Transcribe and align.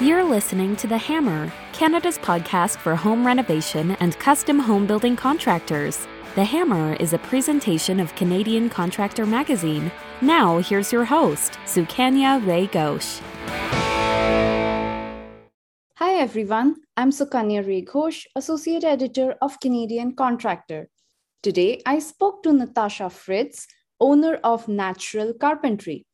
You're 0.00 0.24
listening 0.24 0.76
to 0.76 0.86
The 0.86 0.96
Hammer, 0.96 1.52
Canada's 1.74 2.16
podcast 2.16 2.78
for 2.78 2.96
home 2.96 3.26
renovation 3.26 3.90
and 4.00 4.18
custom 4.18 4.58
home 4.58 4.86
building 4.86 5.14
contractors. 5.14 6.08
The 6.36 6.44
Hammer 6.44 6.94
is 6.94 7.12
a 7.12 7.18
presentation 7.18 8.00
of 8.00 8.14
Canadian 8.14 8.70
Contractor 8.70 9.26
Magazine. 9.26 9.92
Now, 10.22 10.56
here's 10.60 10.90
your 10.90 11.04
host, 11.04 11.58
Sukanya 11.66 12.40
Ray 12.46 12.66
Ghosh. 12.68 13.20
Hi 15.96 16.14
everyone, 16.14 16.76
I'm 16.96 17.10
Sukanya 17.10 17.60
Ray 17.66 17.84
Ghosh, 17.84 18.24
Associate 18.34 18.82
Editor 18.82 19.34
of 19.42 19.60
Canadian 19.60 20.16
Contractor. 20.16 20.88
Today, 21.42 21.82
I 21.84 21.98
spoke 21.98 22.42
to 22.44 22.54
Natasha 22.54 23.10
Fritz, 23.10 23.66
owner 24.00 24.36
of 24.44 24.66
Natural 24.66 25.34
Carpentry. 25.34 26.06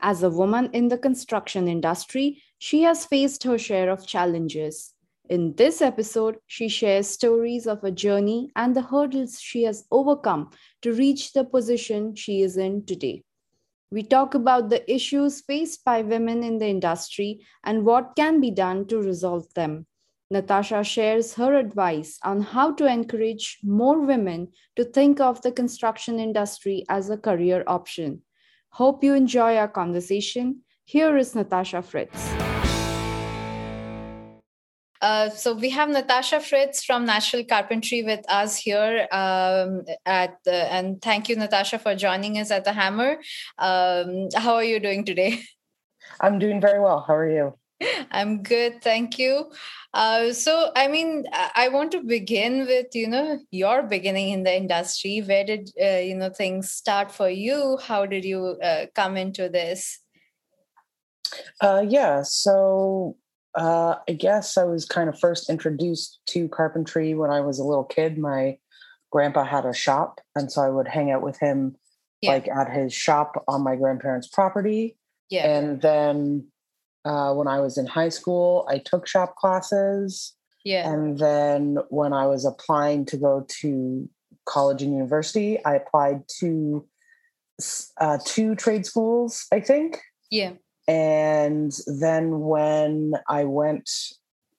As 0.00 0.22
a 0.22 0.30
woman 0.30 0.70
in 0.72 0.88
the 0.88 0.96
construction 0.96 1.68
industry, 1.68 2.42
she 2.58 2.82
has 2.82 3.06
faced 3.06 3.44
her 3.44 3.58
share 3.58 3.90
of 3.90 4.06
challenges. 4.06 4.94
In 5.28 5.54
this 5.56 5.82
episode, 5.82 6.38
she 6.46 6.68
shares 6.68 7.08
stories 7.08 7.66
of 7.66 7.82
her 7.82 7.90
journey 7.90 8.50
and 8.54 8.76
the 8.76 8.82
hurdles 8.82 9.40
she 9.40 9.64
has 9.64 9.84
overcome 9.90 10.50
to 10.82 10.92
reach 10.92 11.32
the 11.32 11.44
position 11.44 12.14
she 12.14 12.42
is 12.42 12.56
in 12.56 12.84
today. 12.86 13.24
We 13.90 14.02
talk 14.02 14.34
about 14.34 14.68
the 14.68 14.88
issues 14.92 15.40
faced 15.40 15.84
by 15.84 16.02
women 16.02 16.42
in 16.42 16.58
the 16.58 16.68
industry 16.68 17.46
and 17.64 17.84
what 17.84 18.16
can 18.16 18.40
be 18.40 18.50
done 18.50 18.86
to 18.88 18.98
resolve 18.98 19.52
them. 19.54 19.86
Natasha 20.28 20.82
shares 20.82 21.34
her 21.34 21.54
advice 21.54 22.18
on 22.24 22.40
how 22.40 22.72
to 22.74 22.86
encourage 22.86 23.58
more 23.62 24.00
women 24.00 24.48
to 24.74 24.84
think 24.84 25.20
of 25.20 25.40
the 25.42 25.52
construction 25.52 26.18
industry 26.18 26.84
as 26.88 27.10
a 27.10 27.16
career 27.16 27.62
option. 27.68 28.22
Hope 28.70 29.04
you 29.04 29.14
enjoy 29.14 29.56
our 29.56 29.68
conversation. 29.68 30.62
Here 30.88 31.16
is 31.16 31.34
Natasha 31.34 31.82
Fritz. 31.82 32.32
Uh, 35.02 35.28
so 35.30 35.52
we 35.52 35.70
have 35.70 35.88
Natasha 35.88 36.38
Fritz 36.38 36.84
from 36.84 37.04
Natural 37.04 37.44
Carpentry 37.44 38.04
with 38.04 38.24
us 38.28 38.56
here 38.56 39.08
um, 39.10 39.82
at 40.06 40.36
the, 40.44 40.72
and 40.72 41.02
thank 41.02 41.28
you 41.28 41.34
Natasha 41.34 41.80
for 41.80 41.96
joining 41.96 42.38
us 42.38 42.52
at 42.52 42.64
the 42.64 42.72
Hammer. 42.72 43.16
Um, 43.58 44.28
how 44.36 44.54
are 44.54 44.62
you 44.62 44.78
doing 44.78 45.04
today? 45.04 45.42
I'm 46.20 46.38
doing 46.38 46.60
very 46.60 46.80
well. 46.80 47.04
How 47.04 47.16
are 47.16 47.30
you? 47.30 47.58
I'm 48.12 48.44
good, 48.44 48.80
thank 48.80 49.18
you. 49.18 49.50
Uh, 49.92 50.32
so, 50.32 50.70
I 50.76 50.86
mean, 50.86 51.24
I 51.32 51.68
want 51.68 51.90
to 51.92 52.02
begin 52.04 52.60
with 52.60 52.86
you 52.94 53.08
know 53.08 53.40
your 53.50 53.82
beginning 53.82 54.28
in 54.30 54.44
the 54.44 54.56
industry. 54.56 55.18
Where 55.18 55.44
did 55.44 55.70
uh, 55.82 55.98
you 55.98 56.14
know 56.14 56.30
things 56.30 56.70
start 56.70 57.10
for 57.10 57.28
you? 57.28 57.76
How 57.82 58.06
did 58.06 58.24
you 58.24 58.56
uh, 58.62 58.86
come 58.94 59.16
into 59.16 59.48
this? 59.48 59.98
Uh, 61.60 61.84
yeah, 61.86 62.22
so 62.22 63.16
uh, 63.56 63.96
I 64.08 64.12
guess 64.12 64.56
I 64.56 64.64
was 64.64 64.84
kind 64.84 65.08
of 65.08 65.18
first 65.18 65.48
introduced 65.48 66.20
to 66.28 66.48
carpentry 66.48 67.14
when 67.14 67.30
I 67.30 67.40
was 67.40 67.58
a 67.58 67.64
little 67.64 67.84
kid. 67.84 68.18
My 68.18 68.58
grandpa 69.10 69.44
had 69.44 69.64
a 69.64 69.74
shop, 69.74 70.20
and 70.34 70.50
so 70.50 70.62
I 70.62 70.68
would 70.68 70.88
hang 70.88 71.10
out 71.10 71.22
with 71.22 71.38
him 71.38 71.76
yeah. 72.20 72.32
like 72.32 72.48
at 72.48 72.70
his 72.70 72.92
shop 72.92 73.42
on 73.48 73.62
my 73.62 73.76
grandparents' 73.76 74.28
property. 74.28 74.96
Yeah. 75.30 75.48
And 75.48 75.80
then 75.80 76.48
uh, 77.04 77.32
when 77.34 77.48
I 77.48 77.60
was 77.60 77.78
in 77.78 77.86
high 77.86 78.08
school, 78.08 78.66
I 78.68 78.78
took 78.78 79.06
shop 79.06 79.36
classes. 79.36 80.34
Yeah. 80.64 80.90
And 80.90 81.18
then 81.18 81.78
when 81.88 82.12
I 82.12 82.26
was 82.26 82.44
applying 82.44 83.04
to 83.06 83.16
go 83.16 83.46
to 83.60 84.08
college 84.46 84.82
and 84.82 84.92
university, 84.92 85.64
I 85.64 85.76
applied 85.76 86.22
to 86.40 86.86
uh, 88.00 88.18
two 88.24 88.54
trade 88.54 88.84
schools, 88.84 89.46
I 89.52 89.60
think. 89.60 90.00
Yeah. 90.30 90.52
And 90.88 91.72
then 91.86 92.40
when 92.40 93.14
I 93.28 93.44
went 93.44 93.90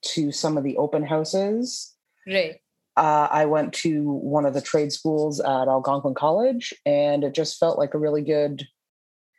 to 0.02 0.30
some 0.30 0.56
of 0.56 0.64
the 0.64 0.76
open 0.76 1.02
houses, 1.02 1.94
right. 2.26 2.60
Uh, 2.96 3.28
I 3.30 3.44
went 3.44 3.74
to 3.74 4.02
one 4.02 4.44
of 4.44 4.54
the 4.54 4.60
trade 4.60 4.92
schools 4.92 5.38
at 5.38 5.68
Algonquin 5.68 6.14
College, 6.14 6.74
and 6.84 7.22
it 7.22 7.32
just 7.32 7.56
felt 7.56 7.78
like 7.78 7.94
a 7.94 7.98
really 7.98 8.22
good 8.22 8.66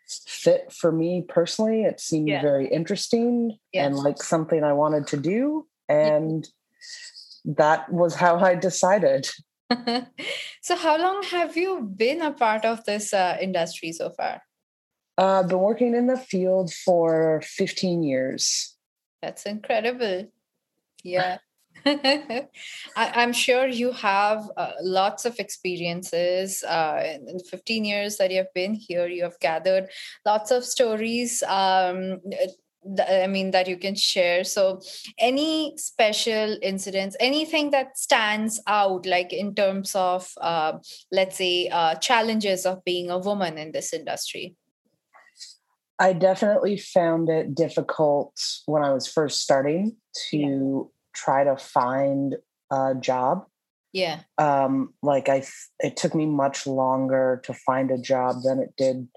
fit 0.08 0.72
for 0.72 0.94
me 0.94 1.25
personally. 1.28 1.84
It 1.84 2.00
seemed 2.00 2.30
yeah. 2.30 2.41
very 2.41 2.68
interesting 2.68 3.58
and 3.74 3.96
like 3.96 4.24
something 4.24 4.64
I 4.64 4.72
wanted 4.72 5.08
to 5.08 5.18
do. 5.18 5.68
And 5.90 6.47
yeah. 7.44 7.53
that 7.58 7.91
was 7.91 8.16
how 8.16 8.38
I 8.40 8.56
decided. 8.56 9.28
so, 10.62 10.75
how 10.75 10.97
long 10.97 11.24
have 11.24 11.58
you 11.58 11.81
been 11.81 12.22
a 12.22 12.31
part 12.31 12.64
of 12.64 12.84
this 12.85 13.14
uh, 13.14 13.38
industry 13.41 13.91
so 13.91 14.09
far? 14.09 14.41
Uh, 15.19 15.41
I've 15.41 15.50
been 15.50 15.59
working 15.59 15.96
in 15.96 16.07
the 16.07 16.16
field 16.16 16.72
for 16.74 17.41
15 17.44 18.03
years. 18.03 18.78
That's 19.22 19.46
incredible. 19.46 20.31
Yeah. 21.03 21.40
I, 21.85 22.47
am 22.96 23.34
sure 23.34 23.68
you 23.68 23.91
have 23.91 24.50
uh, 24.56 24.72
lots 24.81 25.25
of 25.25 25.38
experiences 25.38 26.63
uh, 26.63 27.02
in 27.03 27.25
the 27.25 27.44
15 27.52 27.84
years 27.84 28.16
that 28.16 28.31
you 28.31 28.38
have 28.38 28.53
been 28.53 28.74
here. 28.74 29.08
You 29.08 29.24
have 29.24 29.38
gathered 29.41 29.90
lots 30.25 30.52
of 30.52 30.63
stories. 30.63 31.44
Um, 31.44 32.22
I 33.06 33.28
mean, 33.28 33.52
that 33.52 33.68
you 33.68 33.75
can 33.75 33.96
share. 33.96 34.46
So, 34.46 34.79
any 35.18 35.74
special 35.75 36.58
incidents, 36.62 37.18
anything 37.19 37.72
that 37.72 37.97
stands 37.97 38.62
out, 38.68 39.06
like 39.06 39.34
in 39.34 39.53
terms 39.53 39.96
of, 39.96 40.31
uh, 40.40 40.79
let's 41.12 41.38
say, 41.38 41.68
uh, 41.68 41.96
challenges 41.96 42.66
of 42.66 42.85
being 42.85 43.09
a 43.09 43.19
woman 43.19 43.58
in 43.58 43.74
this 43.74 43.94
industry? 43.94 44.56
I 46.00 46.14
definitely 46.14 46.78
found 46.78 47.30
it 47.30 47.54
difficult 47.54 48.34
when 48.66 48.84
I 48.84 48.94
was 48.94 49.08
first 49.08 49.42
starting 49.42 49.98
to 50.30 50.38
yeah. 50.38 50.82
try 51.14 51.44
to 51.44 51.58
find 51.58 52.38
a 52.72 52.96
job. 52.96 53.46
Yeah. 53.92 54.22
Um, 54.38 54.94
like 55.02 55.28
I, 55.28 55.44
it 55.80 55.98
took 55.98 56.16
me 56.16 56.26
much 56.26 56.66
longer 56.66 57.42
to 57.44 57.54
find 57.54 57.92
a 57.92 57.98
job 57.98 58.44
than 58.44 58.59
it 58.59 58.74
did 58.78 59.09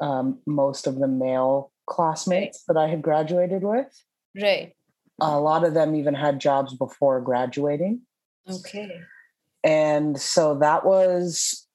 um, 0.00 0.40
most 0.46 0.86
of 0.86 0.98
the 0.98 1.08
male 1.08 1.72
classmates 1.86 2.64
right. 2.66 2.74
that 2.74 2.80
I 2.80 2.88
had 2.88 3.02
graduated 3.02 3.62
with. 3.62 3.88
Right. 4.40 4.74
A 5.20 5.40
lot 5.40 5.64
of 5.64 5.74
them 5.74 5.94
even 5.94 6.14
had 6.14 6.40
jobs 6.40 6.74
before 6.74 7.20
graduating. 7.20 8.02
Okay. 8.48 9.00
And 9.64 10.20
so 10.20 10.56
that 10.58 10.84
was 10.84 11.65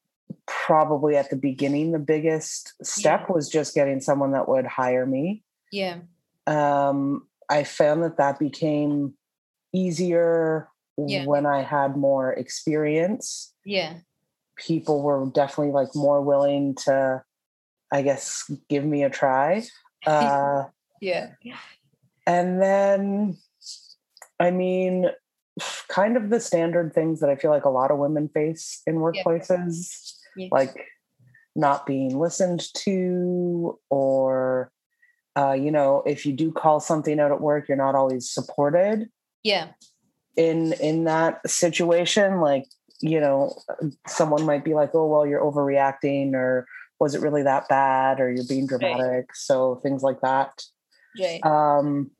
probably 0.65 1.15
at 1.15 1.29
the 1.29 1.35
beginning 1.35 1.91
the 1.91 1.99
biggest 1.99 2.73
step 2.85 3.25
yeah. 3.27 3.33
was 3.33 3.49
just 3.49 3.73
getting 3.73 4.01
someone 4.01 4.31
that 4.31 4.47
would 4.47 4.65
hire 4.65 5.05
me. 5.05 5.43
Yeah. 5.71 5.99
Um 6.47 7.27
i 7.49 7.63
found 7.63 8.03
that 8.03 8.17
that 8.17 8.39
became 8.39 9.13
easier 9.73 10.69
yeah. 10.97 11.25
when 11.25 11.45
i 11.45 11.61
had 11.61 11.95
more 11.95 12.33
experience. 12.33 13.53
Yeah. 13.65 13.97
People 14.57 15.01
were 15.01 15.25
definitely 15.33 15.73
like 15.73 15.95
more 15.95 16.21
willing 16.21 16.75
to 16.85 17.23
i 17.91 18.01
guess 18.01 18.51
give 18.69 18.85
me 18.85 19.03
a 19.03 19.09
try. 19.09 19.63
Uh 20.07 20.63
yeah. 20.99 21.29
and 22.25 22.59
then 22.59 23.37
i 24.39 24.49
mean 24.49 25.11
kind 25.89 26.17
of 26.17 26.31
the 26.31 26.39
standard 26.39 26.91
things 26.91 27.19
that 27.19 27.29
i 27.29 27.35
feel 27.35 27.51
like 27.51 27.65
a 27.65 27.69
lot 27.69 27.91
of 27.91 27.99
women 27.99 28.27
face 28.29 28.81
in 28.87 28.95
workplaces 28.95 30.15
yes. 30.35 30.51
like 30.51 30.75
not 31.55 31.85
being 31.85 32.17
listened 32.17 32.63
to 32.73 33.77
or 33.89 34.71
uh, 35.35 35.53
you 35.53 35.71
know 35.71 36.03
if 36.05 36.25
you 36.25 36.33
do 36.33 36.51
call 36.51 36.79
something 36.79 37.19
out 37.19 37.31
at 37.31 37.41
work 37.41 37.67
you're 37.67 37.77
not 37.77 37.95
always 37.95 38.29
supported. 38.29 39.09
Yeah. 39.43 39.69
In 40.37 40.73
in 40.73 41.05
that 41.05 41.47
situation 41.49 42.39
like 42.39 42.65
you 43.01 43.19
know 43.19 43.57
someone 44.07 44.45
might 44.45 44.63
be 44.63 44.73
like 44.73 44.91
oh 44.93 45.07
well 45.07 45.25
you're 45.25 45.43
overreacting 45.43 46.33
or 46.33 46.65
was 46.99 47.15
it 47.15 47.21
really 47.21 47.43
that 47.43 47.67
bad? 47.67 48.19
or 48.19 48.31
you're 48.31 48.45
being 48.47 48.67
dramatic. 48.67 49.01
Right. 49.01 49.25
so 49.33 49.75
things 49.83 50.03
like 50.03 50.21
that. 50.21 50.61
Right. 51.19 51.43
um 51.43 52.11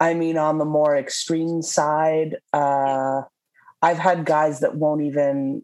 i 0.00 0.12
mean 0.12 0.36
on 0.38 0.58
the 0.58 0.64
more 0.64 0.96
extreme 0.96 1.62
side 1.62 2.36
uh 2.52 3.22
i've 3.80 3.98
had 3.98 4.24
guys 4.24 4.58
that 4.58 4.74
won't 4.74 5.02
even 5.02 5.62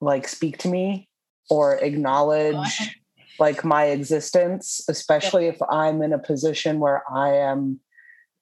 like 0.00 0.28
speak 0.28 0.58
to 0.58 0.68
me 0.68 1.08
or 1.50 1.76
acknowledge 1.76 2.96
like 3.38 3.64
my 3.64 3.86
existence, 3.86 4.80
especially 4.88 5.46
if 5.46 5.58
I'm 5.70 6.02
in 6.02 6.12
a 6.12 6.18
position 6.18 6.80
where 6.80 7.02
I 7.12 7.36
am 7.36 7.80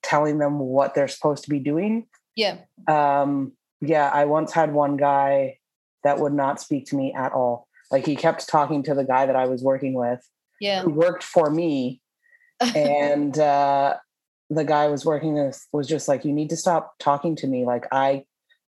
telling 0.02 0.38
them 0.38 0.58
what 0.58 0.94
they're 0.94 1.08
supposed 1.08 1.44
to 1.44 1.50
be 1.50 1.58
doing. 1.58 2.06
Yeah. 2.36 2.58
Um, 2.88 3.52
yeah, 3.80 4.10
I 4.12 4.24
once 4.26 4.52
had 4.52 4.72
one 4.72 4.96
guy 4.96 5.58
that 6.04 6.18
would 6.18 6.32
not 6.32 6.60
speak 6.60 6.86
to 6.86 6.96
me 6.96 7.12
at 7.12 7.32
all. 7.32 7.68
Like 7.90 8.06
he 8.06 8.16
kept 8.16 8.48
talking 8.48 8.82
to 8.84 8.94
the 8.94 9.04
guy 9.04 9.26
that 9.26 9.36
I 9.36 9.46
was 9.46 9.62
working 9.62 9.94
with, 9.94 10.20
yeah, 10.60 10.82
who 10.82 10.90
worked 10.90 11.22
for 11.22 11.50
me, 11.50 12.00
and 12.74 13.38
uh, 13.38 13.96
the 14.48 14.64
guy 14.64 14.84
I 14.84 14.88
was 14.88 15.04
working 15.04 15.34
with 15.34 15.66
was 15.72 15.86
just 15.86 16.08
like, 16.08 16.24
"You 16.24 16.32
need 16.32 16.48
to 16.50 16.56
stop 16.56 16.94
talking 16.98 17.36
to 17.36 17.46
me. 17.46 17.66
Like 17.66 17.86
I 17.92 18.24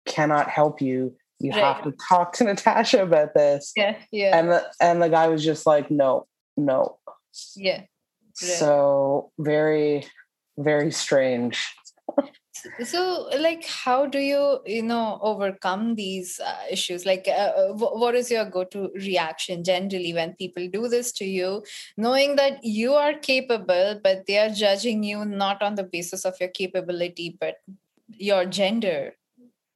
cannot 0.05 0.49
help 0.49 0.81
you 0.81 1.15
you 1.39 1.51
right. 1.51 1.61
have 1.61 1.83
to 1.83 1.93
talk 2.07 2.33
to 2.33 2.43
Natasha 2.45 3.03
about 3.03 3.33
this. 3.33 3.71
Yeah, 3.75 3.97
yeah. 4.11 4.37
And 4.37 4.49
the 4.49 4.65
and 4.81 5.01
the 5.01 5.09
guy 5.09 5.27
was 5.27 5.43
just 5.43 5.65
like, 5.65 5.89
no, 5.89 6.27
no. 6.57 6.97
Yeah. 7.55 7.81
Right. 7.81 7.87
So 8.35 9.31
very, 9.37 10.05
very 10.57 10.91
strange 10.91 11.57
so 12.83 13.29
like 13.39 13.65
how 13.65 14.05
do 14.05 14.19
you 14.19 14.59
you 14.65 14.81
know 14.81 15.19
overcome 15.21 15.95
these 15.95 16.39
uh, 16.39 16.63
issues 16.69 17.05
like 17.05 17.25
uh, 17.27 17.51
uh 17.57 17.73
what 17.73 18.15
is 18.15 18.31
your 18.31 18.45
go-to 18.45 18.89
reaction 18.95 19.63
generally 19.63 20.13
when 20.13 20.33
people 20.33 20.67
do 20.67 20.87
this 20.87 21.11
to 21.11 21.25
you 21.25 21.63
knowing 21.97 22.35
that 22.35 22.63
you 22.63 22.93
are 22.93 23.13
capable 23.13 23.99
but 24.03 24.25
they 24.27 24.37
are 24.37 24.49
judging 24.49 25.03
you 25.03 25.25
not 25.25 25.61
on 25.61 25.75
the 25.75 25.83
basis 25.83 26.25
of 26.25 26.35
your 26.39 26.49
capability 26.49 27.37
but 27.39 27.55
your 28.07 28.45
gender 28.45 29.13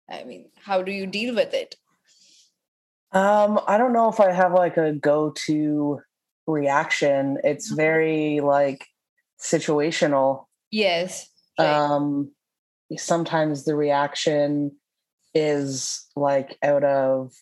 i 0.10 0.24
mean 0.24 0.50
how 0.64 0.82
do 0.82 0.92
you 0.92 1.06
deal 1.06 1.36
with 1.36 1.54
it 1.54 1.76
um 3.12 3.60
i 3.68 3.78
don't 3.78 3.94
know 3.94 4.10
if 4.10 4.20
i 4.20 4.32
have 4.32 4.54
like 4.54 4.78
a 4.78 4.94
go-to 4.94 6.00
reaction 6.48 7.38
it's 7.44 7.70
mm-hmm. 7.70 7.78
very 7.78 8.40
like 8.40 8.88
situational 9.42 10.46
yes 10.72 11.30
right. 11.60 11.68
um 11.68 12.32
sometimes 12.98 13.66
the 13.66 13.76
reaction 13.76 14.72
is 15.34 16.08
like 16.16 16.58
out 16.64 16.84
of 16.84 17.34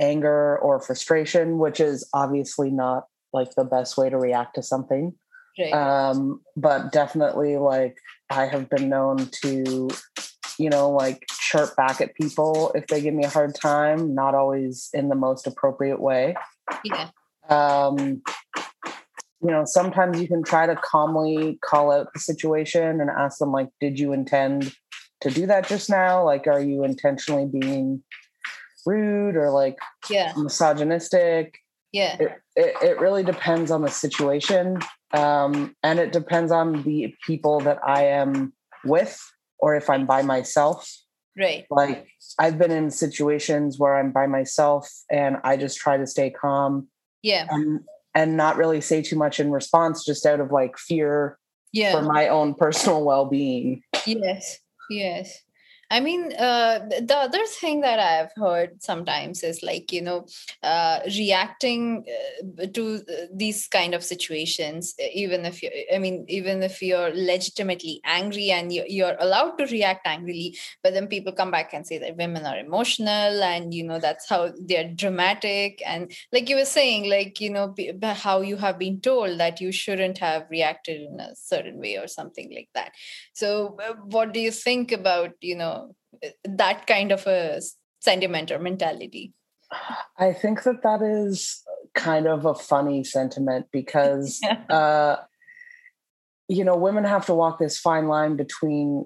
anger 0.00 0.58
or 0.58 0.80
frustration, 0.80 1.58
which 1.58 1.80
is 1.80 2.08
obviously 2.14 2.70
not 2.70 3.04
like 3.32 3.54
the 3.56 3.64
best 3.64 3.96
way 3.96 4.08
to 4.08 4.16
react 4.16 4.54
to 4.54 4.62
something. 4.62 5.14
Right. 5.58 5.72
Um, 5.72 6.40
but 6.56 6.92
definitely, 6.92 7.56
like, 7.56 7.96
I 8.30 8.46
have 8.46 8.70
been 8.70 8.88
known 8.88 9.28
to, 9.42 9.88
you 10.58 10.70
know, 10.70 10.90
like 10.90 11.24
chirp 11.40 11.74
back 11.76 12.00
at 12.00 12.14
people 12.14 12.72
if 12.74 12.86
they 12.88 13.00
give 13.00 13.14
me 13.14 13.24
a 13.24 13.28
hard 13.28 13.54
time, 13.54 14.14
not 14.14 14.34
always 14.34 14.90
in 14.92 15.08
the 15.08 15.14
most 15.14 15.46
appropriate 15.46 16.00
way. 16.00 16.36
Yeah. 16.84 17.10
Um, 17.48 18.22
you 19.40 19.50
know, 19.50 19.64
sometimes 19.64 20.20
you 20.20 20.26
can 20.26 20.42
try 20.42 20.66
to 20.66 20.74
calmly 20.74 21.58
call 21.64 21.92
out 21.92 22.12
the 22.12 22.20
situation 22.20 23.00
and 23.00 23.08
ask 23.08 23.38
them, 23.38 23.52
like, 23.52 23.68
did 23.80 23.98
you 23.98 24.12
intend 24.12 24.74
to 25.20 25.30
do 25.30 25.46
that 25.46 25.68
just 25.68 25.88
now? 25.88 26.24
Like, 26.24 26.46
are 26.46 26.60
you 26.60 26.84
intentionally 26.84 27.46
being 27.46 28.02
rude 28.84 29.36
or 29.36 29.50
like 29.50 29.76
yeah. 30.10 30.32
misogynistic? 30.36 31.58
Yeah. 31.92 32.16
It, 32.18 32.32
it, 32.56 32.74
it 32.82 33.00
really 33.00 33.22
depends 33.22 33.70
on 33.70 33.82
the 33.82 33.90
situation. 33.90 34.78
Um, 35.12 35.74
and 35.82 35.98
it 35.98 36.12
depends 36.12 36.52
on 36.52 36.82
the 36.82 37.14
people 37.26 37.60
that 37.60 37.78
I 37.86 38.06
am 38.06 38.52
with 38.84 39.18
or 39.58 39.76
if 39.76 39.90
I'm 39.90 40.06
by 40.06 40.22
myself. 40.22 40.90
Right. 41.36 41.66
Like, 41.70 42.08
I've 42.38 42.58
been 42.58 42.72
in 42.72 42.90
situations 42.90 43.78
where 43.78 43.96
I'm 43.96 44.10
by 44.10 44.26
myself 44.26 44.90
and 45.10 45.36
I 45.44 45.56
just 45.56 45.78
try 45.78 45.96
to 45.96 46.06
stay 46.06 46.30
calm. 46.30 46.88
Yeah. 47.22 47.46
And 47.48 47.80
and 48.14 48.36
not 48.36 48.56
really 48.56 48.80
say 48.80 49.00
too 49.02 49.16
much 49.16 49.38
in 49.38 49.50
response 49.50 50.04
just 50.04 50.26
out 50.26 50.40
of 50.40 50.50
like 50.50 50.76
fear 50.76 51.38
yeah. 51.72 51.92
for 51.92 52.02
my 52.02 52.28
own 52.28 52.54
personal 52.54 53.04
well-being 53.04 53.82
yes 54.06 54.58
yes 54.90 55.42
I 55.90 56.00
mean, 56.00 56.34
uh, 56.34 56.80
the 57.00 57.16
other 57.16 57.46
thing 57.46 57.80
that 57.80 57.98
I've 57.98 58.30
heard 58.36 58.82
sometimes 58.82 59.42
is 59.42 59.62
like, 59.62 59.90
you 59.90 60.02
know, 60.02 60.26
uh, 60.62 61.00
reacting 61.06 62.04
uh, 62.60 62.66
to 62.74 62.96
uh, 62.96 63.12
these 63.32 63.66
kind 63.68 63.94
of 63.94 64.04
situations, 64.04 64.94
even 65.14 65.46
if 65.46 65.62
you, 65.62 65.70
I 65.90 65.96
mean, 65.98 66.26
even 66.28 66.62
if 66.62 66.82
you're 66.82 67.10
legitimately 67.14 68.02
angry 68.04 68.50
and 68.50 68.70
you're 68.70 69.16
allowed 69.18 69.56
to 69.58 69.66
react 69.66 70.06
angrily, 70.06 70.58
but 70.82 70.92
then 70.92 71.06
people 71.06 71.32
come 71.32 71.50
back 71.50 71.72
and 71.72 71.86
say 71.86 71.96
that 71.96 72.18
women 72.18 72.44
are 72.44 72.58
emotional 72.58 73.42
and, 73.42 73.72
you 73.72 73.82
know, 73.84 73.98
that's 73.98 74.28
how 74.28 74.52
they're 74.60 74.92
dramatic. 74.92 75.82
And 75.86 76.12
like 76.34 76.50
you 76.50 76.56
were 76.56 76.66
saying, 76.66 77.08
like, 77.08 77.40
you 77.40 77.48
know, 77.48 77.74
how 78.02 78.42
you 78.42 78.58
have 78.58 78.78
been 78.78 79.00
told 79.00 79.40
that 79.40 79.58
you 79.62 79.72
shouldn't 79.72 80.18
have 80.18 80.46
reacted 80.50 81.00
in 81.00 81.18
a 81.18 81.34
certain 81.34 81.78
way 81.80 81.96
or 81.96 82.08
something 82.08 82.52
like 82.54 82.68
that. 82.74 82.92
So, 83.32 83.76
uh, 83.82 83.94
what 84.04 84.32
do 84.32 84.40
you 84.40 84.50
think 84.50 84.92
about, 84.92 85.32
you 85.40 85.56
know, 85.56 85.77
that 86.44 86.86
kind 86.86 87.12
of 87.12 87.26
a 87.26 87.60
sentiment 88.00 88.50
or 88.50 88.58
mentality 88.58 89.32
i 90.18 90.32
think 90.32 90.62
that 90.62 90.82
that 90.82 91.02
is 91.02 91.62
kind 91.94 92.26
of 92.26 92.44
a 92.46 92.54
funny 92.54 93.02
sentiment 93.04 93.66
because 93.72 94.40
yeah. 94.42 94.62
uh 94.74 95.16
you 96.48 96.64
know 96.64 96.76
women 96.76 97.04
have 97.04 97.26
to 97.26 97.34
walk 97.34 97.58
this 97.58 97.78
fine 97.78 98.08
line 98.08 98.36
between 98.36 99.04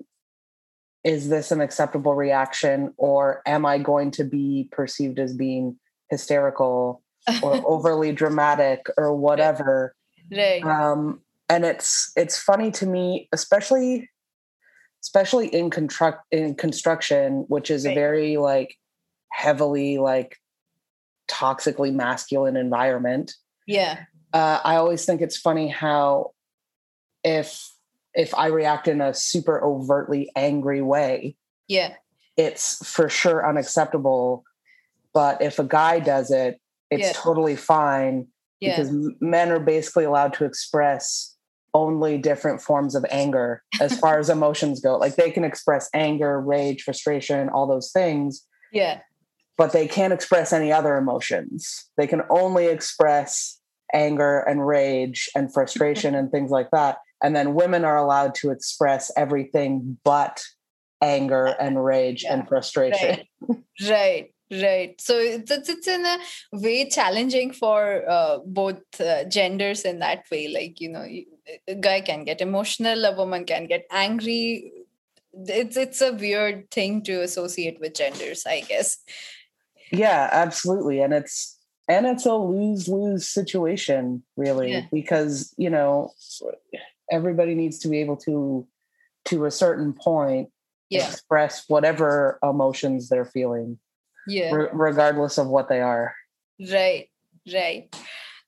is 1.04 1.28
this 1.28 1.50
an 1.50 1.60
acceptable 1.60 2.14
reaction 2.14 2.92
or 2.96 3.42
am 3.46 3.66
i 3.66 3.78
going 3.78 4.10
to 4.10 4.24
be 4.24 4.68
perceived 4.70 5.18
as 5.18 5.34
being 5.34 5.76
hysterical 6.10 7.02
or 7.42 7.62
overly 7.66 8.12
dramatic 8.12 8.86
or 8.96 9.14
whatever 9.14 9.94
right. 10.30 10.62
um 10.64 11.20
and 11.48 11.64
it's 11.64 12.12
it's 12.16 12.38
funny 12.38 12.70
to 12.70 12.86
me 12.86 13.28
especially 13.32 14.08
especially 15.02 15.48
in 15.48 15.70
construct 15.70 16.24
in 16.30 16.54
construction, 16.54 17.44
which 17.48 17.70
is 17.70 17.84
right. 17.84 17.92
a 17.92 17.94
very 17.94 18.36
like 18.36 18.76
heavily 19.30 19.98
like 19.98 20.38
toxically 21.28 21.92
masculine 21.92 22.56
environment. 22.56 23.34
Yeah. 23.66 24.04
Uh, 24.32 24.60
I 24.64 24.76
always 24.76 25.04
think 25.04 25.20
it's 25.20 25.36
funny 25.36 25.68
how 25.68 26.32
if 27.24 27.70
if 28.14 28.34
I 28.34 28.46
react 28.48 28.88
in 28.88 29.00
a 29.00 29.14
super 29.14 29.62
overtly 29.64 30.30
angry 30.36 30.82
way, 30.82 31.36
yeah, 31.68 31.94
it's 32.36 32.86
for 32.88 33.08
sure 33.08 33.46
unacceptable. 33.46 34.44
But 35.14 35.42
if 35.42 35.58
a 35.58 35.64
guy 35.64 35.98
does 35.98 36.30
it, 36.30 36.60
it's 36.90 37.02
yeah. 37.02 37.12
totally 37.14 37.56
fine 37.56 38.28
yeah. 38.60 38.76
because 38.76 38.92
men 39.20 39.50
are 39.50 39.60
basically 39.60 40.04
allowed 40.04 40.34
to 40.34 40.44
express 40.44 41.31
only 41.74 42.18
different 42.18 42.60
forms 42.60 42.94
of 42.94 43.04
anger 43.10 43.62
as 43.80 43.98
far 43.98 44.18
as 44.18 44.28
emotions 44.28 44.80
go. 44.80 44.96
Like 44.96 45.16
they 45.16 45.30
can 45.30 45.44
express 45.44 45.88
anger, 45.94 46.40
rage, 46.40 46.82
frustration, 46.82 47.48
all 47.48 47.66
those 47.66 47.90
things. 47.92 48.46
Yeah. 48.72 49.00
But 49.56 49.72
they 49.72 49.86
can't 49.86 50.12
express 50.12 50.52
any 50.52 50.72
other 50.72 50.96
emotions. 50.96 51.88
They 51.96 52.06
can 52.06 52.22
only 52.30 52.66
express 52.66 53.58
anger 53.94 54.40
and 54.40 54.66
rage 54.66 55.28
and 55.34 55.52
frustration 55.52 56.14
and 56.14 56.30
things 56.30 56.50
like 56.50 56.70
that. 56.72 56.98
And 57.22 57.36
then 57.36 57.54
women 57.54 57.84
are 57.84 57.96
allowed 57.96 58.34
to 58.36 58.50
express 58.50 59.12
everything 59.16 59.98
but 60.04 60.42
anger 61.02 61.46
and 61.46 61.82
rage 61.82 62.24
yeah. 62.24 62.34
and 62.34 62.48
frustration. 62.48 63.20
Right. 63.40 63.58
right 63.88 64.34
right. 64.52 65.00
So 65.00 65.18
it's, 65.18 65.50
it's 65.50 65.88
in 65.88 66.04
a 66.04 66.18
way 66.52 66.88
challenging 66.88 67.52
for 67.52 68.08
uh, 68.08 68.38
both 68.44 68.82
uh, 69.00 69.24
genders 69.24 69.82
in 69.82 70.00
that 70.00 70.24
way. 70.30 70.48
Like 70.48 70.80
you 70.80 70.90
know 70.90 71.06
a 71.68 71.74
guy 71.74 72.00
can 72.00 72.24
get 72.24 72.40
emotional 72.40 73.04
a 73.04 73.16
woman 73.16 73.44
can 73.44 73.66
get 73.66 73.86
angry. 73.90 74.72
It's 75.32 75.76
it's 75.76 76.00
a 76.00 76.12
weird 76.12 76.70
thing 76.70 77.02
to 77.04 77.22
associate 77.22 77.80
with 77.80 77.94
genders 77.94 78.44
i 78.46 78.60
guess. 78.60 78.98
Yeah 79.90 80.28
absolutely. 80.30 81.00
And 81.00 81.14
it's 81.14 81.58
and 81.88 82.06
it's 82.06 82.26
a 82.26 82.34
lose-lose 82.34 83.26
situation 83.26 84.22
really 84.36 84.72
yeah. 84.72 84.86
because 84.92 85.54
you 85.56 85.70
know 85.70 86.12
everybody 87.10 87.54
needs 87.54 87.78
to 87.80 87.88
be 87.88 87.98
able 87.98 88.16
to 88.16 88.66
to 89.24 89.44
a 89.44 89.50
certain 89.50 89.92
point 89.92 90.50
yeah. 90.90 91.06
express 91.08 91.64
whatever 91.68 92.38
emotions 92.42 93.08
they're 93.08 93.24
feeling 93.24 93.78
yeah. 94.26 94.52
Re- 94.52 94.70
regardless 94.72 95.38
of 95.38 95.48
what 95.48 95.68
they 95.68 95.80
are. 95.80 96.14
Right 96.70 97.08
right. 97.50 97.94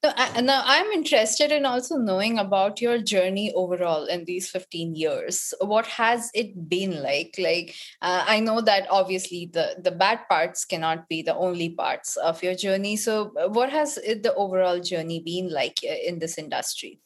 So, 0.03 0.11
I, 0.15 0.41
now 0.41 0.61
i'm 0.65 0.91
interested 0.91 1.51
in 1.51 1.65
also 1.65 1.97
knowing 1.97 2.37
about 2.37 2.79
your 2.79 2.99
journey 2.99 3.51
overall 3.53 4.05
in 4.05 4.25
these 4.25 4.49
15 4.49 4.93
years. 4.93 5.53
What 5.61 5.87
has 5.87 6.29
it 6.35 6.69
been 6.69 7.01
like? 7.01 7.33
Like 7.39 7.75
uh, 8.03 8.23
i 8.27 8.39
know 8.39 8.61
that 8.61 8.85
obviously 8.91 9.49
the 9.51 9.75
the 9.81 9.91
bad 9.91 10.19
parts 10.29 10.63
cannot 10.63 11.09
be 11.09 11.23
the 11.23 11.35
only 11.35 11.69
parts 11.69 12.17
of 12.17 12.43
your 12.43 12.53
journey. 12.53 12.97
So 12.97 13.33
uh, 13.39 13.49
what 13.49 13.71
has 13.71 13.97
it, 13.97 14.21
the 14.21 14.35
overall 14.35 14.79
journey 14.79 15.23
been 15.25 15.49
like 15.51 15.79
uh, 15.83 15.95
in 16.05 16.19
this 16.19 16.37
industry? 16.37 16.99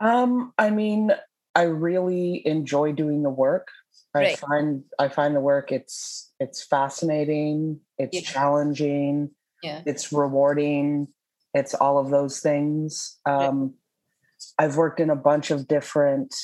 Um 0.00 0.52
i 0.58 0.70
mean 0.70 1.12
i 1.54 1.62
really 1.62 2.42
enjoy 2.46 2.90
doing 2.90 3.22
the 3.22 3.30
work 3.30 3.68
right. 4.14 4.32
i 4.32 4.36
find 4.36 4.82
i 4.98 5.08
find 5.08 5.34
the 5.34 5.40
work 5.40 5.72
it's 5.72 6.32
it's 6.40 6.62
fascinating 6.62 7.80
it's 7.98 8.14
yeah. 8.14 8.20
challenging 8.20 9.30
yeah. 9.62 9.82
it's 9.86 10.12
rewarding 10.12 11.08
it's 11.54 11.74
all 11.74 11.98
of 11.98 12.10
those 12.10 12.40
things 12.40 13.18
um, 13.26 13.74
yeah. 14.58 14.64
i've 14.64 14.76
worked 14.76 15.00
in 15.00 15.10
a 15.10 15.16
bunch 15.16 15.50
of 15.50 15.68
different 15.68 16.34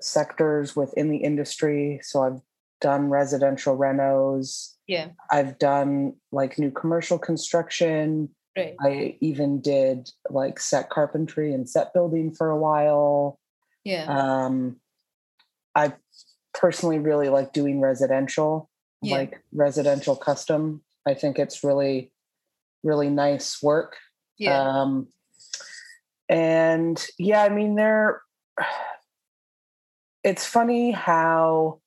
sectors 0.00 0.76
within 0.76 1.10
the 1.10 1.18
industry 1.18 2.00
so 2.02 2.22
i've 2.22 2.40
done 2.80 3.08
residential 3.08 3.76
renos 3.76 4.74
yeah 4.86 5.08
i've 5.30 5.58
done 5.58 6.12
like 6.32 6.58
new 6.58 6.70
commercial 6.70 7.18
construction 7.18 8.28
right. 8.56 8.74
i 8.82 9.16
even 9.20 9.60
did 9.60 10.10
like 10.28 10.60
set 10.60 10.90
carpentry 10.90 11.54
and 11.54 11.68
set 11.68 11.94
building 11.94 12.34
for 12.34 12.50
a 12.50 12.58
while 12.58 13.38
yeah 13.84 14.04
um 14.08 14.76
i 15.74 15.90
personally 16.58 16.98
really 16.98 17.28
like 17.28 17.52
doing 17.52 17.80
residential 17.80 18.68
yeah. 19.02 19.16
like 19.16 19.42
residential 19.52 20.16
custom. 20.16 20.82
I 21.06 21.14
think 21.14 21.38
it's 21.38 21.62
really, 21.62 22.12
really 22.82 23.10
nice 23.10 23.62
work. 23.62 23.96
Yeah. 24.38 24.58
Um, 24.60 25.08
and 26.28 27.04
yeah, 27.18 27.42
I 27.42 27.48
mean, 27.48 27.76
there, 27.76 28.22
it's 30.24 30.44
funny 30.44 30.90
how 30.90 31.80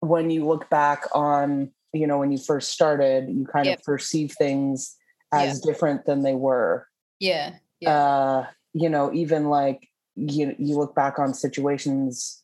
when 0.00 0.30
you 0.30 0.46
look 0.46 0.68
back 0.70 1.04
on 1.12 1.70
you 1.92 2.06
know 2.06 2.18
when 2.18 2.30
you 2.30 2.38
first 2.38 2.70
started 2.70 3.28
you 3.28 3.46
kind 3.46 3.66
Yep. 3.66 3.78
of 3.78 3.84
perceive 3.84 4.32
things 4.38 4.96
as 5.32 5.60
different 5.60 6.04
than 6.04 6.22
they 6.22 6.34
were 6.34 6.86
Yeah. 7.18 7.54
Yeah. 7.80 7.90
uh 7.90 8.46
you 8.74 8.88
know 8.88 9.12
even 9.12 9.48
like 9.48 9.88
you 10.14 10.54
you 10.58 10.76
look 10.76 10.94
back 10.94 11.18
on 11.18 11.32
situations 11.34 12.37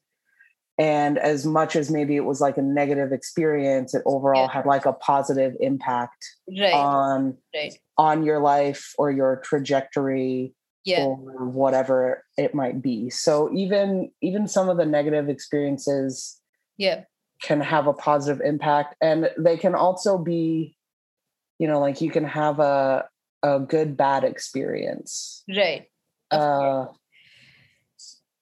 and 0.78 1.19
as 1.19 1.47
much 1.47 1.76
as 1.76 1.90
maybe 1.90 2.16
it 2.16 2.25
was 2.25 2.40
like 2.40 2.57
a 2.59 2.62
negative 2.62 3.12
experience 3.12 3.95
it 3.95 4.02
overall 4.07 4.43
Yeah. 4.43 4.52
had 4.52 4.66
like 4.66 4.87
a 4.87 4.93
positive 4.93 5.54
impact 5.61 6.25
right. 6.49 6.73
on 6.75 7.37
right. 7.54 7.75
on 7.97 8.25
your 8.25 8.40
life 8.40 8.93
or 8.99 9.11
your 9.11 9.37
trajectory 9.45 10.54
Yeah. 10.85 11.04
or 11.04 11.16
whatever 11.47 12.25
it 12.37 12.54
might 12.54 12.83
be 12.83 13.09
so 13.11 13.50
even 13.54 14.11
even 14.21 14.49
some 14.49 14.69
of 14.69 14.76
the 14.76 14.87
negative 14.87 15.28
experiences 15.28 16.40
Yeah. 16.76 17.04
can 17.43 17.61
have 17.61 17.87
a 17.87 17.93
positive 17.93 18.40
impact 18.45 18.97
and 19.00 19.31
they 19.38 19.57
can 19.57 19.75
also 19.75 20.19
be 20.19 20.76
you 21.59 21.69
know 21.69 21.78
like 21.78 22.00
you 22.00 22.11
can 22.11 22.25
have 22.25 22.59
a 22.59 23.09
a 23.45 23.61
good 23.61 23.97
bad 23.97 24.25
experience 24.25 25.45
Right. 25.49 25.87
Uh 26.31 26.87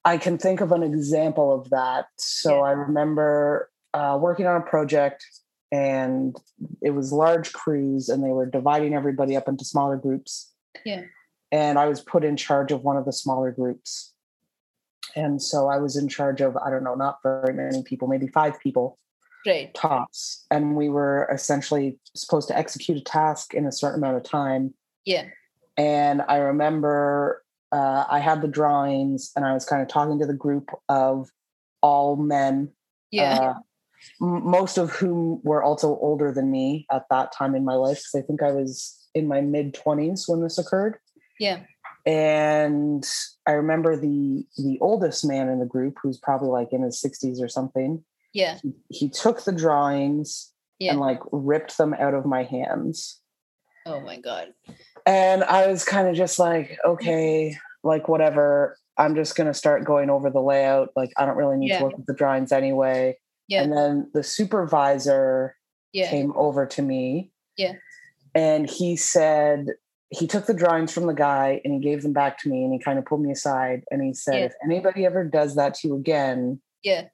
i 0.04 0.16
can 0.18 0.38
think 0.38 0.60
of 0.60 0.72
an 0.72 0.82
example 0.82 1.52
of 1.54 1.70
that 1.70 2.06
so 2.16 2.56
Yeah. 2.56 2.62
i 2.62 2.70
remember 2.72 3.70
uh, 3.94 4.18
working 4.20 4.46
on 4.46 4.56
a 4.56 4.64
project 4.64 5.24
and 5.70 6.36
it 6.82 6.90
was 6.90 7.12
large 7.12 7.52
crews 7.52 8.08
and 8.08 8.22
they 8.24 8.30
were 8.30 8.46
dividing 8.46 8.94
everybody 8.94 9.36
up 9.36 9.48
into 9.48 9.64
smaller 9.64 9.96
groups 9.96 10.50
Yeah. 10.84 11.02
and 11.50 11.78
i 11.78 11.86
was 11.86 12.00
put 12.00 12.24
in 12.24 12.36
charge 12.36 12.72
of 12.72 12.82
one 12.82 12.96
of 12.96 13.04
the 13.04 13.12
smaller 13.12 13.50
groups 13.52 14.14
and 15.16 15.42
so 15.42 15.68
i 15.68 15.76
was 15.78 15.96
in 15.96 16.08
charge 16.08 16.40
of 16.40 16.56
i 16.58 16.70
don't 16.70 16.84
know 16.84 16.94
not 16.94 17.18
very 17.22 17.52
many 17.54 17.82
people 17.82 18.08
maybe 18.08 18.26
five 18.28 18.58
people 18.60 18.98
Right. 19.44 19.74
tops 19.74 20.46
and 20.52 20.76
we 20.76 20.88
were 20.88 21.28
essentially 21.32 21.98
supposed 22.14 22.46
to 22.48 22.56
execute 22.56 22.96
a 22.96 23.00
task 23.02 23.54
in 23.54 23.66
a 23.66 23.72
certain 23.72 23.98
amount 23.98 24.16
of 24.18 24.22
time 24.22 24.72
Yeah. 25.04 25.24
and 25.76 26.22
i 26.28 26.36
remember 26.36 27.42
uh, 27.72 28.04
i 28.10 28.18
had 28.18 28.42
the 28.42 28.48
drawings 28.48 29.30
and 29.36 29.44
i 29.44 29.52
was 29.52 29.64
kind 29.64 29.82
of 29.82 29.88
talking 29.88 30.18
to 30.18 30.26
the 30.26 30.34
group 30.34 30.70
of 30.88 31.30
all 31.82 32.16
men 32.16 32.70
Yeah. 33.10 33.38
uh, 33.40 33.54
m- 34.20 34.48
most 34.48 34.78
of 34.78 34.90
whom 34.92 35.40
were 35.42 35.62
also 35.62 35.96
older 35.98 36.32
than 36.32 36.50
me 36.50 36.86
at 36.90 37.06
that 37.10 37.32
time 37.32 37.54
in 37.54 37.64
my 37.64 37.74
life 37.74 37.98
because 37.98 38.14
i 38.22 38.26
think 38.26 38.42
i 38.42 38.52
was 38.52 38.98
in 39.14 39.26
my 39.28 39.40
mid 39.40 39.74
20s 39.74 40.28
when 40.28 40.40
this 40.42 40.58
occurred 40.58 40.96
yeah. 41.40 41.60
and 42.06 43.04
i 43.46 43.52
remember 43.52 43.96
the 43.96 44.44
the 44.56 44.78
oldest 44.80 45.24
man 45.24 45.48
in 45.48 45.58
the 45.58 45.66
group 45.66 45.98
who's 46.02 46.18
probably 46.18 46.48
like 46.48 46.72
in 46.72 46.82
his 46.82 47.00
60s 47.00 47.40
or 47.42 47.48
something 47.48 48.04
Yeah. 48.32 48.58
he 48.88 49.08
took 49.08 49.44
the 49.44 49.52
drawings 49.52 50.52
Yeah. 50.78 50.92
and 50.92 51.00
like 51.00 51.20
ripped 51.32 51.76
them 51.78 51.94
out 51.94 52.14
of 52.14 52.24
my 52.26 52.42
hands 52.44 53.18
Oh 53.84 53.98
my 54.00 54.16
God. 54.20 54.54
And 55.06 55.44
i 55.44 55.66
was 55.66 55.84
kind 55.84 56.08
of 56.08 56.14
just 56.14 56.38
like 56.38 56.78
okay 56.84 57.56
like 57.82 58.08
whatever 58.08 58.76
i'm 58.98 59.14
just 59.14 59.36
going 59.36 59.46
to 59.46 59.54
start 59.54 59.84
going 59.84 60.10
over 60.10 60.30
the 60.30 60.40
layout 60.40 60.90
like 60.96 61.10
i 61.16 61.24
don't 61.26 61.36
really 61.36 61.56
need 61.56 61.68
Yeah. 61.70 61.78
to 61.80 61.84
look 61.86 61.94
at 61.98 62.06
the 62.06 62.14
drawings 62.14 62.52
anyway 62.52 63.16
Yeah. 63.48 63.62
and 63.62 63.72
then 63.72 64.10
the 64.14 64.22
supervisor 64.22 65.56
Yeah. 65.92 66.08
came 66.10 66.32
over 66.36 66.66
to 66.66 66.82
me 66.82 67.32
Yeah. 67.56 67.74
and 68.34 68.68
he 68.68 68.96
said 68.96 69.66
he 70.10 70.26
took 70.26 70.44
the 70.46 70.54
drawings 70.54 70.92
from 70.92 71.06
the 71.06 71.14
guy 71.14 71.60
and 71.64 71.72
he 71.72 71.80
gave 71.80 72.02
them 72.02 72.12
back 72.12 72.38
to 72.40 72.48
me 72.50 72.64
and 72.64 72.72
he 72.72 72.78
kind 72.78 72.98
of 72.98 73.06
pulled 73.06 73.22
me 73.22 73.32
aside 73.32 73.82
and 73.90 74.02
he 74.02 74.12
said 74.14 74.34
Yeah. 74.38 74.44
if 74.46 74.52
anybody 74.64 75.06
ever 75.06 75.24
does 75.24 75.54
that 75.56 75.74
to 75.76 75.88
you 75.88 75.96
again 75.96 76.60
Yeah. 76.82 77.04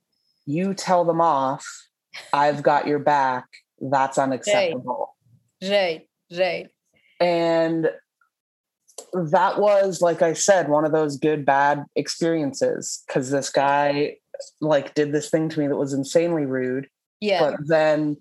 you 0.47 0.75
tell 0.75 1.05
them 1.05 1.21
off 1.21 1.65
i've 2.33 2.63
got 2.63 2.87
your 2.87 2.99
back 2.99 3.45
that's 3.81 4.19
unacceptable 4.19 5.15
Right. 5.63 6.09
Right. 6.37 6.69
And 7.21 7.91
that 9.13 9.59
was 9.61 10.01
like 10.01 10.23
i 10.23 10.33
said 10.33 10.69
one 10.69 10.85
of 10.85 10.93
those 10.93 11.17
good 11.17 11.45
bad 11.45 11.85
experiences 11.97 13.03
because 13.07 13.31
this 13.31 13.51
guy 13.51 14.17
like 14.61 14.95
did 14.95 15.13
this 15.13 15.31
thing 15.31 15.49
to 15.49 15.61
me 15.61 15.67
that 15.67 15.77
was 15.77 15.93
insanely 15.93 16.47
rude 16.47 16.89
Yeah. 17.21 17.51
but 17.51 17.67
then 17.67 18.17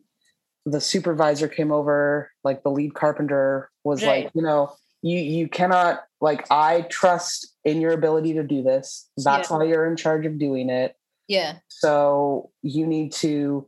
the 0.66 0.82
supervisor 0.82 1.48
came 1.48 1.72
over 1.72 2.32
like 2.44 2.64
the 2.64 2.72
lead 2.72 2.94
carpenter 2.94 3.70
was 3.84 4.04
Right. 4.04 4.26
like 4.26 4.32
you 4.36 4.42
know 4.42 4.74
you 5.02 5.18
you 5.20 5.48
cannot 5.48 6.02
like 6.22 6.46
i 6.52 6.82
trust 6.90 7.54
in 7.64 7.82
your 7.82 7.92
ability 7.92 8.34
to 8.34 8.44
do 8.44 8.64
this 8.64 9.10
that's 9.18 9.50
Yeah. 9.50 9.58
why 9.58 9.64
you're 9.66 9.86
in 9.88 9.96
charge 9.98 10.26
of 10.26 10.38
doing 10.40 10.70
it 10.70 10.96
yeah. 11.28 11.58
so 11.68 12.52
you 12.62 12.88
need 12.88 13.12
to 13.14 13.68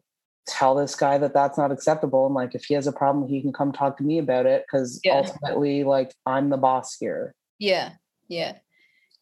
tell 0.50 0.75
this 0.75 0.96
guy 0.96 1.18
that 1.18 1.34
that's 1.34 1.58
not 1.58 1.72
acceptable. 1.72 2.25
And 2.25 2.36
like 2.36 2.56
if 2.56 2.65
he 2.65 2.74
has 2.74 2.88
a 2.88 2.91
problem 2.91 3.27
he 3.27 3.41
can 3.41 3.53
come 3.53 3.72
talk 3.72 3.98
to 3.98 4.03
me 4.03 4.18
about 4.20 4.46
it 4.46 4.65
because 4.65 5.00
Yeah. 5.03 5.18
ultimately 5.18 5.84
like 5.84 6.12
i'm 6.25 6.50
the 6.50 6.58
boss 6.58 6.98
here. 7.00 7.36
Yeah. 7.60 7.91
Yeah. 8.27 8.53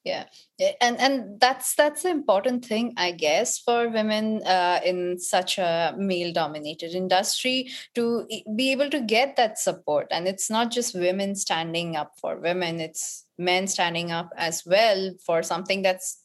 Yeah. 0.03 0.25
Eh, 0.60 0.74
and 0.79 0.98
and 1.00 1.39
that's 1.39 1.75
that's 1.75 2.03
the 2.03 2.10
important 2.10 2.63
thing 2.63 2.93
i 2.96 3.12
guess 3.12 3.60
for 3.60 3.89
women 3.89 4.41
uh, 4.46 4.79
in 4.86 5.19
such 5.19 5.57
a 5.57 5.93
male 5.98 6.31
dominated 6.31 6.93
industry 6.96 7.69
to 7.96 8.25
be 8.55 8.72
able 8.72 8.89
to 8.89 9.01
get 9.01 9.36
that 9.36 9.60
support. 9.60 10.07
And 10.12 10.27
it's 10.27 10.50
not 10.50 10.72
just 10.72 10.96
women 10.96 11.36
standing 11.36 11.98
up 11.98 12.13
for 12.22 12.38
women 12.38 12.79
it's 12.79 13.25
men 13.38 13.67
standing 13.67 14.12
up 14.12 14.29
as 14.38 14.63
well 14.65 15.12
for 15.25 15.43
something 15.43 15.81
that's 15.81 16.24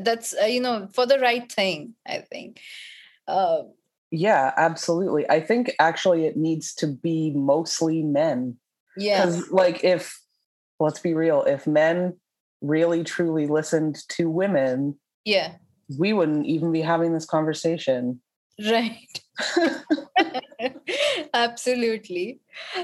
that's 0.00 0.34
uh, 0.42 0.46
you 0.46 0.60
know 0.60 0.88
for 0.92 1.06
the 1.06 1.18
right 1.18 1.50
thing 1.50 1.94
i 2.06 2.18
think. 2.18 2.60
Uh, 3.26 3.62
yeah 4.10 4.52
absolutely 4.56 5.28
i 5.30 5.40
think 5.40 5.72
actually 5.78 6.24
it 6.24 6.36
needs 6.36 6.74
to 6.74 6.86
be 6.86 7.30
mostly 7.34 8.02
men 8.02 8.56
yeah 8.96 9.24
because 9.24 9.50
like 9.50 9.84
if 9.84 10.18
let's 10.80 11.00
be 11.00 11.14
real 11.14 11.42
if 11.42 11.66
men 11.66 12.16
really 12.60 13.04
truly 13.04 13.46
listened 13.46 13.96
to 14.08 14.28
women 14.30 14.98
yeah. 15.24 15.52
we 15.98 16.12
wouldn't 16.12 16.46
even 16.46 16.72
be 16.72 16.80
having 16.80 17.12
this 17.12 17.26
conversation. 17.26 18.20
Right. 18.58 19.20
Absolutely. 21.34 22.40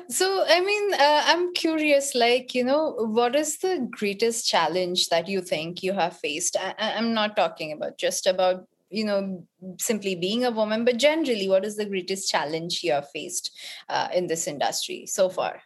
So 0.09 0.45
i 0.47 0.61
mean 0.61 0.95
uh, 0.95 1.23
i'm 1.27 1.53
curious 1.55 2.15
like 2.15 2.55
you 2.55 2.63
know 2.63 2.95
what 3.19 3.35
is 3.35 3.59
the 3.59 3.89
greatest 3.91 4.47
challenge 4.47 5.09
that 5.09 5.27
you 5.27 5.41
think 5.41 5.83
you 5.83 5.93
have 5.95 6.17
faced? 6.17 6.57
I, 6.57 6.75
I- 6.79 6.93
i'm 6.93 7.13
not 7.13 7.35
talking 7.35 7.73
about 7.73 7.99
just 7.99 8.29
about 8.29 8.69
you 8.95 9.05
know 9.05 9.47
simply 9.79 10.15
being 10.15 10.45
a 10.45 10.51
woman 10.51 10.85
but 10.85 10.97
generally 10.97 11.49
what 11.49 11.65
is 11.65 11.77
the 11.77 11.87
greatest 11.87 12.31
challenge 12.31 12.83
you 12.83 12.93
have 12.93 13.09
faced 13.11 13.51
uh, 13.89 14.09
in 14.15 14.27
this 14.27 14.47
industry 14.47 15.07
so 15.07 15.29
far? 15.29 15.61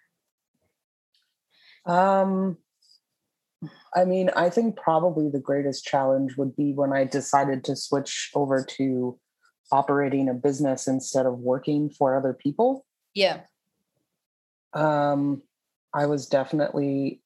Um 1.86 2.58
i 3.96 4.04
mean 4.04 4.30
i 4.36 4.48
think 4.48 4.76
probably 4.76 5.28
the 5.28 5.40
greatest 5.40 5.84
challenge 5.84 6.36
would 6.36 6.54
be 6.54 6.72
when 6.72 6.92
i 6.92 7.02
decided 7.02 7.64
to 7.64 7.74
switch 7.74 8.30
over 8.34 8.64
to 8.64 9.18
operating 9.72 10.28
a 10.28 10.34
business 10.34 10.86
instead 10.86 11.26
of 11.26 11.40
working 11.40 11.90
for 11.90 12.16
other 12.16 12.32
people. 12.32 12.86
Yeah. 13.14 13.40
Um 14.74 15.42
i 15.92 16.06
was 16.06 16.26
definitely 16.26 17.20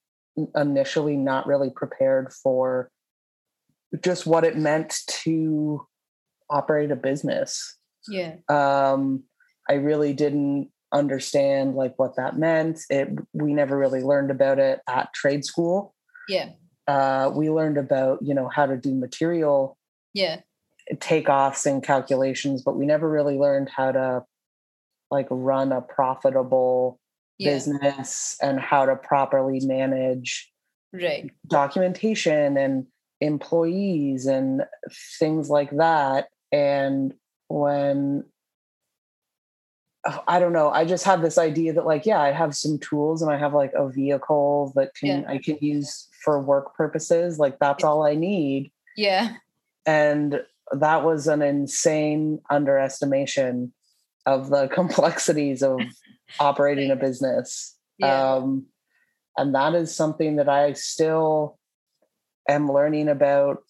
initially 0.57 1.17
not 1.17 1.47
really 1.47 1.71
prepared 1.71 2.33
for 2.33 2.91
just 4.01 4.27
what 4.27 4.45
it 4.45 4.57
meant 4.57 4.95
to 5.07 5.87
operate 6.51 6.91
a 6.91 6.97
business. 6.97 7.77
Yeah. 8.09 8.37
Um 8.49 9.25
i 9.69 9.75
really 9.75 10.13
didn't 10.13 10.71
understand 10.93 11.75
like 11.75 11.95
what 11.99 12.17
that 12.17 12.39
meant. 12.39 12.81
It 12.91 13.09
we 13.33 13.55
never 13.55 13.77
really 13.77 14.03
learned 14.03 14.31
about 14.31 14.59
it 14.59 14.81
at 14.89 15.13
trade 15.15 15.45
school. 15.45 15.95
Yeah. 16.29 16.51
Uh 16.87 17.31
we 17.35 17.51
learned 17.51 17.79
about 17.79 18.19
you 18.23 18.35
know 18.35 18.49
how 18.49 18.67
to 18.67 18.77
do 18.77 18.95
material 18.95 19.79
yeah. 20.15 20.41
takeoffs 20.95 21.65
and 21.65 21.83
calculations 21.83 22.63
but 22.63 22.77
we 22.77 22.85
never 22.85 23.09
really 23.09 23.39
learned 23.39 23.69
how 23.69 23.93
to 23.93 24.25
like 25.11 25.29
run 25.31 25.73
a 25.73 25.81
profitable 25.81 26.99
yeah. 27.39 27.53
business 27.53 28.37
and 28.43 28.59
how 28.59 28.87
to 28.87 28.97
properly 28.97 29.61
manage 29.61 30.51
right. 30.93 31.31
documentation 31.49 32.57
and 32.57 32.87
employees 33.23 34.27
and 34.27 34.63
things 35.19 35.49
like 35.49 35.71
that 35.71 36.29
and 36.51 37.15
when 37.49 38.25
I 40.27 40.41
don't 40.41 40.53
know. 40.53 40.69
I 40.71 40.85
just 40.85 41.05
have 41.05 41.23
this 41.23 41.39
idea 41.39 41.73
that 41.75 41.87
like, 41.87 42.05
yeah, 42.07 42.21
I 42.21 42.33
have 42.33 42.57
some 42.57 42.77
tools 42.81 43.23
and 43.23 43.31
I 43.31 43.39
have 43.39 43.55
like 43.55 43.73
a 43.75 43.89
vehicle 43.89 44.73
that 44.75 44.95
can 44.97 45.23
Yeah. 45.23 45.25
I 45.29 45.39
can 45.39 45.59
use 45.61 46.09
for 46.25 46.41
work 46.43 46.75
purposes. 46.75 47.39
Like 47.39 47.61
that's 47.61 47.85
all 47.85 48.05
I 48.05 48.15
need. 48.17 48.73
yeah 48.97 49.37
And 49.87 50.43
that 50.73 51.05
was 51.05 51.29
an 51.29 51.41
insane 51.43 52.41
underestimation 52.51 53.73
of 54.27 54.51
the 54.51 54.67
complexities 54.75 55.63
of 55.63 55.81
operating 56.41 56.91
a 56.91 56.97
business. 56.97 57.77
yeah 57.99 58.35
Um, 58.37 58.67
and 59.37 59.55
that 59.55 59.75
is 59.75 59.95
something 59.95 60.37
that 60.37 60.49
I 60.49 60.73
still 60.73 61.59
am 62.49 62.71
learning 62.71 63.09
about 63.09 63.63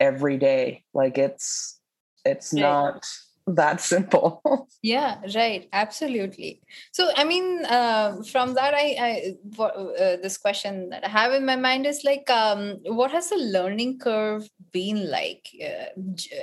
every 0.00 0.38
day. 0.38 0.84
Like 0.94 1.18
it's 1.18 1.80
it's 2.24 2.52
Right. 2.52 2.60
not 2.60 3.06
that 3.46 3.80
simple. 3.80 4.42
yeah 4.82 5.20
right 5.34 5.68
absolutely. 5.72 6.62
So 6.92 7.10
i 7.16 7.24
mean 7.24 7.64
uh, 7.66 8.22
from 8.22 8.54
that 8.54 8.74
i, 8.74 8.96
I 8.98 9.62
uh, 9.62 10.16
this 10.22 10.38
question 10.38 10.88
that 10.90 11.04
i 11.04 11.08
have 11.08 11.32
in 11.32 11.44
my 11.44 11.56
mind 11.56 11.86
is 11.86 12.04
like 12.04 12.28
um, 12.30 12.78
what 12.84 13.10
has 13.10 13.30
the 13.30 13.36
learning 13.36 13.98
curve 13.98 14.48
been 14.72 15.10
like? 15.10 15.48
Uh, 15.62 15.90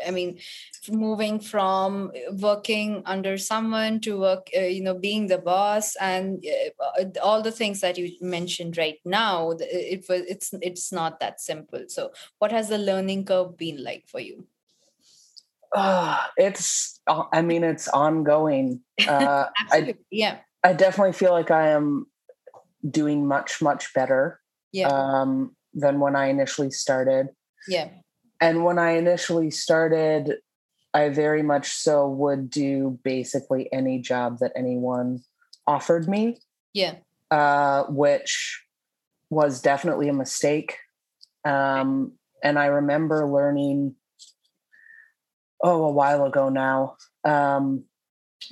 i 0.07 0.11
mean 0.11 0.37
moving 0.89 1.39
from 1.39 2.11
working 2.39 3.01
under 3.05 3.37
someone 3.37 3.99
to 4.01 4.19
work 4.19 4.49
uh, 4.57 4.61
you 4.61 4.83
know 4.83 4.93
being 4.93 5.27
the 5.27 5.37
boss 5.37 5.95
and 5.97 6.43
uh, 6.99 7.03
all 7.23 7.41
the 7.41 7.51
things 7.51 7.81
that 7.81 7.97
you 7.97 8.11
mentioned 8.21 8.77
right 8.77 8.99
now 9.05 9.51
it 9.59 10.05
was 10.07 10.21
it's 10.27 10.53
it's 10.61 10.91
not 10.91 11.19
that 11.19 11.41
simple. 11.41 11.85
So 11.87 12.11
what 12.39 12.51
has 12.51 12.69
the 12.69 12.77
learning 12.77 13.25
curve 13.25 13.57
been 13.57 13.83
like 13.83 14.07
for 14.07 14.19
you 14.19 14.45
Ah, 15.75 16.29
it's 16.37 16.99
uh, 17.07 17.23
I 17.31 17.41
mean 17.41 17.63
it's 17.63 17.87
ongoing. 17.87 18.81
Uh, 19.07 19.47
I 19.71 19.95
yeah 20.11 20.37
I 20.63 20.73
definitely 20.73 21.13
feel 21.13 21.31
like 21.31 21.49
I 21.49 21.69
am 21.69 22.05
doing 22.87 23.27
much 23.27 23.59
much 23.61 23.93
better 23.95 24.39
yeah 24.71 24.87
um, 24.89 25.55
than 25.73 25.99
when 25.99 26.15
I 26.15 26.27
initially 26.27 26.69
started. 26.69 27.29
yeah 27.67 27.89
And 28.39 28.63
when 28.63 28.77
I 28.77 28.91
initially 28.91 29.49
started, 29.49 30.37
I 30.93 31.09
very 31.09 31.41
much 31.41 31.69
so 31.69 32.07
would 32.07 32.49
do 32.51 32.99
basically 33.03 33.71
any 33.73 33.99
job 33.99 34.37
that 34.39 34.51
anyone 34.55 35.23
offered 35.65 36.07
me, 36.07 36.37
yeah 36.73 36.95
uh, 37.31 37.85
which 37.85 38.63
was 39.31 39.61
definitely 39.61 40.09
a 40.09 40.13
mistake. 40.13 40.77
Um, 41.45 42.13
and 42.43 42.59
I 42.59 42.65
remember 42.67 43.25
learning, 43.25 43.95
oh, 45.63 45.85
a 45.85 45.91
while 45.91 46.25
ago 46.25 46.49
now, 46.49 46.95
um, 47.23 47.83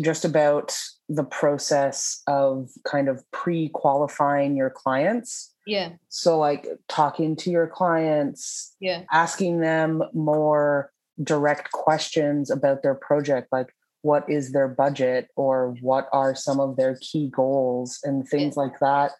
just 0.02 0.26
about 0.26 0.78
the 1.08 1.24
process 1.24 2.22
of 2.28 2.70
kind 2.86 3.10
of 3.10 3.24
pre 3.32 3.70
qualifying 3.70 4.56
your 4.56 4.70
clients. 4.70 5.54
yeah 5.66 5.94
So, 6.10 6.38
like 6.38 6.68
talking 6.88 7.36
to 7.38 7.50
your 7.50 7.68
clients, 7.68 8.76
yeah 8.80 9.04
asking 9.12 9.60
them 9.62 10.04
more 10.14 10.92
direct 11.22 11.72
questions 11.72 12.50
about 12.50 12.84
their 12.84 12.96
project, 12.96 13.50
like 13.52 13.74
what 14.02 14.30
is 14.30 14.52
their 14.52 14.68
budget 14.68 15.28
or 15.36 15.76
what 15.82 16.08
are 16.14 16.34
some 16.34 16.60
of 16.60 16.78
their 16.78 16.98
key 17.02 17.30
goals 17.30 18.00
and 18.04 18.28
things 18.28 18.56
like 18.56 18.80
that, 18.80 19.12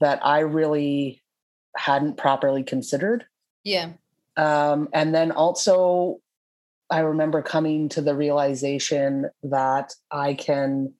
that 0.00 0.20
I 0.24 0.40
really 0.40 1.22
hadn't 1.76 2.16
properly 2.16 2.62
considered. 2.62 3.24
yeah 3.64 3.92
Um, 4.36 4.88
and 4.92 5.14
then 5.14 5.32
also, 5.32 6.18
I 6.90 7.00
remember 7.00 7.42
coming 7.42 7.88
to 7.90 8.00
the 8.02 8.14
realization 8.16 9.30
that 9.44 9.94
I 10.10 10.34
can 10.34 10.92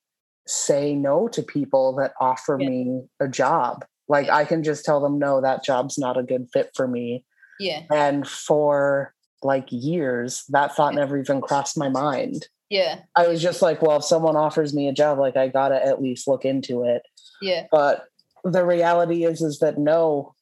say 0.46 0.94
no 0.94 1.28
to 1.28 1.42
people 1.42 1.94
that 1.96 2.12
offer 2.20 2.56
Yeah. 2.60 2.68
me 2.68 3.02
a 3.20 3.28
job. 3.28 3.84
Like 4.08 4.26
Yeah. 4.26 4.36
I 4.36 4.44
can 4.44 4.62
just 4.62 4.84
tell 4.84 5.00
them, 5.00 5.18
no, 5.18 5.40
that 5.40 5.64
job's 5.64 5.98
not 5.98 6.16
a 6.16 6.22
good 6.22 6.48
fit 6.52 6.70
for 6.74 6.86
me. 6.88 7.24
yeah 7.58 7.82
And 7.92 8.26
for 8.26 9.14
like 9.42 9.66
years, 9.70 10.44
that 10.48 10.74
thought 10.74 10.94
never 10.94 11.18
even 11.18 11.40
crossed 11.40 11.76
my 11.78 11.88
mind. 11.88 12.48
yeah 12.68 13.00
I 13.16 13.26
was 13.28 13.42
just 13.42 13.60
like, 13.62 13.82
well, 13.82 13.98
if 13.98 14.04
someone 14.04 14.36
offers 14.36 14.72
me 14.74 14.88
a 14.88 14.92
job, 14.92 15.18
like 15.18 15.36
I 15.36 15.48
gotta 15.48 15.84
at 15.84 16.00
least 16.00 16.26
look 16.28 16.44
into 16.44 16.84
it. 16.84 17.02
yeah 17.42 17.66
But 17.70 18.04
the 18.44 18.64
reality 18.64 19.24
is, 19.24 19.42
is 19.42 19.58
that 19.58 19.76
no, 19.78 20.34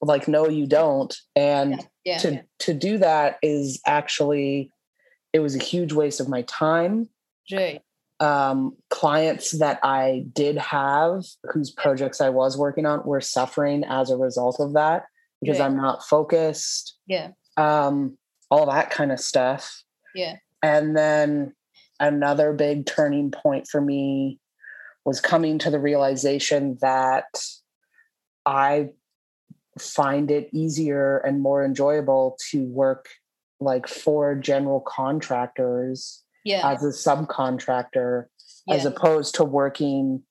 like 0.00 0.26
no, 0.28 0.48
you 0.48 0.66
don't. 0.66 1.14
And 1.36 1.86
yeah 2.04 2.18
to 2.18 2.32
yeah. 2.32 2.42
to 2.60 2.74
do 2.74 2.98
that 2.98 3.38
is 3.42 3.80
actually 3.86 4.70
it 5.32 5.40
was 5.40 5.54
a 5.56 5.62
huge 5.62 5.92
waste 5.92 6.20
of 6.20 6.28
my 6.28 6.42
time. 6.42 7.08
right 7.52 7.80
Um, 8.20 8.76
clients 8.90 9.52
that 9.58 9.80
I 9.82 10.24
did 10.32 10.56
have, 10.58 11.24
whose 11.52 11.70
projects 11.72 12.20
I 12.20 12.28
was 12.28 12.56
working 12.56 12.86
on, 12.86 13.04
were 13.04 13.20
suffering 13.20 13.84
as 13.84 14.10
a 14.10 14.16
result 14.16 14.60
of 14.60 14.74
that 14.74 15.04
because. 15.40 15.58
I'm 15.60 15.76
not 15.76 16.04
focused. 16.04 16.96
yeah 17.06 17.30
Um, 17.56 18.16
all 18.50 18.66
that 18.66 18.90
kind 18.90 19.10
of 19.10 19.18
stuff. 19.20 19.82
yeah 20.14 20.36
And 20.62 20.96
then 20.96 21.54
another 21.98 22.52
big 22.52 22.86
turning 22.86 23.30
point 23.30 23.66
for 23.66 23.80
me 23.80 24.38
was 25.04 25.20
coming 25.20 25.58
to 25.58 25.70
the 25.70 25.80
realization 25.80 26.78
that 26.80 27.26
I 28.46 28.90
find 29.78 30.30
it 30.30 30.48
easier 30.52 31.18
and 31.18 31.40
more 31.40 31.64
enjoyable 31.64 32.36
to 32.50 32.64
work 32.64 33.08
like 33.62 33.86
for 33.86 34.34
general 34.34 34.80
contractors 34.80 36.22
yeah 36.44 36.72
as 36.72 36.82
a 36.82 36.88
subcontractor 36.88 38.26
as 38.70 38.84
opposed 38.84 39.34
to 39.36 39.44
working 39.44 40.22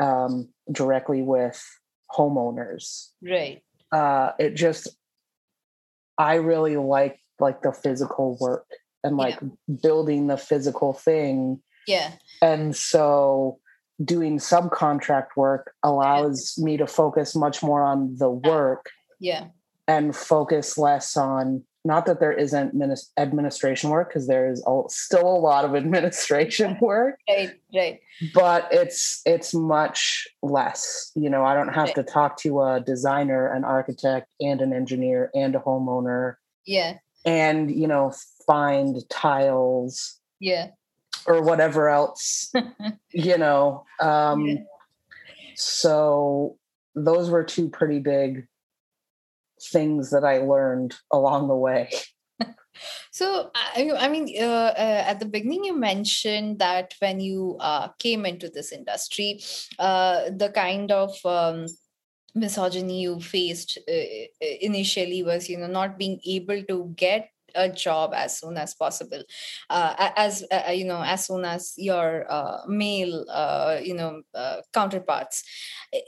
um, 0.00 0.48
directly 0.70 1.22
with 1.22 1.64
homeowners. 2.10 3.08
Right. 3.22 3.62
Uh, 3.90 4.32
it 4.38 4.54
just 4.54 4.88
i 6.18 6.34
really 6.34 6.76
like 6.76 7.18
like 7.40 7.62
the 7.62 7.72
physical 7.72 8.36
work 8.40 8.66
and 9.02 9.16
like 9.16 9.38
building 9.82 10.26
the 10.28 10.36
physical 10.36 10.92
thing. 10.92 11.60
Yeah. 11.86 12.12
And 12.40 12.76
so 12.76 13.58
doing 14.02 14.38
subcontract 14.38 15.28
work 15.36 15.72
allows 15.82 16.54
me 16.58 16.76
to 16.76 16.86
focus 16.86 17.34
much 17.34 17.62
more 17.62 17.82
on 17.82 18.16
the 18.16 18.30
work 18.30 18.90
yeah. 19.18 19.46
and 19.88 20.14
focus 20.14 20.78
less 20.78 21.16
on 21.16 21.64
not 21.84 22.06
that 22.06 22.20
there 22.20 22.32
isn't 22.32 22.80
administration 23.16 23.90
work 23.90 24.08
because 24.08 24.28
there 24.28 24.48
is 24.48 24.62
still 24.88 25.26
a 25.26 25.38
lot 25.38 25.64
of 25.64 25.74
administration 25.82 26.78
work. 26.80 27.18
Right 27.28 27.52
right. 27.74 28.00
But 28.34 28.68
it's 28.70 29.20
it's 29.26 29.52
much 29.54 30.28
less 30.42 31.10
you 31.14 31.30
know 31.30 31.44
i 31.44 31.54
don't 31.54 31.74
have 31.74 31.94
to 31.94 32.02
talk 32.02 32.36
to 32.38 32.60
a 32.62 32.80
designer 32.80 33.46
an 33.52 33.64
architect 33.64 34.32
and 34.40 34.60
an 34.60 34.72
engineer 34.72 35.30
and 35.34 35.54
a 35.54 35.60
homeowner. 35.60 36.36
Yeah. 36.66 36.98
And 37.24 37.70
you 37.70 37.88
know 37.88 38.12
find 38.46 38.96
tiles 39.08 40.18
yeah. 40.40 40.68
or 41.26 41.42
whatever 41.42 41.88
else 41.88 42.52
you 43.12 43.38
know 43.38 43.84
um 44.00 44.46
Yeah. 44.46 44.56
so 45.54 46.58
those 46.94 47.30
were 47.30 47.44
two 47.44 47.68
pretty 47.68 48.00
big 48.00 48.46
things 49.70 50.10
that 50.10 50.24
i 50.24 50.38
learned 50.38 50.94
along 51.10 51.48
the 51.48 51.56
way. 51.56 51.88
So, 53.10 53.50
I, 53.54 54.08
mean, 54.08 54.34
uh, 54.40 54.72
uh, 54.74 55.04
at 55.06 55.20
the 55.20 55.26
beginning, 55.26 55.64
you 55.64 55.76
mentioned 55.76 56.58
that 56.60 56.94
when 56.98 57.20
you 57.20 57.56
uh, 57.60 57.88
came 57.98 58.24
into 58.24 58.48
this 58.48 58.72
industry, 58.72 59.40
uh, 59.78 60.30
the 60.34 60.48
kind 60.48 60.90
of 60.90 61.14
um, 61.26 61.66
misogyny 62.34 63.02
you 63.02 63.20
faced 63.20 63.78
uh, 63.86 63.92
initially 64.62 65.22
was, 65.22 65.48
you 65.48 65.58
know, 65.58 65.66
not 65.66 65.98
being 65.98 66.20
able 66.24 66.62
to 66.64 66.92
get 66.96 67.28
a 67.54 67.68
job 67.68 68.12
as 68.14 68.38
soon 68.38 68.56
as 68.56 68.74
possible. 68.74 69.22
Uh, 69.68 70.10
as 70.16 70.44
uh, 70.50 70.70
you 70.70 70.84
know 70.84 71.02
as 71.02 71.26
soon 71.26 71.44
as 71.44 71.74
your 71.76 72.24
uh, 72.30 72.58
male 72.66 73.24
uh, 73.30 73.78
you 73.82 73.94
know 73.94 74.22
uh, 74.34 74.56
counterparts. 74.72 75.44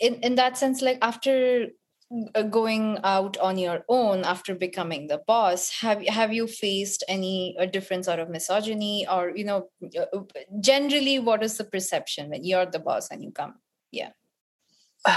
In 0.01 0.14
in 0.23 0.35
that 0.37 0.57
sense 0.57 0.83
like 0.83 0.99
after 1.03 1.67
uh, 1.67 1.67
Uh, 2.35 2.43
going 2.43 2.99
out 3.03 3.38
on 3.38 3.57
your 3.57 3.83
own 3.88 4.25
after 4.25 4.55
becoming 4.55 5.07
the 5.07 5.23
boss 5.27 5.81
have 5.81 6.07
have 6.07 6.35
you 6.35 6.47
faced 6.47 7.03
any 7.09 7.57
uh, 7.59 7.62
a 7.62 7.67
different 7.67 8.05
sort 8.05 8.19
of 8.19 8.29
misogyny 8.29 9.07
or 9.11 9.33
you 9.35 9.43
know 9.43 9.71
uh, 9.99 10.03
uh, 10.12 10.23
generally 10.61 11.19
what 11.19 11.43
is 11.43 11.57
the 11.57 11.64
perception 11.64 12.29
when 12.29 12.45
you're 12.45 12.67
the 12.67 12.79
boss 12.79 13.11
and 13.11 13.25
you 13.25 13.33
come? 13.33 13.55
Yeah. 13.90 14.11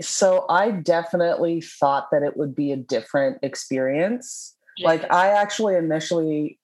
so 0.00 0.46
i 0.48 0.70
definitely 0.70 1.60
thought 1.60 2.08
that 2.12 2.22
it 2.22 2.36
would 2.36 2.54
be 2.54 2.70
a 2.70 2.76
different 2.76 3.38
experience. 3.42 4.56
Like 4.82 5.12
i 5.12 5.28
actually 5.30 5.74
initially 5.74 6.60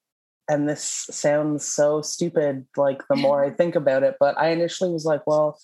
and 0.47 0.69
this 0.69 1.05
sounds 1.11 1.65
so 1.67 2.01
stupid 2.01 2.65
like 2.77 3.03
the 3.09 3.15
more 3.15 3.43
i 3.43 3.49
think 3.49 3.75
about 3.75 4.03
it 4.03 4.15
but 4.19 4.37
i 4.39 4.49
initially 4.49 4.89
was 4.89 5.05
like 5.05 5.27
well 5.27 5.59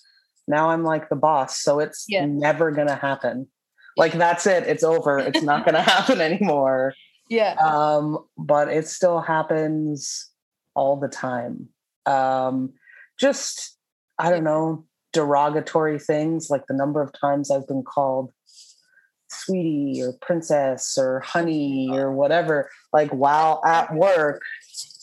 now 0.48 0.70
i'm 0.70 0.84
like 0.84 1.08
the 1.08 1.16
boss 1.16 1.58
so 1.60 1.80
it's 1.80 2.04
Yeah. 2.08 2.26
never 2.26 2.70
gonna 2.70 2.94
happen. 2.96 3.48
Like 3.96 4.12
that's 4.12 4.46
it 4.46 4.64
it's 4.64 4.82
over 4.84 5.18
it's 5.18 5.42
not 5.42 5.64
gonna 5.64 5.82
happen 5.94 6.20
anymore. 6.20 6.94
Yeah. 7.30 7.54
Um 7.54 8.18
but 8.36 8.68
it 8.68 8.86
still 8.88 9.20
happens 9.20 10.30
all 10.74 10.96
the 10.96 11.08
time. 11.08 11.68
Um 12.06 12.72
just 13.20 13.78
i 14.18 14.30
don't 14.30 14.44
know 14.44 14.84
derogatory 15.12 15.98
things 15.98 16.50
like 16.50 16.66
the 16.66 16.74
number 16.74 17.00
of 17.00 17.12
times 17.20 17.50
i've 17.50 17.66
been 17.68 17.84
called 17.84 18.32
sweetie 19.28 20.00
or 20.02 20.12
princess 20.20 20.96
or 20.98 21.20
honey 21.20 21.88
or 21.92 22.12
whatever 22.12 22.68
like 22.92 23.10
while 23.10 23.62
at 23.64 23.92
work 23.94 24.42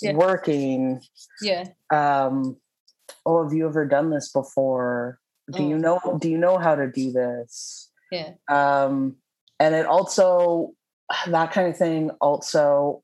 Yeah. 0.02 0.14
working. 0.14 1.02
Yeah. 1.42 1.66
Um 1.92 2.58
oh 3.26 3.44
have 3.44 3.54
you 3.54 3.68
ever 3.68 3.86
done 3.86 4.10
this 4.10 4.32
before 4.32 5.20
do 5.52 5.64
you 5.64 5.76
Oh. 5.76 5.80
know 5.80 6.20
do 6.20 6.30
you 6.30 6.38
know 6.38 6.58
how 6.58 6.76
to 6.76 6.90
do 6.92 7.12
this? 7.12 7.90
Yeah. 8.12 8.32
Um 8.48 9.18
and 9.60 9.76
it 9.76 9.86
also 9.86 10.74
that 11.28 11.52
kind 11.52 11.68
of 11.68 11.78
thing 11.78 12.12
also 12.20 13.04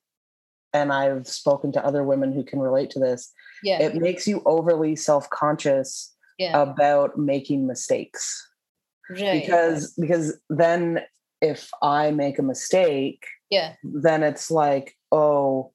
and 0.73 0.91
i've 0.91 1.28
spoken 1.28 1.71
to 1.71 1.86
other 1.86 2.04
women 2.04 2.34
who 2.34 2.43
can 2.43 2.60
relate 2.60 2.89
to 2.89 3.00
this 3.00 3.32
yeah. 3.63 3.82
it 3.82 3.95
makes 3.95 4.28
you 4.28 4.41
overly 4.45 4.95
self-conscious 4.95 6.13
yeah. 6.38 6.62
about 6.62 7.17
making 7.17 7.65
mistakes. 7.65 8.47
Right. 9.10 9.41
Because 9.41 9.93
because 9.93 10.38
then 10.50 11.02
if 11.41 11.69
i 11.82 12.12
make 12.12 12.39
a 12.39 12.43
mistake 12.43 13.26
yeah. 13.50 13.76
then 13.84 14.23
it's 14.23 14.52
like 14.52 14.95
oh 15.12 15.71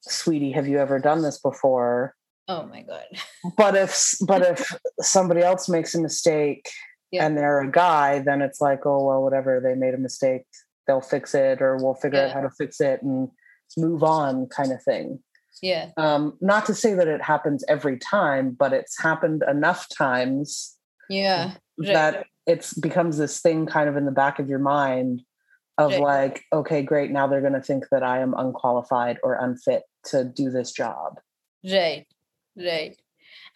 sweetie 0.00 0.52
have 0.52 0.66
you 0.66 0.78
ever 0.78 0.98
done 0.98 1.22
this 1.22 1.38
before 1.38 2.16
oh 2.52 2.66
my 2.66 2.82
god. 2.82 3.04
But 3.56 3.74
if 3.76 4.14
but 4.26 4.42
if 4.42 4.76
somebody 5.00 5.40
else 5.42 5.68
makes 5.68 5.94
a 5.94 6.00
mistake 6.00 6.68
Yeah. 7.10 7.24
and 7.26 7.36
they're 7.36 7.60
a 7.60 7.70
guy 7.70 8.18
then 8.20 8.42
it's 8.42 8.60
like 8.60 8.84
oh 8.86 9.04
well 9.06 9.22
whatever 9.22 9.60
they 9.60 9.74
made 9.74 9.94
a 9.94 9.98
mistake 9.98 10.42
they'll 10.86 11.00
fix 11.14 11.34
it 11.34 11.62
or 11.62 11.76
we'll 11.76 11.94
figure 11.94 12.20
out 12.22 12.32
how 12.32 12.40
to 12.40 12.50
fix 12.50 12.80
it 12.80 13.02
and 13.02 13.28
move 13.76 14.02
on 14.02 14.46
kind 14.46 14.72
of 14.72 14.82
thing. 14.82 15.20
Yeah. 15.62 15.90
Um 15.96 16.36
not 16.40 16.66
to 16.66 16.74
say 16.74 16.94
that 16.94 17.08
it 17.08 17.22
happens 17.22 17.64
every 17.68 17.98
time 17.98 18.46
but 18.62 18.72
it's 18.72 19.00
happened 19.00 19.42
enough 19.48 19.86
times 19.96 20.76
yeah. 21.08 21.54
Right. 21.78 21.92
that 21.92 22.26
it's 22.46 22.74
becomes 22.74 23.16
this 23.18 23.40
thing 23.40 23.66
kind 23.66 23.88
of 23.88 23.96
in 23.96 24.04
the 24.04 24.10
back 24.22 24.38
of 24.38 24.48
your 24.48 24.58
mind 24.58 25.22
of 25.78 25.92
Right. 25.92 26.00
like 26.00 26.44
okay 26.52 26.82
great 26.82 27.10
now 27.10 27.26
they're 27.26 27.40
going 27.48 27.60
to 27.62 27.68
think 27.70 27.84
that 27.92 28.02
i 28.02 28.16
am 28.20 28.34
unqualified 28.36 29.16
or 29.22 29.34
unfit 29.46 29.82
to 30.10 30.24
do 30.24 30.50
this 30.50 30.70
job. 30.72 31.20
Right 31.64 32.06
right. 32.56 32.96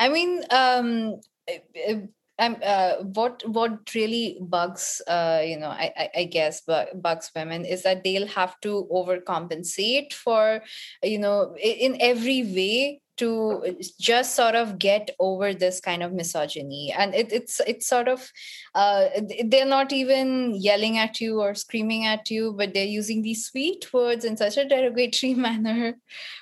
I 0.00 0.09
mean 0.09 0.42
um 0.50 1.20
eh, 1.48 1.59
eh, 1.76 2.00
I'm, 2.38 2.56
uh, 2.64 3.04
what 3.14 3.42
what 3.46 3.94
really 3.94 4.38
bugs 4.42 5.02
uh, 5.09 5.42
you 5.44 5.59
know 5.59 5.70
I, 5.70 5.92
I, 5.96 6.11
I 6.16 6.24
guess 6.24 6.62
bu- 6.62 6.94
bugs 6.94 7.30
women 7.37 7.64
is 7.64 7.85
that 7.85 8.04
they'll 8.04 8.28
have 8.28 8.61
to 8.62 8.88
overcompensate 8.92 10.12
for 10.14 10.62
you 11.02 11.18
know 11.18 11.56
in 11.62 11.98
every 12.00 12.42
way 12.44 13.02
to 13.16 13.76
just 14.00 14.35
sort 14.35 14.55
of 14.55 14.79
get 14.79 15.11
over 15.18 15.55
this 15.55 15.81
kind 15.81 16.02
of 16.02 16.12
misogyny. 16.12 16.92
And 16.96 17.14
it, 17.14 17.33
it's 17.33 17.61
it's 17.66 17.87
sort 17.87 18.09
of 18.09 18.31
uh, 18.74 19.09
they're 19.44 19.66
not 19.66 19.92
even 19.92 20.55
yelling 20.55 20.98
at 20.98 21.20
you 21.20 21.40
or 21.40 21.55
screaming 21.55 22.05
at 22.07 22.31
you 22.31 22.52
but 22.52 22.74
they're 22.74 22.85
using 22.85 23.22
these 23.22 23.46
sweet 23.46 23.92
words 23.92 24.24
in 24.24 24.37
such 24.37 24.57
a 24.57 24.68
derogatory 24.68 25.35
manner. 25.46 25.94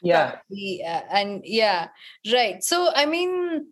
Yeah. 0.02 0.32
Probably, 0.32 0.82
uh, 0.86 1.02
and 1.10 1.42
yeah 1.44 1.88
right. 2.32 2.62
So 2.62 2.90
i 2.94 3.06
mean 3.06 3.66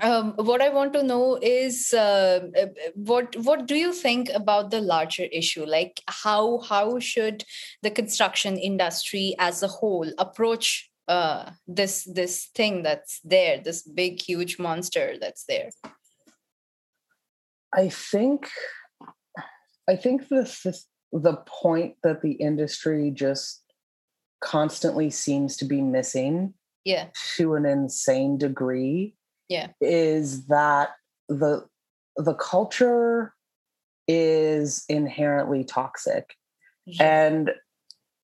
um, 0.00 0.32
what 0.36 0.60
i 0.60 0.68
want 0.70 0.92
to 0.92 1.04
know 1.04 1.38
is 1.40 1.92
uh, 1.94 2.48
what 2.94 3.36
what 3.36 3.66
do 3.66 3.76
you 3.76 3.92
think 3.92 4.28
about 4.34 4.70
the 4.70 4.80
larger 4.80 5.24
issue? 5.24 5.64
Like 5.64 6.00
how 6.08 6.58
how 6.58 6.98
should 6.98 7.44
the 7.82 7.90
construction 7.90 8.58
industry 8.58 9.36
as 9.38 9.62
a 9.62 9.68
whole 9.68 10.10
approach 10.18 10.90
uh, 11.08 11.50
this 11.66 12.04
this 12.04 12.46
thing 12.54 12.82
that's 12.82 13.20
there 13.24 13.60
this 13.60 13.82
big 13.82 14.20
huge 14.20 14.58
monster 14.58 15.16
that's 15.20 15.44
there? 15.44 15.70
I 17.74 17.88
think 17.88 18.48
I 19.88 19.96
think 19.96 20.28
the 20.28 20.44
the, 20.64 20.78
the 21.12 21.36
point 21.46 21.96
that 22.02 22.22
the 22.22 22.32
industry 22.32 23.10
just 23.10 23.62
constantly 24.40 25.10
seems 25.10 25.56
to 25.56 25.64
be 25.64 25.80
missing 25.80 26.54
yeah. 26.84 27.06
to 27.36 27.54
an 27.54 27.64
insane 27.64 28.36
degree 28.36 29.16
Yeah. 29.48 29.68
is 29.80 30.46
that 30.46 30.90
the 31.28 31.66
the 32.16 32.34
culture 32.34 33.34
is 34.06 34.84
inherently 34.88 35.64
toxic. 35.64 36.36
And 37.00 37.50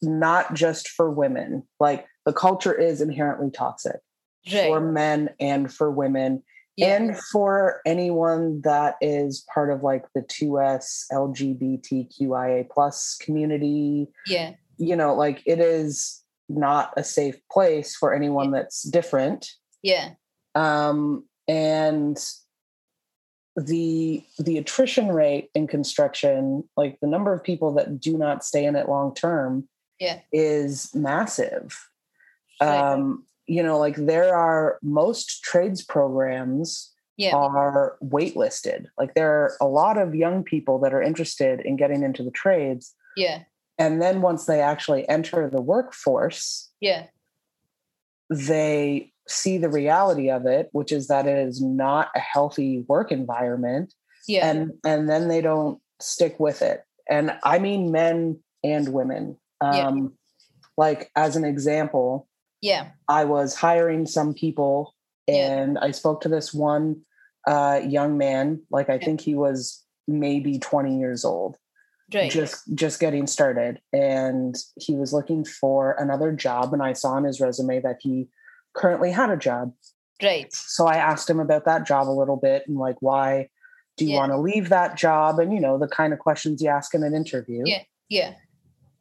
not 0.02 0.54
just 0.54 0.88
for 0.88 1.10
women 1.10 1.62
like 1.78 2.06
the 2.30 2.38
culture 2.38 2.72
is 2.72 3.00
inherently 3.00 3.50
toxic 3.50 3.96
for 4.48 4.80
men 4.80 5.30
and 5.40 5.72
for 5.72 5.90
women 5.90 6.44
yeah. 6.76 6.96
and 6.96 7.18
for 7.18 7.80
anyone 7.84 8.60
that 8.62 8.94
is 9.00 9.44
part 9.52 9.70
of 9.70 9.82
like 9.82 10.04
the 10.14 10.22
2s 10.22 11.06
lgbtqia 11.12 12.70
plus 12.70 13.16
community. 13.20 14.06
Yeah. 14.28 14.52
You 14.78 14.94
know 14.94 15.12
like 15.14 15.42
it 15.44 15.58
is 15.58 16.22
not 16.48 16.94
a 16.96 17.02
safe 17.02 17.36
place 17.50 17.96
for 17.96 18.14
anyone 18.14 18.52
that's 18.52 18.82
different. 18.82 19.50
Yeah. 19.82 20.10
Um 20.54 21.24
and 21.48 22.16
the 23.56 24.22
the 24.38 24.58
attrition 24.58 25.08
rate 25.08 25.50
in 25.54 25.66
construction 25.66 26.62
like 26.76 26.98
the 27.02 27.08
number 27.08 27.32
of 27.32 27.42
people 27.42 27.74
that 27.74 27.98
do 28.00 28.16
not 28.16 28.44
stay 28.44 28.64
in 28.64 28.76
it 28.76 28.88
long 28.88 29.12
term 29.14 29.68
Yeah. 29.98 30.20
is 30.32 30.94
massive. 30.94 31.76
right. 31.76 31.89
Um 32.60 33.24
you 33.46 33.62
know 33.62 33.78
like 33.78 33.96
there 33.96 34.36
are 34.36 34.78
most 34.82 35.42
trades 35.42 35.82
programs 35.84 36.92
yeah. 37.20 37.36
are 37.36 37.98
waitlisted. 38.02 38.86
Like 38.98 39.14
there 39.14 39.30
are 39.30 39.52
a 39.60 39.66
lot 39.66 39.98
of 39.98 40.14
young 40.14 40.42
people 40.42 40.78
that 40.78 40.94
are 40.94 41.02
interested 41.02 41.60
in 41.60 41.76
getting 41.76 42.02
into 42.02 42.22
the 42.22 42.30
trades. 42.30 42.94
Yeah. 43.14 43.42
And 43.78 44.00
then 44.00 44.22
once 44.22 44.46
they 44.46 44.60
actually 44.60 45.06
enter 45.08 45.48
the 45.48 45.60
workforce 45.60 46.70
yeah. 46.80 47.06
they 48.30 49.12
see 49.26 49.58
the 49.58 49.68
reality 49.68 50.30
of 50.30 50.44
it 50.46 50.68
which 50.72 50.92
is 50.92 51.08
that 51.08 51.26
it 51.26 51.38
is 51.38 51.60
not 51.62 52.08
a 52.16 52.20
healthy 52.20 52.84
work 52.88 53.12
environment 53.12 53.94
yeah. 54.26 54.50
and 54.50 54.72
and 54.84 55.08
then 55.08 55.28
they 55.28 55.40
don't 55.40 55.80
stick 56.00 56.40
with 56.40 56.62
it. 56.62 56.84
And 57.08 57.36
i 57.44 57.58
mean 57.58 57.92
men 57.92 58.40
and 58.64 58.92
women. 58.92 59.36
Um 59.60 59.74
Yeah. 59.74 60.08
like 60.78 61.10
as 61.16 61.36
an 61.36 61.44
example 61.44 62.28
yeah 62.62 62.90
I 63.08 63.24
was 63.24 63.54
hiring 63.54 64.06
some 64.06 64.34
people 64.34 64.94
Yeah. 65.26 65.60
and 65.62 65.78
I 65.78 65.90
spoke 65.92 66.20
to 66.22 66.28
this 66.28 66.52
one 66.54 67.02
uh, 67.46 67.80
young 67.86 68.18
man, 68.18 68.62
like 68.70 68.90
I 68.90 68.94
Yeah. 68.94 69.04
think 69.06 69.20
he 69.22 69.34
was 69.34 69.82
maybe 70.06 70.58
20 70.58 70.98
years 70.98 71.24
old, 71.24 71.56
right 72.14 72.30
just 72.30 72.62
just 72.74 73.00
getting 73.00 73.26
started. 73.26 73.80
And 73.92 74.54
he 74.76 74.94
was 74.94 75.12
looking 75.12 75.44
for 75.44 75.92
another 75.98 76.32
job. 76.32 76.72
And 76.74 76.82
I 76.82 76.92
saw 76.92 77.12
on 77.12 77.24
his 77.24 77.40
resume 77.40 77.80
that 77.80 77.98
he 78.00 78.28
currently 78.74 79.10
had 79.10 79.30
a 79.30 79.36
job. 79.36 79.72
right 80.22 80.52
So 80.52 80.86
I 80.86 80.96
asked 80.96 81.30
him 81.30 81.40
about 81.40 81.64
that 81.64 81.86
job 81.86 82.08
a 82.08 82.18
little 82.20 82.36
bit 82.36 82.64
and 82.68 82.76
like 82.76 82.96
why 83.00 83.48
do 83.96 84.04
you 84.04 84.12
Yeah. 84.12 84.18
want 84.18 84.32
to 84.32 84.38
leave 84.38 84.68
that 84.68 84.96
job? 84.96 85.38
And 85.38 85.52
you 85.52 85.60
know, 85.60 85.78
the 85.78 85.88
kind 85.88 86.12
of 86.12 86.18
questions 86.18 86.60
you 86.62 86.68
ask 86.68 86.94
in 86.94 87.02
an 87.04 87.14
interview. 87.14 87.62
Yeah. 87.64 87.82
yeah 88.08 88.34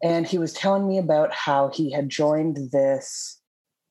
and 0.02 0.26
he 0.26 0.38
was 0.38 0.54
telling 0.54 0.88
me 0.88 0.98
about 0.98 1.34
how 1.34 1.67
he 1.69 1.91
had 1.91 2.08
joined 2.08 2.72
this 2.72 3.38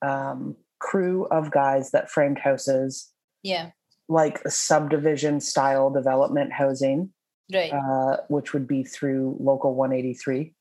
um, 0.03 0.57
crew 0.79 1.27
of 1.31 1.51
guys 1.51 1.91
that 1.91 2.11
framed 2.11 2.39
houses. 2.39 3.11
Yeah. 3.43 3.71
Like 4.09 4.41
a 4.45 4.51
subdivision 4.51 5.41
style 5.41 5.91
development 5.91 6.53
housing 6.53 7.13
right. 7.53 7.73
uh, 7.73 8.19
which 8.29 8.53
would 8.53 8.67
be 8.67 8.85
through 8.85 9.37
local 9.41 9.75
183 9.75 10.55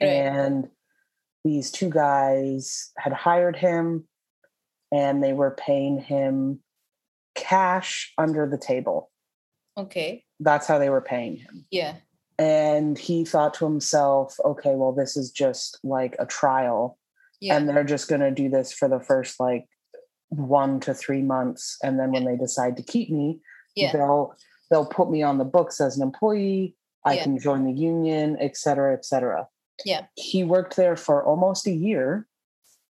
Right. 0.00 0.08
and 0.08 0.68
these 1.44 1.70
two 1.70 1.88
guys 1.88 2.90
had 2.98 3.12
hired 3.12 3.54
him 3.56 4.08
and 4.90 5.22
they 5.22 5.32
were 5.32 5.52
paying 5.52 6.00
him 6.00 6.60
cash 7.34 8.12
under 8.18 8.48
the 8.48 8.58
table. 8.58 9.10
Okay. 9.76 10.24
That's 10.40 10.66
how 10.66 10.78
they 10.78 10.90
were 10.90 11.00
paying 11.00 11.36
him. 11.36 11.66
Yeah. 11.70 11.96
And 12.38 12.98
he 12.98 13.24
thought 13.24 13.54
to 13.54 13.64
himself 13.64 14.36
okay 14.44 14.74
well 14.74 14.92
this 14.92 15.16
is 15.16 15.30
just 15.30 15.78
like 15.84 16.16
a 16.18 16.26
trial 16.26 16.98
yeah. 17.44 17.56
and 17.56 17.68
they're 17.68 17.84
just 17.84 18.08
going 18.08 18.20
to 18.20 18.30
do 18.30 18.48
this 18.48 18.72
for 18.72 18.88
the 18.88 19.00
first 19.00 19.38
like 19.38 19.66
one 20.30 20.80
to 20.80 20.94
three 20.94 21.22
months 21.22 21.76
and 21.82 21.98
then 21.98 22.10
when 22.10 22.24
they 22.24 22.36
decide 22.36 22.76
to 22.76 22.82
keep 22.82 23.10
me 23.10 23.38
yeah. 23.76 23.92
they'll 23.92 24.34
they'll 24.70 24.86
put 24.86 25.10
me 25.10 25.22
on 25.22 25.38
the 25.38 25.44
books 25.44 25.80
as 25.80 25.96
an 25.96 26.02
employee. 26.02 26.74
I 27.04 27.14
Yeah. 27.14 27.24
can 27.24 27.38
join 27.38 27.64
the 27.64 27.72
union 27.72 28.36
et 28.40 28.56
cetera 28.56 28.94
et 28.94 29.04
cetera. 29.04 29.46
Yeah. 29.84 30.06
he 30.14 30.44
worked 30.44 30.76
there 30.76 30.96
for 30.96 31.24
almost 31.24 31.66
a 31.66 31.72
year. 31.72 32.26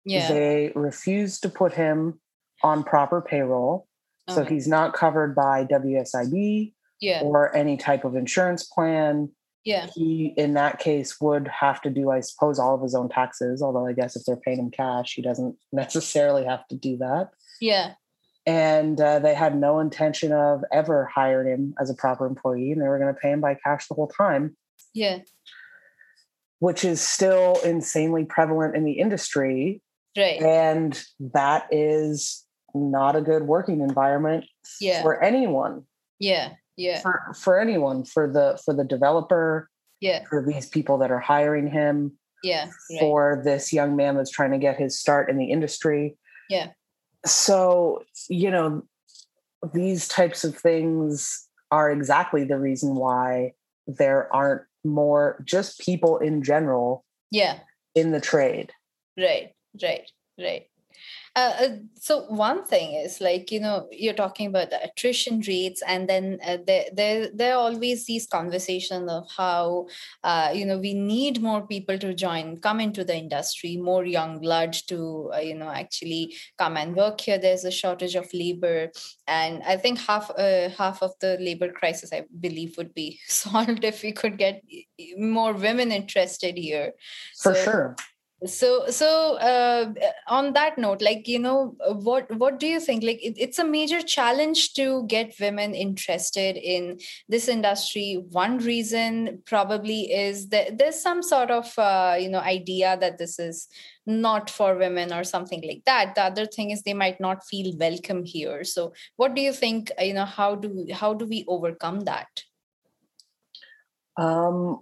Yeah. 0.04 0.28
They 0.28 0.72
refused 0.74 1.42
to 1.42 1.48
put 1.48 1.72
him 1.72 2.20
on 2.62 2.84
proper 2.84 3.20
payroll 3.20 3.88
so 4.28 4.42
he's 4.42 4.66
not 4.66 4.94
covered 4.94 5.34
by 5.34 5.66
wsib 5.66 6.72
yeah. 7.00 7.20
or 7.22 7.54
any 7.54 7.76
type 7.76 8.04
of 8.04 8.16
insurance 8.16 8.64
plan 8.64 9.30
yeah. 9.64 9.86
he 9.94 10.34
in 10.36 10.54
that 10.54 10.78
case 10.78 11.20
would 11.20 11.48
have 11.48 11.80
to 11.80 11.90
do 11.90 12.10
i 12.10 12.20
suppose 12.20 12.58
all 12.58 12.74
of 12.74 12.82
his 12.82 12.94
own 12.94 13.08
taxes 13.08 13.62
although 13.62 13.86
i 13.86 13.92
guess 13.92 14.16
if 14.16 14.24
they're 14.24 14.36
paying 14.36 14.58
him 14.58 14.70
cash 14.70 15.14
he 15.14 15.22
doesn't 15.22 15.56
necessarily 15.72 16.44
have 16.44 16.66
to 16.68 16.76
do 16.76 16.96
that. 16.98 17.30
Yeah. 17.60 17.94
And 18.46 19.00
uh, 19.00 19.20
they 19.20 19.34
had 19.34 19.56
no 19.56 19.80
intention 19.80 20.32
of 20.32 20.64
ever 20.70 21.06
hiring 21.06 21.48
him 21.48 21.74
as 21.80 21.88
a 21.88 21.94
proper 21.94 22.26
employee 22.26 22.72
and 22.72 22.82
they 22.82 22.88
were 22.88 22.98
going 22.98 23.12
to 23.14 23.18
pay 23.18 23.30
him 23.30 23.40
by 23.40 23.54
cash 23.54 23.88
the 23.88 23.94
whole 23.94 24.08
time. 24.08 24.56
Yeah. 24.92 25.20
Which 26.58 26.84
is 26.84 27.00
still 27.00 27.58
insanely 27.64 28.24
prevalent 28.24 28.76
in 28.76 28.84
the 28.84 28.92
industry. 28.92 29.80
Right. 30.16 30.42
And 30.42 31.02
that 31.32 31.68
is 31.70 32.44
not 32.74 33.16
a 33.16 33.22
good 33.22 33.44
working 33.44 33.80
environment 33.80 34.44
Yeah. 34.80 35.02
for 35.02 35.22
anyone. 35.22 35.84
Yeah 36.18 36.54
yeah 36.76 37.00
for, 37.00 37.32
for 37.34 37.60
anyone 37.60 38.04
for 38.04 38.30
the 38.30 38.58
for 38.64 38.74
the 38.74 38.84
developer 38.84 39.68
yeah 40.00 40.24
for 40.28 40.44
these 40.44 40.68
people 40.68 40.98
that 40.98 41.10
are 41.10 41.20
hiring 41.20 41.66
him 41.68 42.12
yeah 42.42 42.66
right. 42.90 43.00
for 43.00 43.42
this 43.44 43.72
young 43.72 43.96
man 43.96 44.16
that's 44.16 44.30
trying 44.30 44.50
to 44.52 44.58
get 44.58 44.78
his 44.78 44.98
start 44.98 45.30
in 45.30 45.38
the 45.38 45.50
industry. 45.50 46.16
yeah 46.50 46.68
So, 47.24 48.04
you 48.28 48.50
know, 48.50 48.82
these 49.72 50.06
types 50.08 50.44
of 50.44 50.54
things 50.54 51.48
are 51.70 51.90
exactly 51.90 52.44
the 52.44 52.58
reason 52.58 52.94
why 52.96 53.54
there 53.86 54.32
aren't 54.32 54.62
more 54.84 55.42
just 55.44 55.80
people 55.80 56.18
in 56.18 56.42
general 56.42 57.04
yeah 57.30 57.60
in 57.94 58.12
the 58.12 58.20
trade. 58.20 58.72
right 59.16 59.52
right 59.82 60.10
right 60.38 60.66
uh, 61.36 61.52
uh, 61.60 61.68
so 61.98 62.22
one 62.26 62.64
thing 62.64 62.94
is 62.94 63.20
like 63.20 63.50
you 63.50 63.58
know 63.58 63.88
you're 63.90 64.14
talking 64.14 64.46
about 64.46 64.70
the 64.70 64.80
attrition 64.84 65.40
rates 65.48 65.82
and 65.82 66.08
then 66.08 66.38
uh, 66.46 66.58
there, 66.64 66.84
there 66.92 67.28
there 67.34 67.54
are 67.56 67.58
always 67.58 68.06
these 68.06 68.24
conversations 68.26 69.10
of 69.10 69.26
how 69.36 69.86
uh, 70.22 70.52
you 70.54 70.64
know 70.64 70.78
we 70.78 70.94
need 70.94 71.42
more 71.42 71.66
people 71.66 71.98
to 71.98 72.14
join 72.14 72.56
come 72.58 72.78
into 72.78 73.02
the 73.02 73.16
industry 73.16 73.76
more 73.76 74.04
young 74.04 74.38
blood 74.38 74.72
to 74.86 75.30
uh, 75.34 75.38
you 75.38 75.56
know 75.56 75.68
actually 75.68 76.32
come 76.56 76.76
and 76.76 76.94
work 76.94 77.20
here. 77.20 77.38
There's 77.38 77.64
a 77.64 77.70
shortage 77.70 78.14
of 78.14 78.32
labor. 78.32 78.90
And 79.26 79.62
i 79.64 79.76
think 79.76 79.98
half 79.98 80.30
uh, 80.38 80.68
half 80.68 81.02
of 81.02 81.12
the 81.20 81.36
labor 81.40 81.72
crisis 81.72 82.12
i 82.12 82.24
believe 82.40 82.76
would 82.76 82.94
be 82.94 83.18
solved 83.26 83.82
if 83.82 84.02
we 84.02 84.12
could 84.12 84.38
get 84.38 84.62
more 85.18 85.52
women 85.52 85.90
interested 85.90 86.56
here. 86.56 86.92
For 87.42 87.54
So- 87.54 87.64
sure. 87.64 87.96
So 88.46 88.86
so 88.88 89.36
uh, 89.36 89.92
on 90.28 90.52
that 90.52 90.76
note 90.76 91.00
like 91.00 91.26
you 91.26 91.38
know 91.38 91.76
what 92.02 92.30
what 92.36 92.60
do 92.60 92.66
you 92.66 92.80
think? 92.80 93.02
Like 93.02 93.22
it, 93.22 93.34
it's 93.38 93.58
a 93.58 93.64
major 93.64 94.02
challenge 94.02 94.74
to 94.74 95.06
get 95.06 95.34
women 95.40 95.74
interested 95.74 96.56
in 96.56 96.98
this 97.28 97.48
industry. 97.48 98.22
One 98.30 98.58
reason 98.58 99.42
probably 99.46 100.12
is 100.12 100.48
that 100.48 100.78
there's 100.78 101.00
some 101.00 101.22
sort 101.22 101.50
of 101.50 101.78
uh, 101.78 102.16
you 102.18 102.28
know 102.28 102.40
idea 102.40 102.96
that 103.00 103.18
this 103.18 103.38
is 103.38 103.68
not 104.06 104.50
for 104.50 104.76
women 104.76 105.12
or 105.12 105.24
something 105.24 105.62
like 105.66 105.82
that. 105.86 106.14
The 106.14 106.22
other 106.22 106.46
thing 106.46 106.70
is 106.70 106.82
they 106.82 106.94
might 106.94 107.20
not 107.20 107.46
feel 107.46 107.76
welcome 107.78 108.24
here. 108.24 108.64
So 108.64 108.92
what 109.16 109.34
do 109.34 109.40
you 109.40 109.52
think 109.52 109.90
uh, 109.98 110.04
you 110.04 110.14
know 110.14 110.26
how 110.26 110.54
do 110.56 110.86
how 110.92 111.14
do 111.14 111.26
we 111.26 111.44
overcome 111.48 112.00
that? 112.00 112.28
Um, 114.16 114.80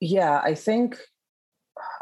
yeah, 0.00 0.40
I 0.44 0.54
think 0.54 0.98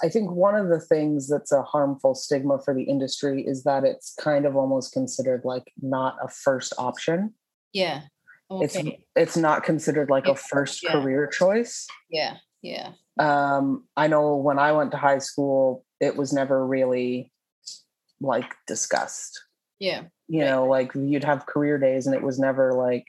I 0.03 0.09
think 0.09 0.31
one 0.31 0.55
of 0.57 0.69
the 0.69 0.81
things 0.81 1.29
that's 1.29 1.53
a 1.53 1.63
harmful 1.63 2.15
stigma 2.15 2.59
for 2.59 2.75
the 2.75 2.83
industry 2.85 3.43
is 3.47 3.65
that 3.65 3.85
it's 3.85 4.15
kind 4.21 4.47
of 4.47 4.57
almost 4.57 4.93
considered 4.93 5.43
like 5.45 5.73
not 5.81 6.17
a 6.23 6.29
first 6.29 6.73
option. 6.79 7.35
yeah 7.73 8.03
It's 8.51 8.77
okay 8.77 9.05
it's 9.17 9.37
not 9.37 9.63
considered 9.65 10.11
like 10.11 10.27
a 10.27 10.35
first 10.35 10.83
yeah. 10.83 10.93
career 10.93 11.27
choice. 11.27 11.87
yeah 12.11 12.37
yeah 12.63 12.93
Um, 13.19 13.85
I 13.97 14.07
know 14.09 14.37
when 14.37 14.59
I 14.59 14.73
went 14.73 14.91
to 14.93 14.97
high 14.97 15.19
school, 15.19 15.85
it 16.01 16.17
was 16.17 16.33
never 16.33 16.67
really 16.67 17.31
like 18.21 18.55
discussed. 18.67 19.41
yeah 19.79 20.03
You 20.29 20.43
Right. 20.43 20.51
know, 20.51 20.67
like 20.67 20.93
you'd 20.95 21.25
have 21.25 21.47
career 21.47 21.79
days 21.79 22.07
and 22.07 22.15
it 22.15 22.23
was 22.23 22.39
never 22.39 22.73
like 22.73 23.07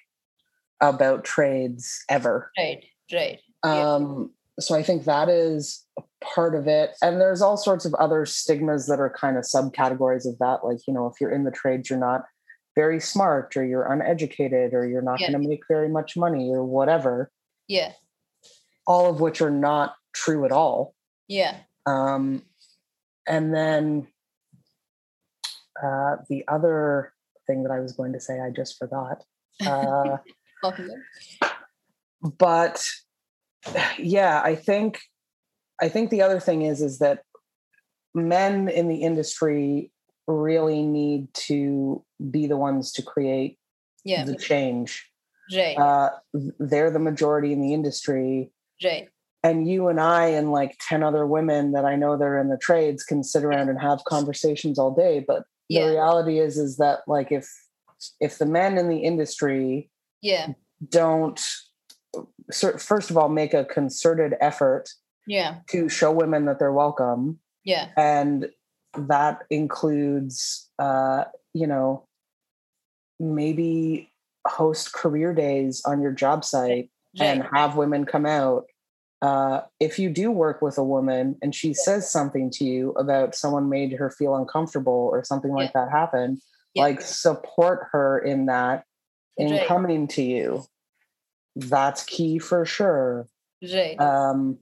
about 0.82 1.24
trades 1.24 2.04
ever. 2.10 2.52
right 2.58 2.84
right 3.14 3.40
Yeah. 3.64 3.98
So 4.60 4.76
I 4.76 4.84
think 4.84 5.06
that 5.06 5.30
is 5.30 5.84
a 5.98 6.04
part 6.24 6.54
of 6.56 6.68
it. 6.68 6.92
And 7.02 7.20
there's 7.20 7.42
all 7.42 7.58
sorts 7.58 7.86
of 7.86 7.94
other 7.96 8.26
stigmas 8.26 8.88
that 8.88 9.00
are 9.00 9.10
kind 9.10 9.38
of 9.38 9.44
subcategories 9.44 10.28
of 10.28 10.38
that. 10.40 10.64
Like, 10.64 10.80
you 10.88 10.94
know, 10.94 11.08
if 11.08 11.20
you're 11.20 11.32
in 11.32 11.44
the 11.44 11.52
trades, 11.52 11.90
you're 11.90 12.00
not 12.00 12.24
very 12.76 13.00
smart 13.00 13.56
or 13.58 13.66
you're 13.66 13.92
uneducated 13.92 14.74
or 14.74 14.88
you're 14.88 15.02
not 15.02 15.20
Yeah. 15.20 15.32
going 15.32 15.42
to 15.44 15.48
make 15.50 15.62
very 15.68 15.90
much 15.90 16.16
money 16.18 16.50
or 16.50 16.64
whatever, 16.64 17.32
yeah 17.68 17.92
all 18.86 19.10
of 19.10 19.22
which 19.22 19.42
are 19.42 19.52
not 19.52 19.96
true 20.14 20.44
at 20.44 20.52
all. 20.52 20.94
yeah 21.28 21.58
Um, 21.86 22.44
and 23.28 23.54
then 23.54 24.08
uh, 25.82 26.18
the 26.30 26.44
other 26.48 27.14
thing 27.48 27.64
that 27.64 27.72
I 27.72 27.80
was 27.80 27.94
going 27.94 28.12
to 28.14 28.20
say, 28.20 28.40
I 28.42 28.50
just 28.50 28.78
forgot. 28.78 29.24
Uh, 29.66 30.18
but 32.38 32.84
yeah 33.98 34.42
i 34.44 34.56
think 34.56 35.00
i 35.82 35.90
think 35.90 36.10
the 36.10 36.22
other 36.22 36.40
thing 36.40 36.64
is 36.64 36.82
is 36.82 37.00
that 37.00 37.24
men 38.14 38.70
in 38.70 38.88
the 38.88 38.98
industry 38.98 39.92
really 40.28 40.84
need 40.84 41.34
to 41.34 42.04
be 42.32 42.48
the 42.48 42.58
ones 42.58 42.92
to 42.94 43.02
create 43.02 43.58
yeah. 44.06 44.24
the 44.24 44.36
change. 44.36 45.10
Right 45.54 45.78
uh, 45.78 46.12
they're 46.60 46.92
the 46.92 47.00
majority 47.00 47.52
in 47.52 47.60
the 47.60 47.74
industry. 47.74 48.52
Right 48.82 49.10
and 49.44 49.68
you 49.68 49.90
and 49.90 50.00
i 50.00 50.26
and 50.26 50.52
like 50.52 50.78
10 50.88 51.04
other 51.04 51.28
women 51.28 51.74
that 51.74 51.86
i 51.86 51.96
know 51.96 52.18
that 52.18 52.24
are 52.24 52.40
in 52.40 52.50
the 52.50 52.58
trades 52.58 53.04
can 53.04 53.24
sit 53.24 53.44
around 53.44 53.70
and 53.70 53.80
have 53.80 54.04
conversations 54.06 54.80
all 54.80 54.92
day 54.92 55.24
but 55.26 55.44
Yeah. 55.70 55.86
the 55.86 55.92
reality 55.92 56.40
is 56.40 56.58
is 56.58 56.78
that 56.78 57.02
like 57.08 57.32
if 57.32 57.48
if 58.20 58.38
the 58.38 58.46
men 58.46 58.78
in 58.78 58.90
the 58.90 59.00
industry 59.00 59.90
yeah. 60.22 60.54
don't 60.90 61.42
first 62.54 63.10
of 63.10 63.18
all 63.18 63.30
make 63.30 63.54
a 63.54 63.66
concerted 63.66 64.36
effort 64.42 64.90
yeah. 65.28 65.58
to 65.70 65.90
show 65.90 66.12
women 66.12 66.46
that 66.46 66.60
they're 66.60 66.74
welcome. 66.74 67.40
Yeah. 67.64 67.90
And 67.98 68.50
that 68.96 69.40
includes 69.50 70.70
uh 70.78 71.24
you 71.54 71.66
know 71.66 72.06
maybe 73.20 74.12
host 74.48 74.94
career 74.94 75.34
days 75.34 75.82
on 75.86 76.02
your 76.02 76.12
job 76.12 76.46
site 76.46 76.92
and 77.20 77.44
have 77.54 77.76
women 77.76 78.06
come 78.06 78.26
out. 78.26 78.66
Uh 79.22 79.62
if 79.80 79.98
you 79.98 80.10
do 80.10 80.30
work 80.30 80.62
with 80.62 80.78
a 80.78 80.84
woman 80.84 81.38
and 81.42 81.56
she 81.56 81.74
says 81.74 82.10
something 82.10 82.52
to 82.52 82.66
you 82.66 82.92
about 82.92 83.36
someone 83.36 83.70
made 83.70 83.94
her 83.94 84.10
feel 84.12 84.36
uncomfortable 84.36 85.10
or 85.12 85.24
something 85.24 85.52
like 85.52 85.74
that 85.74 85.90
happened 85.90 86.40
Yeah. 86.74 86.84
like 86.84 87.02
support 87.02 87.88
her 87.94 88.20
in 88.20 88.48
that 88.48 88.84
in 89.38 89.66
coming 89.66 90.08
to 90.10 90.22
you 90.22 90.66
that's 91.56 92.04
key 92.04 92.40
for 92.40 92.66
sure 92.66 93.28
right 93.74 94.00
um, 94.00 94.58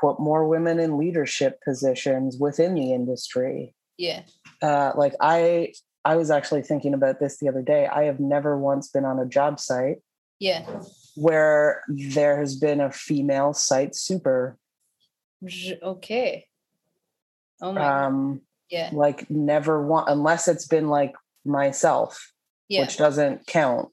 put 0.00 0.20
more 0.20 0.46
women 0.46 0.78
in 0.78 0.98
leadership 0.98 1.60
positions 1.64 2.36
within 2.38 2.74
the 2.74 2.92
industry. 2.92 3.74
yeah 3.96 4.22
Uh, 4.62 4.92
like 4.96 5.14
I, 5.20 5.72
I 6.04 6.16
was 6.16 6.30
actually 6.30 6.62
thinking 6.62 6.94
about 6.94 7.20
this 7.20 7.38
the 7.38 7.48
other 7.48 7.62
day. 7.62 7.86
I 7.86 8.04
have 8.04 8.20
never 8.20 8.58
once 8.58 8.88
been 8.88 9.04
on 9.04 9.18
a 9.18 9.26
job 9.26 9.60
site 9.60 9.98
yeah 10.38 10.64
where 11.16 11.82
there 11.88 12.38
has 12.38 12.54
been 12.56 12.80
a 12.80 12.92
female 12.92 13.52
site 13.52 13.94
super. 13.96 14.56
Okay 15.82 16.46
oh 17.60 17.72
my 17.72 17.80
God. 17.80 18.04
Um, 18.04 18.40
yeah 18.70 18.90
like 18.92 19.30
never 19.30 19.84
one, 19.84 20.04
unless 20.08 20.48
it's 20.48 20.66
been 20.66 20.88
like 20.88 21.14
myself, 21.44 22.32
yeah 22.68 22.82
which 22.82 22.96
doesn't 22.96 23.46
count. 23.46 23.88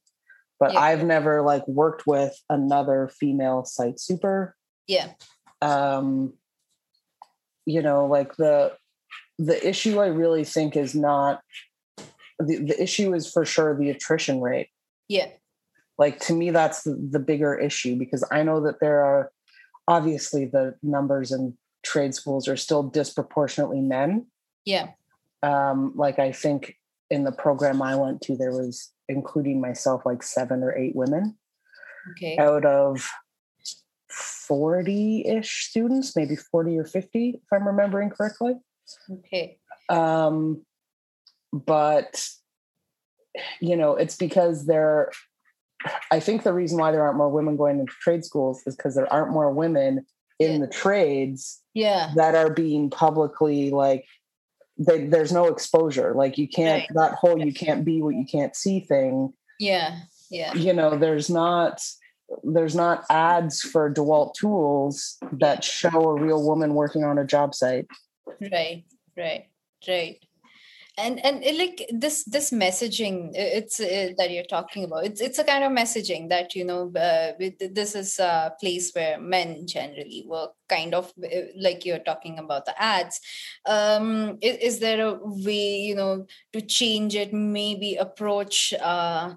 But 0.59 0.73
Yeah. 0.73 0.79
I've 0.79 1.03
never 1.03 1.41
like 1.41 1.67
worked 1.67 2.07
with 2.07 2.33
another 2.49 3.09
female 3.19 3.65
site 3.65 3.99
super. 3.99 4.55
yeah. 4.87 5.09
Um 5.61 6.33
you 7.65 7.81
know 7.81 8.05
like 8.05 8.35
the 8.35 8.73
the 9.39 9.67
issue 9.67 9.99
i 9.99 10.05
really 10.05 10.43
think 10.43 10.75
is 10.77 10.93
not 10.93 11.41
the, 12.37 12.57
the 12.57 12.81
issue 12.81 13.13
is 13.13 13.31
for 13.31 13.43
sure 13.45 13.75
the 13.75 13.89
attrition 13.89 14.39
rate. 14.41 14.69
Yeah. 15.07 15.29
Like 15.97 16.19
to 16.21 16.33
me 16.33 16.51
that's 16.51 16.83
the, 16.83 16.95
the 17.11 17.19
bigger 17.19 17.55
issue 17.57 17.95
because 17.95 18.23
i 18.31 18.43
know 18.43 18.61
that 18.61 18.79
there 18.81 19.03
are 19.03 19.31
obviously 19.87 20.45
the 20.45 20.75
numbers 20.83 21.31
in 21.31 21.57
trade 21.83 22.13
schools 22.13 22.47
are 22.47 22.57
still 22.57 22.83
disproportionately 22.83 23.81
men. 23.81 24.27
Yeah. 24.65 24.89
Um 25.41 25.93
like 25.95 26.19
i 26.19 26.31
think 26.31 26.75
in 27.09 27.23
the 27.23 27.31
program 27.31 27.81
i 27.81 27.95
went 27.95 28.21
to 28.21 28.35
there 28.35 28.51
was 28.51 28.91
including 29.09 29.61
myself 29.61 30.05
like 30.05 30.23
seven 30.23 30.63
or 30.63 30.75
eight 30.75 30.95
women 30.95 31.37
okay. 32.11 32.37
out 32.37 32.65
of 32.65 33.07
40-ish 34.11 35.67
students 35.69 36.15
maybe 36.15 36.35
40 36.35 36.77
or 36.77 36.85
50 36.85 37.29
if 37.29 37.41
i'm 37.51 37.67
remembering 37.67 38.09
correctly. 38.09 38.53
Okay. 39.11 39.57
Um 39.89 40.61
but 41.51 42.27
you 43.59 43.75
know 43.75 43.95
it's 43.95 44.15
because 44.15 44.65
there 44.65 45.11
i 46.11 46.19
think 46.19 46.43
the 46.43 46.53
reason 46.53 46.77
why 46.77 46.91
there 46.91 47.03
aren't 47.03 47.17
more 47.17 47.29
women 47.29 47.57
going 47.57 47.79
into 47.79 47.93
trade 48.01 48.23
schools 48.23 48.61
is 48.65 48.75
because 48.75 48.95
there 48.95 49.11
aren't 49.11 49.31
more 49.31 49.51
women 49.51 50.05
in 50.39 50.53
Yeah. 50.53 50.59
the 50.59 50.67
trades 50.67 51.61
yeah. 51.73 52.11
that 52.15 52.35
are 52.35 52.49
being 52.49 52.89
publicly 52.89 53.71
like 53.71 54.05
they, 54.77 55.05
there's 55.07 55.31
no 55.31 55.45
exposure. 55.45 56.13
Like 56.13 56.37
you 56.37 56.47
can't 56.47 56.81
Right. 56.81 56.89
that 56.95 57.13
whole 57.13 57.39
you 57.43 57.53
can't 57.53 57.85
be 57.85 58.01
what 58.01 58.15
you 58.15 58.25
can't 58.25 58.55
see 58.55 58.79
thing. 58.79 59.33
Yeah 59.59 59.99
yeah. 60.29 60.53
You 60.53 60.73
know 60.73 60.97
there's 60.97 61.29
not 61.29 61.81
there's 62.43 62.75
not 62.75 63.05
ads 63.09 63.61
for 63.61 63.93
dewalt 63.93 64.33
tools 64.33 65.17
that 65.33 65.63
show 65.63 66.09
a 66.09 66.21
real 66.21 66.43
woman 66.43 66.73
working 66.73 67.03
on 67.03 67.17
a 67.17 67.25
job 67.25 67.53
site. 67.53 67.87
Right 68.41 68.83
right 69.15 69.45
right 69.87 70.24
and 70.97 71.23
and 71.25 71.43
like 71.57 71.89
this 71.91 72.23
this 72.23 72.51
messaging 72.51 73.31
it's 73.33 73.79
uh, 73.79 74.11
that 74.17 74.31
you're 74.31 74.45
talking 74.45 74.85
about 74.85 75.03
it's 75.03 75.19
it's 75.19 75.39
a 75.39 75.43
kind 75.43 75.63
of 75.63 75.71
messaging 75.71 76.29
that 76.29 76.55
you 76.55 76.63
know 76.63 76.87
uh, 76.95 77.33
this 77.71 77.95
is 77.95 78.17
a 78.19 78.53
place 78.59 78.91
where 78.93 79.19
men 79.19 79.67
generally 79.67 80.23
work 80.27 80.51
kind 80.69 80.93
of 80.95 81.11
like 81.57 81.85
you're 81.85 81.99
talking 81.99 82.39
about 82.39 82.65
the 82.65 82.81
ads. 82.81 83.19
Um 83.65 84.37
is, 84.41 84.57
is 84.57 84.79
there 84.79 85.05
a 85.05 85.19
way 85.21 85.77
you 85.77 85.95
know 85.95 86.25
to 86.53 86.61
change 86.61 87.15
it 87.15 87.33
maybe 87.33 87.95
approach 87.95 88.73
uh 88.81 89.33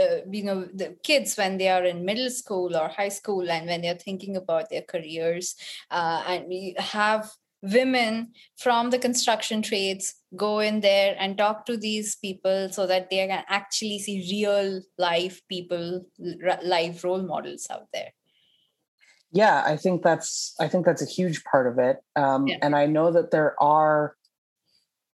uh, 0.00 0.20
you 0.30 0.42
know 0.42 0.64
the 0.74 0.96
kids 1.02 1.36
when 1.36 1.58
they 1.58 1.68
are 1.68 1.84
in 1.84 2.04
middle 2.04 2.30
school 2.30 2.74
or 2.74 2.88
high 2.88 3.10
school 3.10 3.50
and 3.50 3.66
when 3.66 3.82
they're 3.82 3.94
thinking 3.94 4.36
about 4.36 4.70
their 4.70 4.82
careers 4.82 5.54
uh, 5.90 6.22
and 6.26 6.48
we 6.48 6.74
have 6.78 7.30
women 7.62 8.32
from 8.56 8.90
the 8.90 8.98
construction 8.98 9.62
trades 9.62 10.14
go 10.36 10.58
in 10.58 10.80
there 10.80 11.16
and 11.18 11.38
talk 11.38 11.64
to 11.66 11.76
these 11.76 12.16
people 12.16 12.68
so 12.70 12.86
that 12.86 13.10
they 13.10 13.26
can 13.26 13.44
actually 13.48 13.98
see 13.98 14.26
real 14.30 14.82
life 14.98 15.40
people 15.48 16.04
live 16.62 17.02
role 17.02 17.22
models 17.22 17.66
out 17.70 17.86
there 17.92 18.12
yeah 19.32 19.62
i 19.66 19.76
think 19.76 20.02
that's 20.02 20.54
i 20.60 20.68
think 20.68 20.84
that's 20.84 21.02
a 21.02 21.06
huge 21.06 21.42
part 21.44 21.66
of 21.66 21.78
it 21.78 21.98
um, 22.16 22.46
yeah. 22.46 22.58
and 22.62 22.76
i 22.76 22.86
know 22.86 23.10
that 23.10 23.30
there 23.30 23.60
are 23.62 24.14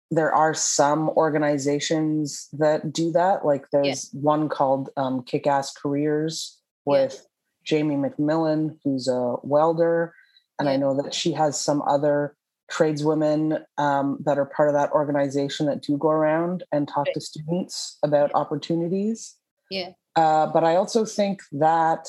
there 0.10 0.34
are 0.34 0.54
some 0.54 1.10
organizations 1.10 2.48
that 2.54 2.94
do 2.94 3.12
that 3.12 3.46
like 3.46 3.66
there's 3.72 4.10
yeah. 4.14 4.20
one 4.22 4.48
called 4.48 4.90
um, 4.96 5.24
kick-ass 5.24 5.74
careers 5.74 6.60
with 6.86 7.14
yeah. 7.14 7.20
jamie 7.66 7.96
mcmillan 7.96 8.78
who's 8.84 9.08
a 9.08 9.36
welder 9.42 10.14
and. 10.60 10.70
I 10.70 10.78
know 10.78 11.02
that 11.02 11.14
she 11.14 11.34
has 11.34 11.60
some 11.60 11.82
other 11.84 12.36
tradeswomen 12.72 13.64
um, 13.78 14.18
that 14.26 14.38
are 14.38 14.46
part 14.46 14.70
of 14.70 14.76
that 14.76 14.92
organization 14.92 15.66
that 15.68 15.82
do 15.82 15.98
go 15.98 16.10
around 16.10 16.64
and 16.72 16.88
talk 16.88 17.06
right. 17.08 17.14
to 17.14 17.22
students 17.22 17.98
about 18.04 18.32
opportunities. 18.34 19.36
Yeah. 19.72 19.92
Uh, 20.16 20.48
but 20.48 20.64
I 20.64 20.76
also 20.76 21.06
think 21.06 21.42
that 21.54 22.08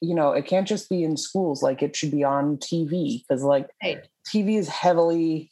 you 0.00 0.14
know 0.14 0.32
it 0.32 0.46
can't 0.46 0.68
just 0.68 0.88
be 0.88 1.02
in 1.02 1.16
schools; 1.16 1.62
like 1.62 1.82
it 1.82 1.96
should 1.96 2.10
be 2.10 2.24
on 2.24 2.58
TV 2.58 3.22
because 3.22 3.42
like 3.42 3.68
right. 3.82 4.06
TV 4.32 4.58
is 4.58 4.68
heavily 4.68 5.50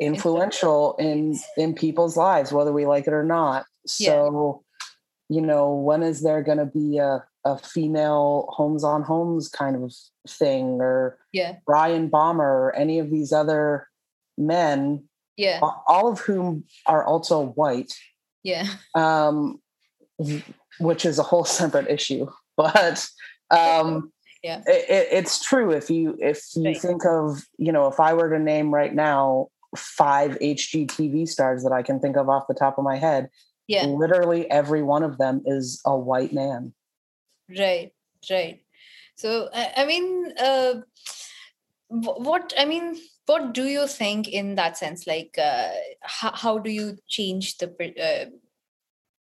influential 0.00 0.96
in 0.98 1.38
in 1.56 1.74
people's 1.74 2.16
lives, 2.16 2.52
whether 2.52 2.72
we 2.72 2.86
like 2.86 3.06
it 3.06 3.12
or 3.12 3.24
not. 3.24 3.64
So, 3.86 4.62
yeah. 5.30 5.36
you 5.36 5.46
know, 5.46 5.74
when 5.74 6.02
is 6.02 6.22
there 6.22 6.42
going 6.42 6.58
to 6.58 6.66
be 6.66 6.98
a 6.98 7.24
a 7.48 7.58
female 7.58 8.46
Holmes 8.50 8.84
on 8.84 9.02
Homes 9.02 9.48
kind 9.48 9.76
of 9.82 9.92
thing 10.28 10.80
or 10.80 11.18
yeah. 11.32 11.56
Bryan 11.66 12.10
Baeumler 12.10 12.40
or 12.40 12.76
any 12.76 12.98
of 12.98 13.10
these 13.10 13.32
other 13.32 13.88
men 14.36 15.04
yeah. 15.36 15.60
all 15.62 16.08
of 16.08 16.20
whom 16.20 16.64
are 16.86 17.04
also 17.04 17.46
white. 17.46 17.92
Yeah. 18.42 18.66
Um 18.94 19.60
which 20.80 21.04
is 21.04 21.18
a 21.18 21.22
whole 21.22 21.44
separate 21.58 21.88
issue 21.88 22.26
but 22.56 23.08
um 23.50 24.12
yeah. 24.42 24.62
it, 24.66 25.08
it's 25.10 25.44
true. 25.44 25.70
If 25.72 25.90
you 25.90 26.16
if 26.20 26.42
you 26.54 26.66
right. 26.66 26.80
think 26.80 27.04
of 27.04 27.42
you 27.58 27.72
know 27.72 27.86
if 27.86 27.98
i 27.98 28.12
were 28.12 28.30
to 28.30 28.38
name 28.38 28.72
right 28.72 28.94
now 28.94 29.48
five 29.76 30.38
hgtv 30.38 31.28
stars 31.28 31.62
that 31.62 31.72
i 31.72 31.82
can 31.82 32.00
think 32.00 32.16
of 32.16 32.28
off 32.28 32.46
the 32.48 32.54
top 32.54 32.78
of 32.78 32.84
my 32.84 32.96
head 32.96 33.28
yeah. 33.66 33.84
literally 33.84 34.50
every 34.50 34.82
one 34.82 35.02
of 35.02 35.18
them 35.18 35.42
is 35.44 35.80
a 35.84 35.96
white 35.96 36.32
man 36.32 36.72
right 37.56 37.92
right. 38.30 38.60
So 39.16 39.48
i, 39.52 39.72
I 39.78 39.86
mean 39.86 40.32
uh, 40.38 40.74
what 41.88 42.52
i 42.58 42.64
mean 42.64 42.96
what 43.26 43.52
do 43.52 43.64
you 43.64 43.86
think 43.86 44.28
in 44.28 44.54
that 44.54 44.78
sense? 44.78 45.06
Like 45.06 45.36
uh, 45.38 45.68
how, 46.00 46.32
how 46.32 46.58
do 46.58 46.70
you 46.70 46.96
change 47.08 47.58
the 47.58 47.68
uh, 48.00 48.30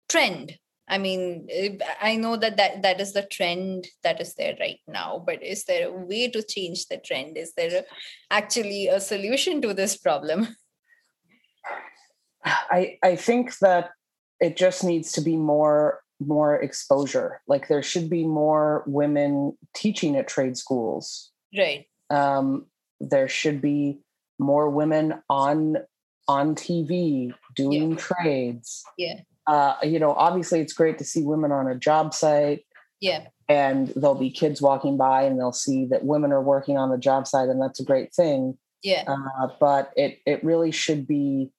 trend? 0.09 0.57
I 0.85 0.97
mean 0.97 1.47
i 2.01 2.17
know 2.17 2.35
that, 2.35 2.57
that 2.57 2.81
that 2.81 2.99
is 2.99 3.13
the 3.13 3.23
trend 3.23 3.87
that 4.03 4.19
is 4.19 4.35
there 4.35 4.55
right 4.59 4.81
now 4.85 5.23
but 5.25 5.41
is 5.41 5.63
there 5.63 5.87
a 5.87 5.91
way 5.91 6.27
to 6.29 6.43
change 6.43 6.87
the 6.87 6.97
trend? 6.97 7.37
Is 7.37 7.53
there 7.53 7.83
actually 8.29 8.87
a 8.87 8.99
solution 8.99 9.61
to 9.61 9.73
this 9.73 9.95
problem? 9.97 10.47
I 12.45 12.97
i 13.01 13.15
think 13.15 13.57
that 13.59 13.91
it 14.41 14.57
just 14.57 14.83
needs 14.83 15.13
to 15.13 15.21
be 15.21 15.37
more 15.37 16.02
more 16.27 16.55
exposure. 16.55 17.41
Like 17.47 17.67
there 17.67 17.83
should 17.83 18.09
be 18.09 18.25
more 18.25 18.83
women 18.85 19.57
teaching 19.75 20.15
at 20.15 20.27
trade 20.27 20.57
schools. 20.57 21.31
Right. 21.57 21.87
Um, 22.09 22.67
there 22.99 23.27
should 23.27 23.61
be 23.61 23.99
more 24.39 24.69
women 24.69 25.21
on 25.29 25.77
on 26.27 26.55
TV 26.55 27.33
doing 27.55 27.91
yeah. 27.91 27.97
trades. 27.97 28.83
Yeah. 28.97 29.19
Uh, 29.45 29.75
you 29.83 29.99
know, 29.99 30.13
obviously 30.13 30.61
it's 30.61 30.73
great 30.73 30.97
to 30.97 31.03
see 31.03 31.21
women 31.21 31.51
on 31.51 31.67
a 31.67 31.75
job 31.75 32.13
site. 32.13 32.65
Yeah. 33.01 33.27
And 33.49 33.89
there'll 33.89 34.15
be 34.15 34.31
kids 34.31 34.61
walking 34.61 34.95
by 34.95 35.23
and 35.23 35.37
they'll 35.37 35.51
see 35.51 35.85
that 35.87 36.05
women 36.05 36.31
are 36.31 36.41
working 36.41 36.77
on 36.77 36.89
the 36.89 36.97
job 36.97 37.27
site 37.27 37.49
and 37.49 37.61
that's 37.61 37.79
a 37.79 37.83
great 37.83 38.13
thing. 38.13 38.57
Yeah. 38.81 39.03
Uh, 39.07 39.47
but 39.59 39.91
it 39.95 40.19
it 40.25 40.43
really 40.43 40.71
should 40.71 41.07
be 41.07 41.51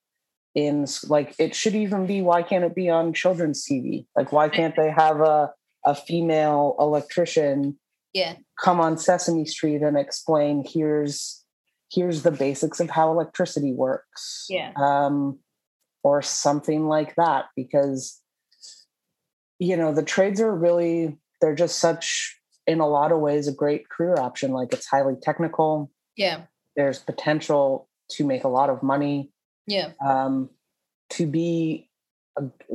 in 0.55 0.85
like 1.07 1.35
it 1.37 1.53
should 1.53 1.75
even 1.75 2.07
be 2.07 2.21
why 2.21 2.41
can't 2.41 2.63
it 2.63 2.73
be 2.73 2.89
on 2.89 3.13
children's 3.13 3.65
tv 3.65 4.05
like 4.15 4.31
why 4.31 4.47
can't 4.47 4.75
they 4.77 4.89
have 4.89 5.19
a 5.19 5.51
a 5.85 5.93
female 5.93 6.75
electrician 6.79 7.77
yeah. 8.13 8.35
come 8.59 8.79
on 8.79 8.97
sesame 8.97 9.45
street 9.45 9.81
and 9.81 9.97
explain 9.97 10.63
here's 10.65 11.45
here's 11.91 12.23
the 12.23 12.31
basics 12.31 12.79
of 12.79 12.89
how 12.89 13.11
electricity 13.11 13.71
works? 13.71 14.45
Yeah. 14.49 14.71
Um 14.77 15.39
or 16.03 16.21
something 16.21 16.87
like 16.87 17.15
that 17.15 17.45
because 17.55 18.21
you 19.57 19.75
know 19.75 19.93
the 19.93 20.03
trades 20.03 20.39
are 20.41 20.53
really 20.53 21.17
they're 21.41 21.55
just 21.55 21.79
such 21.79 22.39
in 22.67 22.79
a 22.79 22.87
lot 22.87 23.11
of 23.11 23.19
ways 23.19 23.47
a 23.47 23.51
great 23.51 23.89
career 23.89 24.15
option. 24.17 24.51
Like 24.51 24.73
it's 24.73 24.87
highly 24.87 25.15
technical. 25.21 25.91
Yeah. 26.15 26.43
There's 26.75 26.99
potential 26.99 27.87
to 28.11 28.25
make 28.25 28.43
a 28.43 28.49
lot 28.49 28.69
of 28.69 28.83
money 28.83 29.31
yeah 29.67 29.91
um, 30.05 30.49
to 31.09 31.25
be 31.25 31.89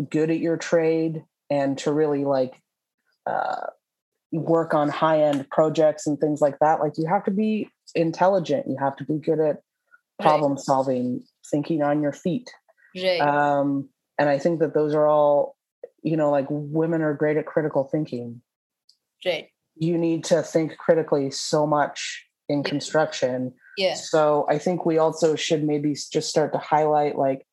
good 0.09 0.31
at 0.31 0.39
your 0.39 0.57
trade 0.57 1.25
and 1.51 1.77
to 1.79 1.93
really 1.93 2.25
like 2.25 2.61
uh, 3.27 3.67
work 4.33 4.75
on 4.75 4.89
high 4.89 5.23
end 5.23 5.49
projects 5.51 6.07
and 6.07 6.19
things 6.19 6.41
like 6.41 6.59
that 6.61 6.81
like 6.81 6.93
you 6.97 7.07
have 7.07 7.25
to 7.25 7.31
be 7.31 7.69
intelligent 7.95 8.67
you 8.69 8.77
have 8.79 8.97
to 8.97 9.05
be 9.05 9.19
good 9.19 9.41
at 9.41 9.63
problem 10.21 10.53
right. 10.53 10.61
solving 10.61 11.23
thinking 11.51 11.83
on 11.83 12.03
your 12.03 12.13
feet 12.13 12.49
right. 12.97 13.21
um, 13.21 13.89
and 14.19 14.29
i 14.29 14.39
think 14.39 14.61
that 14.61 14.75
those 14.75 14.95
are 14.95 15.07
all 15.07 15.57
you 16.03 16.17
know 16.17 16.31
like 16.31 16.47
women 16.49 17.03
are 17.03 17.15
great 17.15 17.37
at 17.37 17.47
critical 17.47 17.85
thinking 17.85 18.41
right 19.27 19.49
you 19.77 19.99
need 19.99 20.23
to 20.25 20.43
think 20.43 20.77
critically 20.77 21.31
so 21.31 21.67
much 21.67 22.27
in 22.49 22.63
construction 22.63 23.45
yeah. 23.45 23.51
So 23.95 24.47
I 24.49 24.59
think 24.59 24.85
we 24.85 24.99
also 24.99 25.37
should 25.37 25.65
maybe 25.65 25.95
just 25.95 26.29
start 26.29 26.53
to 26.53 26.59
highlight 26.59 27.17
like 27.17 27.47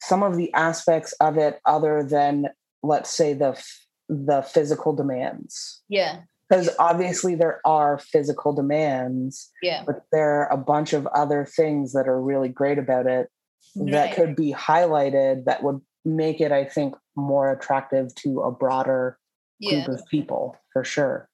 some 0.00 0.22
of 0.22 0.36
the 0.36 0.52
aspects 0.54 1.12
of 1.20 1.36
it 1.38 1.60
other 1.64 2.02
than 2.02 2.46
let's 2.82 3.10
say 3.10 3.34
the 3.34 3.60
the 4.08 4.42
physical 4.42 4.94
demands. 4.94 5.82
Yeah. 5.88 6.20
Because 6.48 6.70
obviously 6.78 7.34
there 7.34 7.60
are 7.66 7.98
physical 7.98 8.54
demands. 8.54 9.50
Yeah. 9.62 9.82
But 9.84 10.04
there 10.12 10.40
are 10.40 10.52
a 10.52 10.56
bunch 10.56 10.94
of 10.94 11.06
other 11.08 11.44
things 11.44 11.92
that 11.92 12.08
are 12.08 12.20
really 12.20 12.48
great 12.48 12.78
about 12.78 13.06
it 13.06 13.28
right. 13.76 13.90
that 13.92 14.14
could 14.16 14.34
be 14.34 14.54
highlighted 14.54 15.44
that 15.44 15.62
would 15.62 15.80
make 16.06 16.40
it, 16.40 16.52
I 16.52 16.64
think, 16.64 16.94
more 17.16 17.52
attractive 17.52 18.14
to 18.16 18.40
a 18.40 18.50
broader 18.50 19.18
yeah. 19.58 19.84
group 19.84 19.98
of 19.98 20.06
people 20.06 20.56
for 20.72 20.84
sure. 20.84 21.28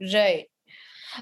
Right. 0.00 0.46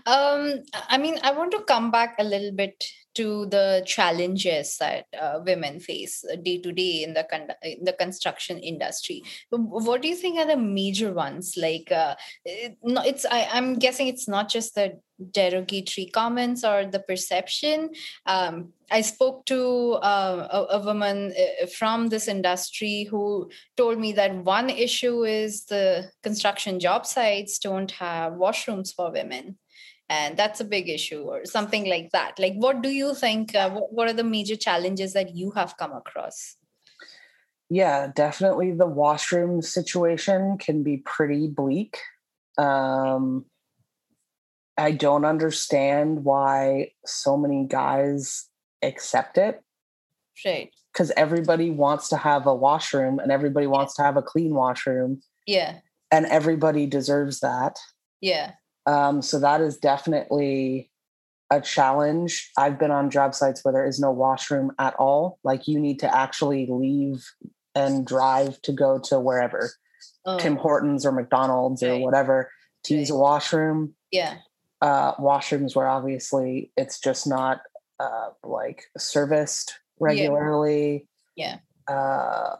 Um, 0.06 0.62
I 0.88 0.98
mean, 0.98 1.18
I 1.22 1.32
want 1.32 1.52
to 1.52 1.60
come 1.62 1.90
back 1.90 2.16
a 2.18 2.24
little 2.24 2.52
bit 2.52 2.84
to 3.18 3.46
the 3.46 3.82
challenges 3.84 4.76
that 4.78 5.06
uh, 5.20 5.40
women 5.44 5.80
face 5.80 6.24
day 6.42 6.58
to 6.58 6.70
day 6.70 7.02
in 7.02 7.14
the 7.14 7.26
con- 7.28 7.50
in 7.62 7.82
the 7.82 7.92
construction 7.92 8.58
industry. 8.58 9.24
What 9.50 10.02
do 10.02 10.08
you 10.08 10.14
think 10.14 10.38
are 10.38 10.46
the 10.46 10.56
major 10.56 11.12
ones? 11.12 11.54
Like, 11.56 11.90
uh, 11.90 12.14
it, 12.44 12.78
it's 12.84 13.26
I, 13.26 13.48
I'm 13.52 13.74
guessing 13.80 14.06
it's 14.06 14.28
not 14.28 14.48
just 14.48 14.76
the 14.76 15.00
derogatory 15.32 16.06
comments 16.06 16.62
or 16.62 16.86
the 16.86 17.00
perception. 17.00 17.90
Um, 18.24 18.72
I 18.88 19.00
spoke 19.00 19.46
to 19.46 19.94
uh, 19.94 20.46
a, 20.50 20.76
a, 20.76 20.84
woman 20.84 21.32
uh, 21.36 21.66
from 21.66 22.08
this 22.08 22.28
industry 22.28 23.08
who 23.10 23.50
told 23.76 23.98
me 23.98 24.12
that 24.12 24.44
one 24.44 24.70
issue 24.70 25.24
is 25.24 25.64
the 25.64 26.08
construction 26.22 26.78
job 26.78 27.04
sites 27.04 27.58
don't 27.58 27.90
have 27.90 28.34
washrooms 28.34 28.94
for 28.94 29.10
women 29.10 29.58
and 30.08 30.36
that's 30.36 30.60
a 30.60 30.64
big 30.64 30.88
issue 30.88 31.22
or 31.22 31.44
something 31.44 31.86
like 31.86 32.10
that. 32.12 32.38
Like 32.38 32.54
what 32.54 32.82
do 32.82 32.88
you 32.88 33.14
think 33.14 33.54
uh, 33.54 33.70
what, 33.70 33.92
what 33.92 34.08
are 34.08 34.14
the 34.14 34.24
major 34.24 34.56
challenges 34.56 35.12
that 35.12 35.36
you 35.36 35.50
have 35.52 35.76
come 35.76 35.92
across? 35.92 36.56
Yeah 37.70 38.10
definitely 38.14 38.72
the 38.72 38.86
washroom 38.86 39.60
situation 39.60 40.56
can 40.58 40.82
be 40.82 40.98
pretty 40.98 41.48
bleak. 41.48 41.98
Um 42.56 43.44
i 44.76 44.92
don't 44.92 45.24
understand 45.24 46.24
why 46.24 46.92
so 47.04 47.36
many 47.36 47.66
guys 47.66 48.46
accept 48.82 49.36
it. 49.36 49.62
Right. 50.44 50.70
Because 50.92 51.12
everybody 51.16 51.70
wants 51.70 52.08
to 52.08 52.16
have 52.16 52.46
a 52.46 52.54
washroom 52.54 53.18
and 53.18 53.30
everybody 53.30 53.66
wants 53.66 53.94
to 53.96 54.02
have 54.02 54.16
a 54.16 54.22
clean 54.22 54.54
washroom. 54.54 55.20
Yeah. 55.46 55.80
And 56.10 56.24
everybody 56.26 56.86
deserves 56.86 57.40
that. 57.40 57.78
Yeah 58.20 58.52
um, 58.88 59.20
so 59.20 59.38
that 59.38 59.60
is 59.60 59.76
definitely 59.76 60.90
a 61.50 61.60
challenge. 61.60 62.50
I've 62.56 62.78
been 62.78 62.90
on 62.90 63.10
job 63.10 63.34
sites 63.34 63.62
where 63.62 63.72
there 63.72 63.86
is 63.86 64.00
no 64.00 64.10
washroom 64.10 64.72
at 64.78 64.94
all. 64.94 65.38
Like 65.44 65.68
you 65.68 65.78
need 65.78 66.00
to 66.00 66.14
actually 66.14 66.66
leave 66.70 67.22
and 67.74 68.06
drive 68.06 68.60
to 68.62 68.72
go 68.72 68.98
to 69.00 69.20
wherever. 69.20 69.70
Oh, 70.24 70.38
tim 70.38 70.56
hortons 70.56 71.04
or 71.04 71.12
mcdonald's 71.12 71.82
or 71.82 71.98
whatever 71.98 72.50
to 72.84 72.94
use 72.94 73.10
a 73.10 73.14
washroom. 73.14 73.94
Yeah. 74.10 74.38
Uh, 74.80 75.14
washrooms 75.16 75.76
where 75.76 75.86
obviously 75.86 76.72
it's 76.76 76.98
just 76.98 77.26
not 77.26 77.60
uh, 78.00 78.30
like 78.42 78.84
serviced 78.96 79.78
regularly. 80.00 81.06
Yeah. 81.36 81.58
Uh, 81.86 82.56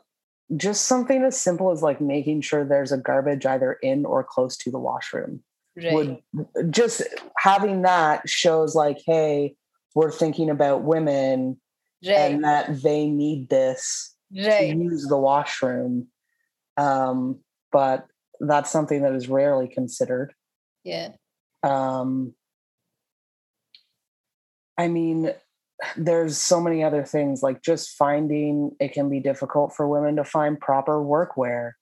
just 0.57 0.87
something 0.87 1.23
as 1.23 1.41
simple 1.41 1.71
as 1.71 1.83
like 1.83 2.01
making 2.03 2.43
sure 2.43 2.65
there's 2.65 2.93
a 2.93 2.99
garbage 2.99 3.47
either 3.47 3.75
in 3.83 4.05
or 4.05 4.23
close 4.25 4.57
to 4.59 4.71
the 4.71 4.79
washroom. 4.79 5.43
Right. 5.85 5.93
Would 5.93 6.73
just 6.73 7.03
having 7.37 7.83
that 7.83 8.29
shows 8.29 8.75
like, 8.75 8.99
hey, 9.07 9.55
we're 9.95 10.11
thinking 10.11 10.51
about 10.51 10.83
women 10.83 11.61
right. 12.07 12.15
and 12.15 12.45
that 12.45 12.83
they 12.83 13.09
need 13.09 13.49
this 13.49 14.15
right. 14.37 14.73
to 14.73 14.79
use 14.79 15.07
the 15.09 15.19
washroom. 15.19 16.09
Um, 16.77 17.41
but 17.73 18.07
that's 18.41 18.71
something 18.71 19.03
that 19.03 19.15
is 19.15 19.29
rarely 19.29 19.69
considered. 19.69 20.33
Yeah. 20.85 21.11
Um 21.63 22.35
i 24.79 24.89
mean 24.89 25.33
there's 25.97 26.39
so 26.39 26.61
many 26.61 26.83
other 26.83 27.05
things 27.05 27.43
like 27.43 27.63
just 27.63 27.91
finding 27.91 28.71
it 28.81 28.93
can 28.93 29.11
be 29.11 29.21
difficult 29.21 29.75
for 29.75 29.87
women 29.87 30.17
to 30.17 30.25
find 30.25 30.59
proper 30.59 30.97
workwear 30.97 31.73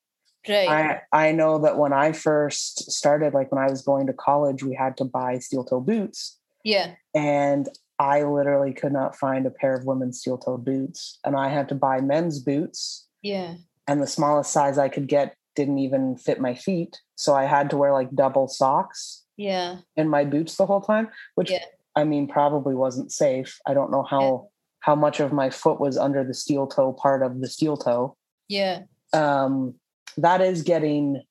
right. 0.48 1.00
I 1.12 1.28
i 1.28 1.32
know 1.32 1.58
that 1.58 1.78
when 1.78 1.92
i 1.92 2.12
first 2.12 2.90
started 2.90 3.34
like 3.34 3.50
when 3.52 3.62
i 3.62 3.70
was 3.70 3.82
going 3.82 4.06
to 4.06 4.12
college 4.12 4.62
we 4.62 4.74
had 4.74 4.96
to 4.98 5.04
buy 5.04 5.38
steel 5.38 5.64
toe 5.64 5.80
boots. 5.80 6.38
Yeah. 6.64 6.94
And 7.14 7.68
i 7.98 8.22
literally 8.22 8.72
could 8.72 8.92
not 8.92 9.16
find 9.16 9.46
a 9.46 9.50
pair 9.50 9.74
of 9.74 9.84
women's 9.84 10.20
steel 10.20 10.38
toe 10.38 10.58
boots 10.58 11.18
and 11.24 11.36
i 11.36 11.48
had 11.48 11.68
to 11.70 11.74
buy 11.74 12.00
men's 12.00 12.38
boots. 12.40 13.06
Yeah. 13.22 13.54
And 13.86 14.02
the 14.02 14.06
smallest 14.06 14.52
size 14.52 14.78
i 14.78 14.88
could 14.88 15.08
get 15.08 15.36
didn't 15.54 15.78
even 15.78 16.16
fit 16.16 16.40
my 16.40 16.54
feet 16.54 17.00
so 17.14 17.34
i 17.34 17.44
had 17.44 17.70
to 17.70 17.76
wear 17.76 17.92
like 17.92 18.10
double 18.14 18.46
socks 18.48 19.24
yeah. 19.36 19.78
in 19.96 20.08
my 20.08 20.24
boots 20.24 20.56
the 20.56 20.66
whole 20.66 20.80
time, 20.80 21.08
which 21.34 21.50
Yeah. 21.50 21.64
I 21.94 22.04
mean 22.04 22.28
probably 22.28 22.74
wasn't 22.74 23.12
safe. 23.12 23.58
I 23.66 23.74
don't 23.74 23.90
know 23.90 24.02
how 24.02 24.48
how 24.80 24.94
much 24.94 25.18
of 25.18 25.32
my 25.32 25.50
foot 25.50 25.80
was 25.80 25.96
under 25.98 26.22
the 26.24 26.34
steel 26.34 26.66
toe 26.66 26.92
part 26.92 27.22
of 27.22 27.40
the 27.40 27.48
steel 27.48 27.76
toe. 27.76 28.16
yeah. 28.48 28.82
Um, 29.12 29.74
that 30.16 30.40
is 30.40 30.62
getting 30.62 31.22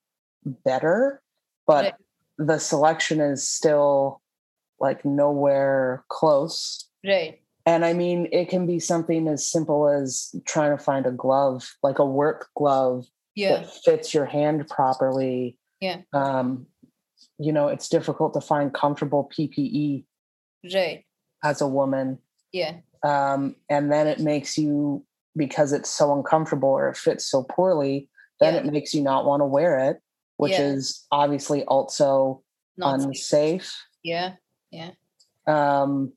better, 0.64 1.22
but 1.68 1.84
Right. 1.86 1.94
the 2.38 2.60
selection 2.60 3.20
is 3.20 3.48
still 3.48 4.22
like 4.80 5.06
nowhere 5.06 6.04
close. 6.10 6.88
right 7.04 7.42
And 7.66 7.84
I 7.86 7.94
mean, 7.94 8.28
it 8.32 8.50
can 8.50 8.68
be 8.68 8.80
something 8.80 9.28
as 9.28 9.46
simple 9.50 9.88
as 9.88 10.36
trying 10.46 10.78
to 10.78 10.84
find 10.84 11.06
a 11.08 11.12
glove, 11.12 11.76
like 11.82 11.98
a 12.00 12.06
work 12.06 12.50
glove 12.56 13.06
yeah 13.36 13.58
that 13.58 13.70
fits 13.84 14.14
your 14.14 14.26
hand 14.26 14.68
properly. 14.70 15.58
Yeah. 15.82 16.02
Um, 16.14 16.68
you 17.38 17.52
know, 17.52 17.68
it's 17.70 17.90
difficult 17.90 18.34
to 18.34 18.42
find 18.42 18.74
comfortable 18.74 19.30
PPE 19.38 20.06
right 20.74 21.04
as 21.44 21.62
a 21.62 21.68
woman. 21.68 22.20
yeah 22.52 22.78
Um, 23.04 23.56
and 23.70 23.92
then 23.92 24.08
it 24.08 24.20
makes 24.20 24.58
you, 24.58 25.04
because 25.36 25.74
it's 25.74 25.90
so 25.90 26.14
uncomfortable 26.16 26.70
or 26.70 26.90
it 26.90 26.98
fits 26.98 27.26
so 27.26 27.44
poorly, 27.44 28.10
then 28.40 28.54
Yeah. 28.56 28.60
it 28.62 28.66
makes 28.72 28.94
you 28.94 29.02
not 29.02 29.26
want 29.26 29.42
to 29.42 29.46
wear 29.46 29.80
it, 29.90 30.02
which 30.38 30.54
Yeah. 30.54 30.62
is 30.74 31.06
obviously 31.12 31.64
also 31.66 32.44
not 32.78 33.00
safe. 33.00 33.08
unsafe. 33.08 33.76
yeah 34.04 34.34
yeah 34.72 34.92
Um, 35.48 36.14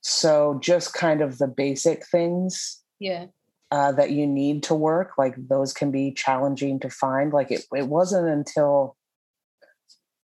so 0.00 0.58
just 0.60 0.94
kind 0.94 1.20
of 1.20 1.38
the 1.38 1.46
basic 1.48 2.06
things 2.06 2.80
yeah 2.98 3.26
uh, 3.70 3.90
that 3.92 4.10
you 4.10 4.26
need 4.26 4.62
to 4.64 4.74
work, 4.74 5.12
like 5.16 5.34
those 5.48 5.72
can 5.72 5.90
be 5.90 6.12
challenging 6.12 6.78
to 6.80 6.90
find. 6.90 7.32
Like 7.32 7.50
it, 7.50 7.64
it 7.74 7.88
wasn't 7.88 8.28
until 8.28 8.96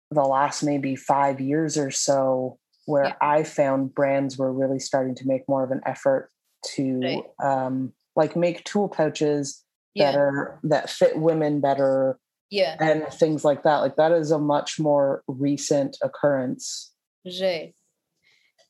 the 0.09 0.23
last 0.23 0.63
maybe 0.63 0.95
five 0.95 1.39
years 1.39 1.77
or 1.77 1.91
so 1.91 2.57
where 2.85 3.05
Yeah. 3.05 3.15
I 3.21 3.43
found 3.43 3.93
brands 3.93 4.37
were 4.39 4.51
really 4.51 4.79
starting 4.79 5.13
to 5.15 5.27
make 5.27 5.47
more 5.47 5.63
of 5.63 5.69
an 5.71 5.81
effort 5.85 6.31
to 6.75 6.99
Right. 6.99 7.23
um, 7.43 7.93
like 8.15 8.35
make 8.35 8.63
tool 8.63 8.87
pouches 8.89 9.63
yeah 9.97 10.45
that 10.63 10.89
fit 10.89 11.17
women 11.17 11.61
better 11.61 12.19
yeah 12.49 12.75
and 12.79 13.05
things 13.13 13.43
like 13.43 13.63
that. 13.63 13.77
Like 13.77 13.95
that 13.97 14.11
is 14.11 14.31
a 14.31 14.39
much 14.39 14.79
more 14.79 15.23
recent 15.27 15.97
occurrence. 16.01 16.93
Right. 17.25 17.73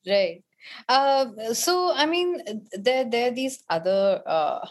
Right. 0.08 0.44
Uh, 0.90 1.54
so 1.54 1.94
I 1.94 2.06
mean, 2.06 2.42
there 2.74 3.06
there 3.06 3.32
are 3.32 3.36
these 3.36 3.64
other 3.70 4.22
uh, 4.26 4.68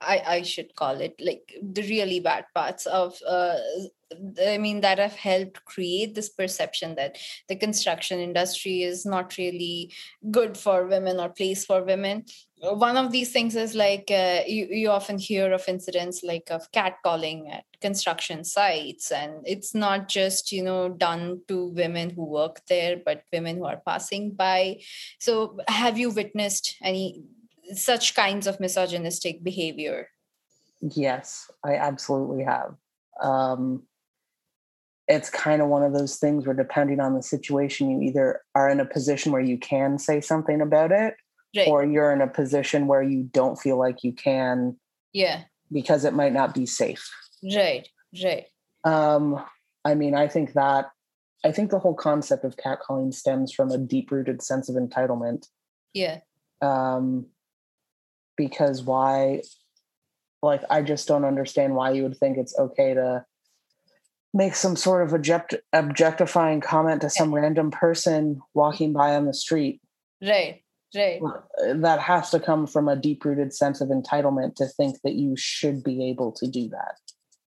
I 0.00 0.22
I 0.26 0.42
should 0.42 0.74
call 0.74 1.00
it 1.00 1.14
like 1.20 1.54
the 1.62 1.82
really 1.82 2.20
bad 2.20 2.46
parts 2.54 2.86
of 2.86 3.18
uh, 3.26 3.58
I 4.46 4.58
mean 4.58 4.80
that 4.80 4.98
have 4.98 5.16
helped 5.16 5.64
create 5.64 6.14
this 6.14 6.28
perception 6.28 6.94
that 6.96 7.18
the 7.48 7.56
construction 7.56 8.20
industry 8.20 8.82
is 8.82 9.04
not 9.04 9.36
really 9.36 9.92
good 10.30 10.56
for 10.56 10.86
women 10.86 11.20
or 11.20 11.28
place 11.28 11.64
for 11.64 11.82
women. 11.82 12.24
One 12.60 12.96
of 12.96 13.12
these 13.12 13.30
things 13.30 13.56
is 13.56 13.74
like 13.74 14.10
uh, 14.10 14.40
you, 14.46 14.66
you 14.70 14.90
often 14.90 15.18
hear 15.18 15.52
of 15.52 15.68
incidents 15.68 16.22
like 16.22 16.48
of 16.50 16.70
catcalling 16.72 17.52
at 17.52 17.64
construction 17.80 18.44
sites, 18.44 19.12
and 19.12 19.42
it's 19.44 19.74
not 19.74 20.08
just 20.08 20.50
you 20.52 20.62
know 20.62 20.88
done 20.88 21.42
to 21.48 21.66
women 21.66 22.10
who 22.10 22.24
work 22.24 22.62
there, 22.68 22.96
but 23.04 23.24
women 23.32 23.56
who 23.58 23.66
are 23.66 23.82
passing 23.84 24.30
by. 24.30 24.80
So, 25.20 25.58
have 25.68 25.98
you 25.98 26.10
witnessed 26.10 26.76
any 26.82 27.24
such 27.74 28.14
kinds 28.14 28.46
of 28.46 28.60
misogynistic 28.60 29.42
behavior? 29.42 30.08
Yes, 30.80 31.50
I 31.64 31.76
absolutely 31.76 32.44
have. 32.44 32.74
Um, 33.20 33.84
it's 35.08 35.28
kind 35.30 35.60
of 35.62 35.68
one 35.68 35.82
of 35.82 35.92
those 35.92 36.16
things 36.16 36.46
where, 36.46 36.54
depending 36.54 37.00
on 37.00 37.14
the 37.14 37.22
situation, 37.22 37.90
you 37.90 38.00
either 38.08 38.40
are 38.54 38.68
in 38.70 38.80
a 38.80 38.86
position 38.86 39.32
where 39.32 39.42
you 39.42 39.58
can 39.58 39.98
say 39.98 40.20
something 40.20 40.60
about 40.60 40.92
it, 40.92 41.14
Right. 41.56 41.68
or 41.68 41.84
you're 41.84 42.12
in 42.12 42.20
a 42.20 42.26
position 42.26 42.86
where 42.88 43.02
you 43.02 43.22
don't 43.32 43.56
feel 43.56 43.78
like 43.78 44.02
you 44.02 44.12
can 44.12 44.76
yeah. 45.12 45.42
because 45.70 46.04
it 46.04 46.12
might 46.14 46.32
not 46.32 46.52
be 46.54 46.66
safe. 46.66 47.08
Right. 47.54 47.86
Right. 48.24 48.46
Um, 48.82 49.44
I 49.84 49.94
mean, 49.94 50.14
I 50.14 50.26
think 50.26 50.54
that 50.54 50.86
I 51.44 51.52
think 51.52 51.70
the 51.70 51.78
whole 51.78 51.94
concept 51.94 52.44
of 52.44 52.56
catcalling 52.56 53.12
stems 53.14 53.52
from 53.52 53.70
a 53.70 53.78
deep-rooted 53.78 54.42
sense 54.42 54.68
of 54.68 54.76
entitlement. 54.76 55.46
Yeah. 55.92 56.20
um, 56.62 57.26
because 58.36 58.82
why 58.82 59.42
like 60.42 60.62
i 60.70 60.82
just 60.82 61.06
don't 61.06 61.24
understand 61.24 61.74
why 61.74 61.92
you 61.92 62.02
would 62.02 62.16
think 62.18 62.36
it's 62.36 62.58
okay 62.58 62.94
to 62.94 63.24
make 64.34 64.54
some 64.56 64.76
sort 64.76 65.02
of 65.06 65.14
object- 65.14 65.54
objectifying 65.72 66.60
comment 66.60 67.00
to 67.02 67.08
some 67.08 67.32
random 67.34 67.70
person 67.70 68.40
walking 68.52 68.92
by 68.92 69.14
on 69.14 69.24
the 69.26 69.32
street 69.34 69.80
Right. 70.20 70.60
Right. 70.94 71.20
that 71.74 72.00
has 72.00 72.30
to 72.30 72.38
come 72.40 72.66
from 72.66 72.88
a 72.88 72.94
deep-rooted 72.96 73.52
sense 73.52 73.80
of 73.80 73.88
entitlement 73.88 74.54
to 74.56 74.66
think 74.66 75.00
that 75.02 75.14
you 75.14 75.34
should 75.36 75.82
be 75.82 76.08
able 76.10 76.30
to 76.32 76.46
do 76.46 76.68
that 76.68 76.94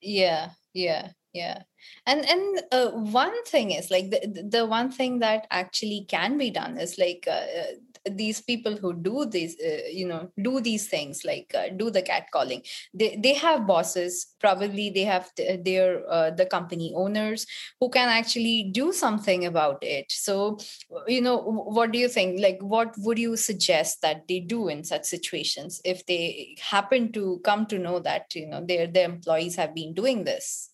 yeah 0.03 0.51
yeah 0.75 1.11
yeah 1.33 1.63
and 2.07 2.25
and 2.29 2.63
uh, 2.73 2.91
one 2.91 3.45
thing 3.45 3.71
is 3.73 3.91
like 3.91 4.11
the, 4.11 4.21
the- 4.27 4.49
the 4.59 4.67
one 4.67 4.91
thing 4.91 5.19
that 5.21 5.47
actually 5.51 6.05
can 6.09 6.37
be 6.39 6.51
done 6.51 6.79
is 6.79 6.99
like 6.99 7.27
uh, 7.29 7.47
uh, 7.61 7.73
these 8.11 8.41
people 8.41 8.77
who 8.77 8.93
do 8.95 9.27
these 9.27 9.57
uh, 9.61 9.89
you 9.91 10.07
know 10.07 10.31
do 10.43 10.61
these 10.61 10.89
things 10.89 11.25
like 11.25 11.53
uh, 11.55 11.69
do 11.77 11.91
the 11.91 12.03
catcalling 12.03 12.67
they 12.95 13.17
they 13.17 13.35
have 13.35 13.67
bosses. 13.67 14.35
Probably 14.41 14.91
they 14.91 15.05
have 15.05 15.35
th- 15.35 15.65
their 15.65 16.09
uh, 16.11 16.31
the 16.31 16.47
company 16.47 16.93
owners 16.95 17.47
who 17.81 17.91
can 17.91 18.09
actually 18.09 18.71
do 18.73 18.93
something 18.93 19.45
about 19.45 19.83
it. 19.83 20.11
So 20.11 20.59
you 21.07 21.21
know 21.21 21.39
what 21.39 21.93
do 21.93 21.99
you 21.99 22.09
think? 22.09 22.41
Like 22.41 22.59
what 22.61 22.95
would 22.99 23.19
you 23.19 23.37
suggest 23.37 24.03
that 24.03 24.29
they 24.29 24.41
do 24.41 24.69
in 24.69 24.85
such 24.85 25.05
situations 25.05 25.81
if 25.85 26.07
they 26.07 26.57
happen 26.61 27.13
to 27.13 27.41
come 27.45 27.67
to 27.67 27.79
know 27.79 27.99
that 28.01 28.35
you 28.35 28.47
know 28.47 28.65
their 28.65 28.87
their 28.87 29.05
employees 29.05 29.57
have 29.57 29.75
been 29.75 29.95
doing 29.95 30.25
this? 30.25 30.71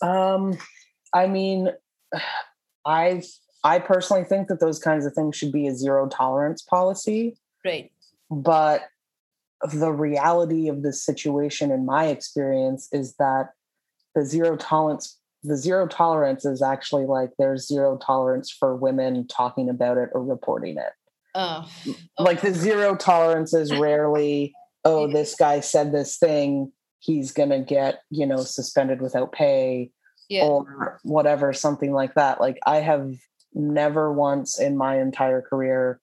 Um 0.00 0.58
i 1.14 1.26
mean 1.26 1.70
i 2.86 3.22
i 3.64 3.78
personally 3.78 4.24
think 4.24 4.48
that 4.48 4.60
those 4.60 4.78
kinds 4.78 5.06
of 5.06 5.12
things 5.12 5.36
should 5.36 5.52
be 5.52 5.66
a 5.66 5.74
zero 5.74 6.08
tolerance 6.08 6.62
policy. 6.62 7.36
Right. 7.64 7.92
But 8.30 8.82
the 9.70 9.92
reality 9.92 10.68
of 10.68 10.82
this 10.82 11.04
situation 11.04 11.70
in 11.70 11.86
my 11.86 12.06
experience 12.06 12.88
is 12.92 13.14
that 13.16 13.50
the 14.14 14.24
zero 14.24 14.56
tolerance 14.56 15.18
the 15.44 15.56
zero 15.56 15.88
tolerance 15.88 16.44
is 16.44 16.62
actually 16.62 17.04
like 17.04 17.30
there's 17.38 17.66
zero 17.66 17.98
tolerance 17.98 18.50
for 18.50 18.76
women 18.76 19.26
talking 19.26 19.68
about 19.68 19.98
it 19.98 20.08
or 20.12 20.22
reporting 20.22 20.76
it. 20.78 20.92
Oh, 21.34 21.68
like 22.18 22.42
the 22.42 22.52
zero 22.52 22.94
tolerance 22.94 23.54
is 23.54 23.74
rarely 23.74 24.52
oh 24.84 25.10
this 25.10 25.34
guy 25.34 25.60
said 25.60 25.90
this 25.92 26.18
thing 26.18 26.70
he's 27.00 27.32
gonna 27.32 27.60
get 27.60 28.02
you 28.10 28.26
know 28.26 28.38
suspended 28.38 29.00
without 29.00 29.32
pay 29.32 29.90
yeah. 30.28 30.44
or 30.44 31.00
whatever 31.02 31.52
something 31.52 31.92
like 31.92 32.14
that. 32.14 32.40
Like 32.40 32.58
i 32.66 32.76
have 32.76 33.14
never 33.54 34.12
once 34.12 34.58
in 34.58 34.76
my 34.76 35.00
entire 35.00 35.42
career 35.42 36.00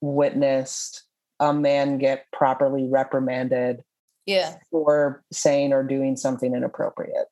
witnessed 0.00 1.04
a 1.40 1.52
man 1.52 1.98
get 1.98 2.26
properly 2.32 2.86
reprimanded 2.88 3.82
yeah. 4.26 4.56
for 4.70 5.22
saying 5.32 5.72
or 5.72 5.82
doing 5.82 6.16
something 6.16 6.54
inappropriate 6.54 7.26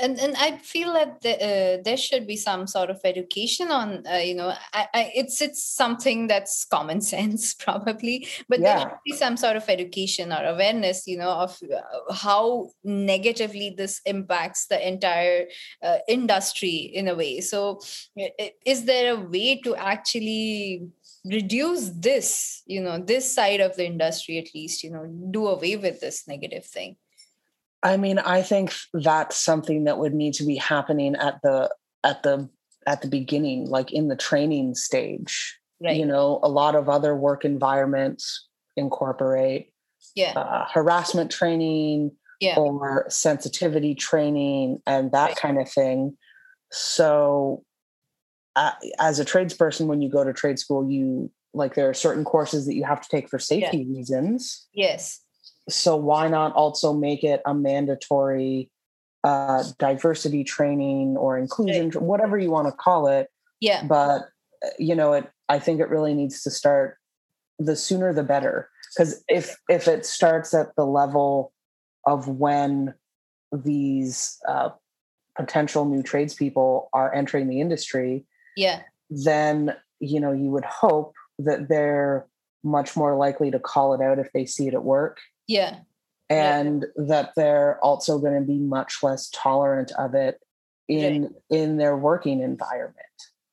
and 0.00 0.18
and 0.18 0.34
I 0.36 0.58
feel 0.58 0.92
that 0.94 1.20
the, 1.20 1.34
uh, 1.34 1.82
there 1.84 1.96
should 1.96 2.26
be 2.26 2.36
some 2.36 2.66
sort 2.66 2.90
of 2.90 3.00
education 3.04 3.70
on 3.70 4.04
uh, 4.06 4.16
you 4.16 4.34
know 4.34 4.52
I, 4.72 4.86
I, 4.94 5.12
it's 5.14 5.40
it's 5.40 5.62
something 5.62 6.26
that's 6.26 6.64
common 6.64 7.00
sense 7.14 7.54
probably 7.54 8.28
but 8.48 8.60
there 8.60 8.78
should 8.78 8.98
be 9.04 9.12
some 9.12 9.36
sort 9.36 9.56
of 9.56 9.68
education 9.68 10.32
or 10.32 10.44
awareness 10.44 11.06
you 11.06 11.18
know 11.18 11.30
of 11.30 11.58
uh, 11.62 12.14
how 12.14 12.70
negatively 12.84 13.74
this 13.76 14.00
impacts 14.04 14.66
the 14.66 14.86
entire 14.86 15.46
uh, 15.82 15.98
industry 16.08 16.76
in 16.76 17.08
a 17.08 17.14
way. 17.14 17.40
So 17.40 17.80
is 18.64 18.84
there 18.84 19.14
a 19.14 19.20
way 19.20 19.60
to 19.60 19.76
actually 19.76 20.88
reduce 21.24 21.90
this 21.90 22.62
you 22.66 22.80
know 22.80 22.98
this 22.98 23.30
side 23.30 23.60
of 23.60 23.76
the 23.76 23.84
industry 23.84 24.38
at 24.38 24.54
least 24.54 24.84
you 24.84 24.90
know 24.90 25.04
do 25.30 25.48
away 25.48 25.76
with 25.76 26.00
this 26.00 26.26
negative 26.28 26.64
thing 26.64 26.96
I 27.82 27.96
mean, 27.96 28.18
I 28.18 28.42
think 28.42 28.74
that's 28.92 29.36
something 29.36 29.84
that 29.84 29.98
would 29.98 30.14
need 30.14 30.34
to 30.34 30.44
be 30.44 30.56
happening 30.56 31.14
at 31.16 31.40
the 31.42 31.70
at 32.04 32.22
the 32.22 32.48
at 32.86 33.02
the 33.02 33.08
beginning, 33.08 33.66
like 33.66 33.92
in 33.92 34.08
the 34.08 34.16
training 34.16 34.74
stage. 34.74 35.58
right 35.80 35.96
You 35.96 36.06
know, 36.06 36.40
a 36.42 36.48
lot 36.48 36.74
of 36.74 36.88
other 36.88 37.14
work 37.14 37.44
environments 37.44 38.46
incorporate 38.76 39.72
yeah 40.14 40.32
uh, 40.36 40.64
harassment 40.72 41.30
training 41.30 42.12
yeah 42.40 42.56
or 42.56 43.04
sensitivity 43.08 43.94
training 43.94 44.80
and 44.86 45.10
that 45.12 45.28
Right. 45.30 45.36
kind 45.36 45.60
of 45.60 45.68
thing. 45.70 46.16
So, 46.70 47.64
uh, 48.56 48.72
as 48.98 49.18
a 49.20 49.24
tradesperson, 49.24 49.86
when 49.86 50.02
you 50.02 50.08
go 50.10 50.22
to 50.24 50.32
trade 50.32 50.58
school, 50.58 50.88
you 50.90 51.30
like 51.54 51.74
there 51.74 51.88
are 51.88 51.94
certain 51.94 52.24
courses 52.24 52.66
that 52.66 52.74
you 52.74 52.84
have 52.84 53.00
to 53.00 53.08
take 53.08 53.28
for 53.28 53.38
safety 53.38 53.86
reasons 53.88 54.68
yes 54.74 55.20
so 55.68 55.96
why 55.96 56.28
not 56.28 56.54
also 56.54 56.92
make 56.92 57.24
it 57.24 57.42
a 57.46 57.54
mandatory 57.54 58.70
uh, 59.24 59.64
diversity 59.78 60.44
training 60.44 61.16
or 61.16 61.36
inclusion 61.36 61.90
whatever 61.92 62.38
you 62.38 62.50
want 62.50 62.66
to 62.68 62.72
call 62.72 63.08
it. 63.08 63.28
Yeah. 63.60 63.84
But 63.84 64.28
you 64.78 64.94
know 64.94 65.12
it 65.12 65.30
i 65.48 65.58
think 65.58 65.80
it 65.80 65.88
really 65.88 66.14
needs 66.14 66.42
to 66.42 66.50
start 66.50 66.98
the 67.58 67.76
sooner 67.76 68.12
the 68.12 68.22
better. 68.22 68.70
Because 68.94 69.22
if 69.28 69.56
if 69.68 69.88
it 69.88 70.06
starts 70.06 70.54
at 70.54 70.74
the 70.76 70.86
level 70.86 71.52
of 72.06 72.28
when 72.28 72.94
these 73.52 74.38
uh, 74.48 74.70
potential 75.36 75.84
new 75.84 76.02
tradespeople 76.02 76.88
are 76.92 77.12
entering 77.14 77.48
the 77.48 77.60
industry 77.60 78.24
yeah. 78.56 78.80
then 79.10 79.74
you 80.00 80.20
know 80.20 80.32
you 80.32 80.50
would 80.50 80.64
hope 80.64 81.14
that 81.38 81.68
they're 81.68 82.26
much 82.64 82.96
more 82.96 83.16
likely 83.16 83.50
to 83.50 83.58
call 83.58 83.94
it 83.94 84.02
out 84.02 84.18
if 84.18 84.30
they 84.32 84.44
see 84.44 84.66
it 84.66 84.74
at 84.74 84.82
work 84.82 85.18
yeah. 85.48 85.80
Yeah. 86.30 86.60
and 86.60 86.84
that 86.96 87.32
they're 87.36 87.82
also 87.82 88.18
going 88.18 88.38
to 88.38 88.46
be 88.46 88.58
much 88.58 89.02
less 89.02 89.30
tolerant 89.30 89.92
of 89.98 90.14
it 90.14 90.38
in 90.86 91.34
in 91.50 91.78
their 91.78 91.96
working 91.96 92.40
environment. 92.40 92.94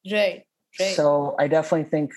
Right. 0.10 0.44
Right. 0.80 0.96
So 0.96 1.36
i 1.40 1.48
definitely 1.48 1.90
think 1.90 2.12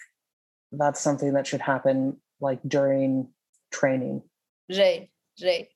that's 0.72 1.00
something 1.00 1.32
that 1.34 1.46
should 1.46 1.60
happen 1.60 2.18
like 2.40 2.60
during 2.66 3.28
training. 3.72 4.22
Right. 4.68 5.10
Right 5.42 5.68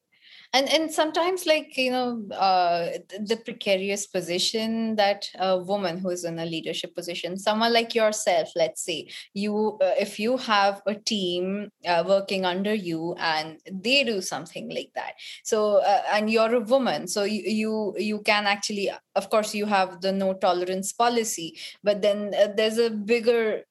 and 0.55 0.69
and 0.69 0.91
sometimes 0.93 1.47
like 1.47 1.77
you 1.77 1.91
know 1.91 2.23
uh 2.35 2.89
the 3.25 3.37
precarious 3.45 4.07
position 4.07 4.97
that 4.97 5.27
a 5.39 5.59
woman 5.59 5.99
who 5.99 6.11
is 6.11 6.25
in 6.25 6.39
a 6.39 6.45
leadership 6.45 6.95
position 6.95 7.39
someone 7.39 7.73
like 7.73 7.95
yourself 7.95 8.51
let's 8.55 8.83
say 8.85 9.09
you 9.35 9.79
uh, 9.83 9.95
if 9.99 10.19
you 10.19 10.37
have 10.37 10.83
a 10.87 10.95
team 10.95 11.71
uh, 11.87 12.05
working 12.07 12.45
under 12.45 12.75
you 12.75 13.15
and 13.19 13.59
they 13.71 14.05
do 14.05 14.21
something 14.21 14.69
like 14.71 14.91
that 14.95 15.15
so 15.43 15.77
uh, 15.79 16.03
and 16.13 16.31
you're 16.31 16.55
a 16.55 16.61
woman 16.61 17.07
so 17.09 17.25
you, 17.25 17.43
you 17.47 17.95
you 17.99 18.21
can 18.21 18.47
actually 18.47 18.91
of 19.17 19.31
course 19.31 19.55
you 19.55 19.67
have 19.67 20.01
the 20.01 20.13
no 20.13 20.35
tolerance 20.35 20.93
policy 20.93 21.59
but 21.83 22.03
then 22.03 22.33
uh, 22.39 22.49
there's 22.57 22.79
a 22.79 22.91
bigger 22.91 23.63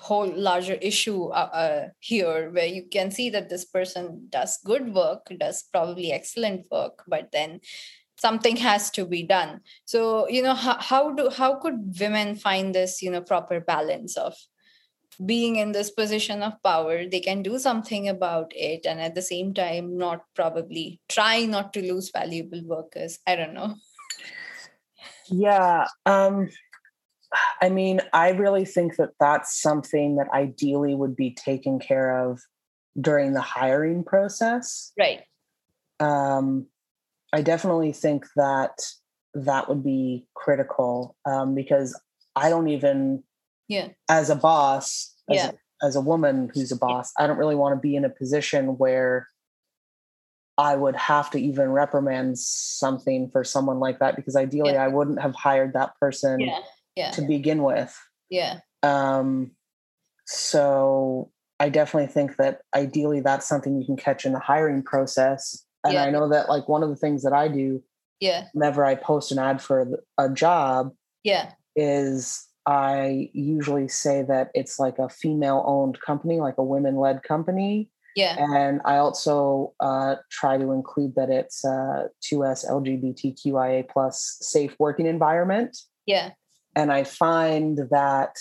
whole 0.00 0.32
larger 0.34 0.78
issue 0.80 1.26
uh, 1.26 1.50
uh, 1.52 1.88
here 1.98 2.50
where 2.50 2.66
you 2.66 2.84
can 2.90 3.10
see 3.10 3.28
that 3.28 3.50
this 3.50 3.66
person 3.66 4.26
does 4.30 4.58
good 4.64 4.94
work 4.94 5.26
does 5.38 5.62
probably 5.70 6.10
excellent 6.10 6.64
work 6.70 7.04
but 7.06 7.30
then 7.32 7.60
something 8.20 8.56
has 8.56 8.90
to 8.90 9.06
be 9.06 9.22
done. 9.22 9.60
So 9.86 10.28
you 10.28 10.42
know 10.42 10.54
how, 10.54 10.76
how 10.78 11.10
do 11.12 11.30
how 11.30 11.56
could 11.56 11.98
women 11.98 12.36
find 12.36 12.74
this 12.74 13.02
you 13.02 13.10
know 13.10 13.22
proper 13.22 13.60
balance 13.60 14.16
of 14.16 14.34
being 15.24 15.56
in 15.56 15.72
this 15.72 15.90
position 15.90 16.42
of 16.42 16.62
power? 16.62 17.06
They 17.06 17.20
can 17.20 17.42
do 17.42 17.58
something 17.58 18.08
about 18.08 18.52
it 18.54 18.86
and 18.86 19.00
at 19.00 19.14
the 19.14 19.22
same 19.22 19.54
time 19.54 19.96
not 19.96 20.20
probably 20.34 21.00
try 21.08 21.46
not 21.46 21.72
to 21.72 21.80
lose 21.80 22.10
valuable 22.10 22.62
workers. 22.64 23.18
I 23.26 23.36
don't 23.36 23.54
know. 23.54 23.74
Yeah 25.28 25.86
um 26.04 26.50
i 27.62 27.68
mean 27.68 28.00
i 28.12 28.30
really 28.30 28.64
think 28.64 28.96
that 28.96 29.10
that's 29.20 29.60
something 29.60 30.16
that 30.16 30.28
ideally 30.32 30.94
would 30.94 31.14
be 31.14 31.30
taken 31.32 31.78
care 31.78 32.28
of 32.28 32.40
during 32.98 33.32
the 33.32 33.40
hiring 33.40 34.04
process. 34.04 34.92
Right. 34.98 35.22
Um, 35.98 36.66
I 37.32 37.42
definitely 37.42 37.92
think 37.92 38.26
that 38.36 38.78
that 39.34 39.68
would 39.68 39.84
be 39.84 40.26
critical 40.34 41.16
um, 41.24 41.54
because 41.54 41.98
I 42.34 42.48
don't 42.48 42.68
even, 42.68 43.22
yeah. 43.68 43.88
as 44.08 44.30
a 44.30 44.36
boss, 44.36 45.14
as, 45.30 45.36
Yeah. 45.36 45.50
a, 45.82 45.86
as 45.86 45.96
a 45.96 46.00
woman 46.00 46.50
who's 46.52 46.72
a 46.72 46.76
boss, 46.76 47.12
I 47.18 47.26
don't 47.26 47.38
really 47.38 47.54
want 47.54 47.74
to 47.76 47.80
be 47.80 47.94
in 47.94 48.04
a 48.04 48.10
position 48.10 48.78
where 48.78 49.28
I 50.58 50.74
would 50.74 50.96
have 50.96 51.30
to 51.30 51.38
even 51.38 51.70
reprimand 51.70 52.38
something 52.38 53.30
for 53.30 53.44
someone 53.44 53.78
like 53.78 53.98
that 54.00 54.16
because 54.16 54.36
ideally 54.36 54.72
Yeah. 54.72 54.84
I 54.84 54.88
wouldn't 54.88 55.20
have 55.20 55.34
hired 55.34 55.74
that 55.74 55.94
person 56.00 56.40
yeah 56.40 56.58
yeah 56.96 57.10
to 57.12 57.22
begin 57.22 57.62
with. 57.62 57.96
yeah 58.30 58.58
Um, 58.82 59.52
so 60.26 61.30
I 61.58 61.68
definitely 61.68 62.12
think 62.12 62.36
that 62.36 62.60
ideally 62.74 63.20
that's 63.20 63.46
something 63.46 63.78
you 63.78 63.84
can 63.84 63.96
catch 63.96 64.24
in 64.24 64.32
the 64.32 64.38
hiring 64.38 64.82
process. 64.82 65.64
And 65.84 65.94
Yeah. 65.94 66.04
I 66.04 66.10
know 66.10 66.28
that 66.28 66.48
like 66.48 66.68
one 66.68 66.82
of 66.82 66.88
the 66.88 66.96
things 66.96 67.22
that 67.22 67.32
I 67.32 67.48
do 67.48 67.82
yeah 68.20 68.46
whenever 68.52 68.84
I 68.84 68.94
post 68.96 69.32
an 69.32 69.38
ad 69.38 69.62
for 69.62 69.98
a 70.18 70.28
job 70.28 70.92
yeah 71.24 71.52
is 71.74 72.46
I 72.66 73.30
usually 73.32 73.88
say 73.88 74.22
that 74.22 74.50
it's 74.54 74.78
like 74.78 74.98
a 74.98 75.08
female 75.08 75.64
owned 75.66 75.98
company, 76.00 76.40
like 76.40 76.58
a 76.58 76.62
women 76.62 76.96
led 76.96 77.22
company. 77.22 77.90
yeah 78.14 78.36
And 78.38 78.80
I 78.84 78.96
also 78.98 79.72
uh, 79.80 80.16
try 80.30 80.58
to 80.58 80.72
include 80.72 81.14
that 81.14 81.30
it's 81.30 81.64
a 81.64 82.08
2S 82.22 82.68
LGBTQIA 82.70 83.88
plus 83.88 84.36
safe 84.42 84.74
working 84.78 85.06
environment 85.06 85.76
yeah 86.06 86.30
and 86.76 86.92
I 86.92 87.04
find 87.04 87.78
that 87.90 88.36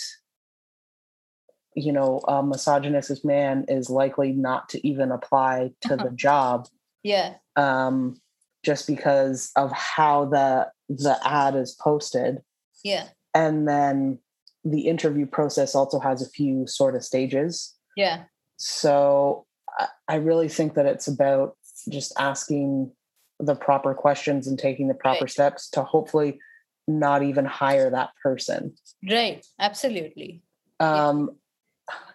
you 1.76 1.92
know 1.92 2.20
a 2.28 2.44
misogynistic 2.44 3.24
man 3.24 3.66
is 3.68 3.90
likely 3.90 4.32
not 4.32 4.70
to 4.70 4.88
even 4.88 5.12
apply 5.12 5.72
to 5.82 5.96
the 5.96 6.12
job 6.16 6.68
yeah. 7.04 7.36
um, 7.56 8.20
just 8.64 8.88
because 8.88 9.52
of 9.56 9.72
how 9.72 10.26
the 10.26 10.70
the 10.90 11.18
ad 11.24 11.56
is 11.56 11.74
posted. 11.74 12.42
Yeah. 12.84 13.08
And 13.34 13.68
then 13.68 14.20
the 14.66 14.88
interview 14.88 15.26
process 15.26 15.76
also 15.76 16.00
has 16.00 16.22
a 16.22 16.30
few 16.30 16.68
sort 16.68 16.96
of 16.96 17.04
stages. 17.04 17.76
Yeah. 17.96 18.24
So 18.58 19.46
I, 19.78 19.88
I 20.08 20.16
really 20.16 20.50
think 20.50 20.74
that 20.74 20.86
it's 20.86 21.08
about 21.08 21.56
just 21.90 22.12
asking 22.18 22.92
the 23.40 23.56
proper 23.56 23.94
questions 23.94 24.48
and 24.48 24.60
taking 24.60 24.88
the 24.88 24.94
proper 24.94 25.22
Right. 25.22 25.30
steps 25.30 25.70
to 25.70 25.84
hopefully 25.84 26.40
not 26.90 27.24
even 27.24 27.46
hire 27.46 27.90
that 27.92 28.10
person. 28.22 28.74
Right 29.08 29.46
absolutely. 29.60 30.42
Um 30.80 31.32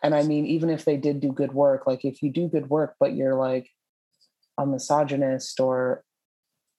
and 0.03 0.15
i 0.15 0.23
mean 0.23 0.47
even 0.47 0.71
if 0.71 0.85
they 0.85 0.97
did 0.97 1.21
do 1.21 1.33
good 1.33 1.53
work 1.53 1.87
like 1.87 2.05
if 2.05 2.23
you 2.23 2.31
do 2.31 2.49
good 2.49 2.69
work 2.69 2.95
but 3.01 3.15
you're 3.15 3.35
like 3.35 3.69
a 4.59 4.67
misogynist 4.67 5.61
or 5.61 6.05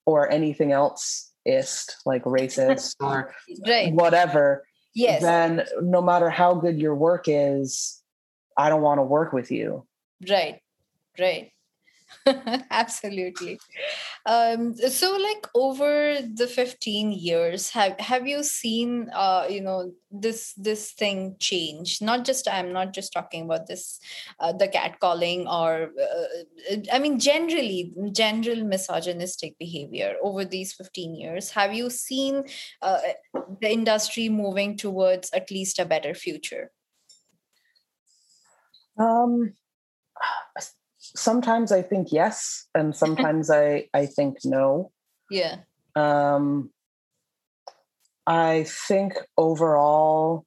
or 0.06 0.32
anything 0.32 0.72
else 0.72 1.32
ist 1.46 1.98
like 2.06 2.24
racist 2.24 2.96
or 3.02 3.34
right. 3.68 3.94
whatever 3.94 4.66
yes. 4.94 5.22
then 5.22 5.64
no 5.82 6.02
matter 6.02 6.30
how 6.30 6.54
good 6.54 6.80
your 6.80 6.96
work 6.96 7.26
is 7.28 8.02
i 8.58 8.70
don't 8.70 8.82
want 8.82 9.00
to 9.00 9.04
work 9.04 9.34
with 9.34 9.52
you. 9.52 9.86
Right 10.30 10.62
right 11.20 11.52
absolutely. 12.72 13.60
Um, 14.26 14.76
so 14.76 15.18
like 15.18 15.48
over 15.54 16.18
the 16.34 16.48
15 16.48 17.12
years 17.12 17.70
have 17.72 18.00
have 18.00 18.28
you 18.28 18.44
seen 18.44 19.10
uh, 19.14 19.46
you 19.50 19.62
know 19.62 19.94
this 20.12 20.54
this 20.54 20.92
thing 20.92 21.36
change? 21.40 22.02
Not 22.02 22.26
just 22.26 22.48
i'm 22.48 22.72
not 22.74 22.94
just 22.94 23.14
talking 23.14 23.44
about 23.44 23.68
this 23.68 24.00
uh, 24.40 24.54
the 24.54 24.68
catcalling 24.68 25.46
or 25.46 25.92
uh, 26.02 26.76
i 26.92 27.00
mean 27.00 27.20
generally 27.20 27.94
general 28.12 28.64
misogynistic 28.64 29.58
behavior 29.60 30.16
over 30.24 30.46
these 30.46 30.74
15 30.74 31.16
years. 31.16 31.52
Have 31.52 31.74
you 31.74 31.90
seen 31.90 32.44
uh, 32.82 33.00
the 33.62 33.72
industry 33.72 34.30
moving 34.30 34.78
towards 34.78 35.32
at 35.32 35.52
least 35.52 35.80
a 35.80 35.86
better 35.86 36.14
future? 36.14 36.72
Um 38.98 39.54
sometimes 41.16 41.72
I 41.72 41.82
think 41.82 42.10
yes, 42.12 42.68
and 42.76 42.96
sometimes 43.04 43.50
I 43.50 43.88
I 43.94 44.06
think 44.06 44.38
no. 44.44 44.92
Yeah. 45.30 45.58
Um, 45.96 46.70
I 48.28 48.66
think 48.68 49.14
overall, 49.38 50.46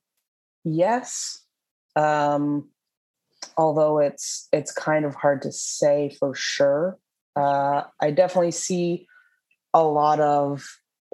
yes. 0.65 1.45
Um, 1.97 2.69
although 3.57 3.99
it's 3.99 4.49
it's 4.53 4.73
kind 4.73 5.05
of 5.05 5.15
hard 5.15 5.43
to 5.43 5.53
say 5.53 6.15
for 6.19 6.35
sure. 6.35 6.99
Uh, 7.37 7.85
I 8.01 8.11
definitely 8.11 8.51
see 8.51 9.07
a 9.73 9.83
lot 9.83 10.19
of 10.19 10.65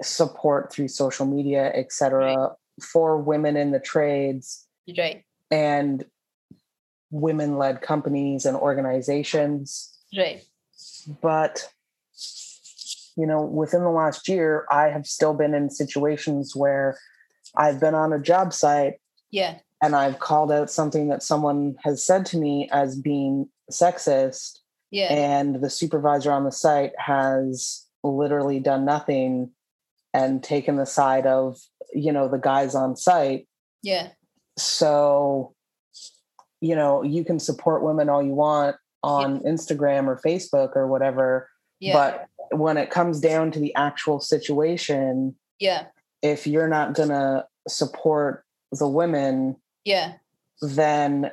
support 0.01 0.71
through 0.71 0.87
social 0.87 1.25
media, 1.25 1.71
etc., 1.75 2.35
right. 2.35 2.49
for 2.81 3.17
women 3.17 3.55
in 3.55 3.71
the 3.71 3.79
trades. 3.79 4.67
Right. 4.97 5.23
And 5.51 6.03
women 7.11 7.57
led 7.57 7.81
companies 7.81 8.45
and 8.45 8.57
organizations. 8.57 9.97
Right. 10.17 10.43
But, 11.21 11.69
you 13.15 13.25
know, 13.25 13.41
within 13.41 13.81
the 13.81 13.89
last 13.89 14.27
year, 14.27 14.65
I 14.71 14.89
have 14.89 15.05
still 15.05 15.33
been 15.33 15.53
in 15.53 15.69
situations 15.69 16.55
where 16.55 16.97
I've 17.55 17.79
been 17.79 17.95
on 17.95 18.13
a 18.13 18.19
job 18.19 18.53
site. 18.53 18.95
Yeah. 19.31 19.59
And 19.81 19.95
I've 19.95 20.19
called 20.19 20.51
out 20.51 20.71
something 20.71 21.09
that 21.09 21.23
someone 21.23 21.75
has 21.83 22.03
said 22.03 22.25
to 22.27 22.37
me 22.37 22.69
as 22.71 22.97
being 22.97 23.49
sexist. 23.71 24.59
Yeah. 24.91 25.13
And 25.13 25.61
the 25.61 25.69
supervisor 25.69 26.31
on 26.31 26.43
the 26.43 26.51
site 26.51 26.93
has 26.97 27.85
literally 28.03 28.59
done 28.59 28.85
nothing 28.85 29.51
and 30.13 30.43
taken 30.43 30.77
the 30.77 30.85
side 30.85 31.25
of, 31.25 31.59
you 31.93 32.11
know, 32.11 32.27
the 32.27 32.37
guys 32.37 32.73
on 32.73 32.95
site. 32.95 33.47
Yeah. 33.83 34.09
So 34.57 35.53
you 36.61 36.75
know 36.75 37.03
you 37.03 37.23
can 37.23 37.39
support 37.39 37.83
women 37.83 38.09
all 38.09 38.23
you 38.23 38.33
want 38.33 38.75
on 39.03 39.35
yeah. 39.35 39.51
instagram 39.51 40.07
or 40.07 40.19
facebook 40.25 40.75
or 40.75 40.87
whatever 40.87 41.49
yeah. 41.79 41.93
but 41.93 42.57
when 42.57 42.77
it 42.77 42.89
comes 42.89 43.19
down 43.19 43.51
to 43.51 43.59
the 43.59 43.73
actual 43.75 44.19
situation 44.19 45.35
yeah 45.59 45.85
if 46.21 46.47
you're 46.47 46.67
not 46.67 46.93
gonna 46.93 47.45
support 47.67 48.45
the 48.71 48.87
women 48.87 49.55
yeah 49.83 50.13
then 50.61 51.31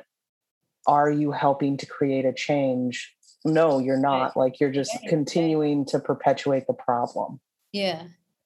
are 0.85 1.09
you 1.09 1.31
helping 1.31 1.77
to 1.77 1.85
create 1.85 2.25
a 2.25 2.33
change 2.33 3.15
no 3.45 3.79
you're 3.79 3.99
not 3.99 4.35
right. 4.35 4.37
like 4.37 4.59
you're 4.59 4.71
just 4.71 4.93
right. 5.01 5.09
continuing 5.09 5.79
right. 5.79 5.87
to 5.87 5.99
perpetuate 5.99 6.67
the 6.67 6.73
problem 6.73 7.39
yeah. 7.71 8.03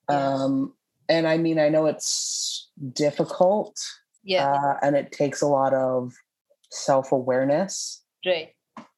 yeah 0.09 0.33
um 0.33 0.73
and 1.09 1.27
i 1.27 1.37
mean 1.37 1.59
i 1.59 1.69
know 1.69 1.85
it's 1.85 2.69
difficult 2.93 3.79
yeah 4.23 4.51
uh, 4.51 4.77
and 4.81 4.95
it 4.95 5.11
takes 5.11 5.41
a 5.41 5.47
lot 5.47 5.73
of 5.73 6.13
self 6.69 7.11
awareness. 7.11 8.03
Right, 8.25 8.49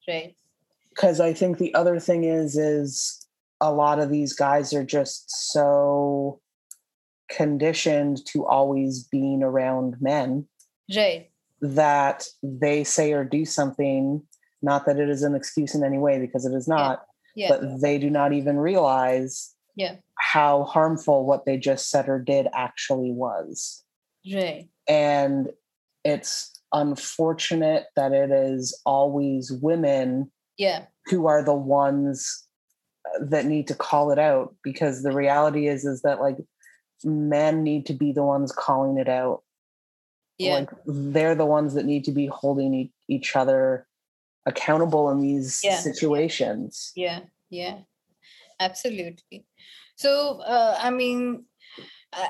right. 0.08 0.34
Because 0.90 1.20
I 1.20 1.32
think 1.32 1.58
the 1.58 1.74
other 1.74 2.00
thing 2.00 2.24
is, 2.24 2.56
is 2.56 3.26
a 3.60 3.72
lot 3.72 3.98
of 3.98 4.10
these 4.10 4.32
guys 4.32 4.72
are 4.72 4.84
just 4.84 5.30
so 5.52 6.40
conditioned 7.30 8.24
to 8.26 8.46
always 8.46 9.04
being 9.04 9.42
around 9.42 9.96
men. 10.00 10.46
Right. 10.94 11.30
That 11.60 12.26
they 12.42 12.84
say 12.84 13.12
or 13.12 13.24
do 13.24 13.44
something, 13.44 14.22
not 14.62 14.86
that 14.86 14.98
it 14.98 15.08
is 15.08 15.22
an 15.22 15.34
excuse 15.34 15.74
in 15.74 15.84
any 15.84 15.98
way, 15.98 16.18
because 16.18 16.44
it 16.44 16.54
is 16.54 16.66
not, 16.66 17.02
yeah. 17.36 17.48
Yeah. 17.48 17.48
but 17.60 17.80
they 17.80 17.98
do 17.98 18.10
not 18.10 18.32
even 18.32 18.56
realize 18.56 19.54
yeah. 19.76 19.96
how 20.16 20.64
harmful 20.64 21.24
what 21.24 21.44
they 21.44 21.56
just 21.56 21.90
said 21.90 22.08
or 22.08 22.18
did 22.18 22.48
actually 22.54 23.12
was. 23.12 23.84
Right. 24.30 24.68
And 24.88 25.50
it's 26.04 26.59
unfortunate 26.72 27.86
that 27.96 28.12
it 28.12 28.30
is 28.30 28.78
always 28.84 29.50
women 29.50 30.30
yeah. 30.56 30.84
who 31.06 31.26
are 31.26 31.42
the 31.42 31.54
ones 31.54 32.46
uh, 33.06 33.24
that 33.24 33.46
need 33.46 33.66
to 33.68 33.74
call 33.74 34.10
it 34.10 34.18
out 34.18 34.54
because 34.62 35.02
the 35.02 35.12
reality 35.12 35.66
is 35.66 35.84
is 35.84 36.02
that 36.02 36.20
like 36.20 36.36
men 37.04 37.62
need 37.62 37.86
to 37.86 37.94
be 37.94 38.12
the 38.12 38.22
ones 38.22 38.52
calling 38.52 38.98
it 38.98 39.08
out. 39.08 39.42
Yeah. 40.38 40.54
Like 40.54 40.70
they're 40.86 41.34
the 41.34 41.46
ones 41.46 41.74
that 41.74 41.86
need 41.86 42.04
to 42.04 42.12
be 42.12 42.26
holding 42.26 42.74
e- 42.74 42.92
each 43.08 43.36
other 43.36 43.86
accountable 44.46 45.10
in 45.10 45.20
these 45.20 45.60
yeah. 45.62 45.76
situations. 45.76 46.92
Yeah. 46.94 47.20
Yeah. 47.50 47.78
Absolutely. 48.58 49.46
So 49.96 50.40
uh, 50.40 50.78
i 50.80 50.90
mean 50.90 51.44
uh, 52.12 52.26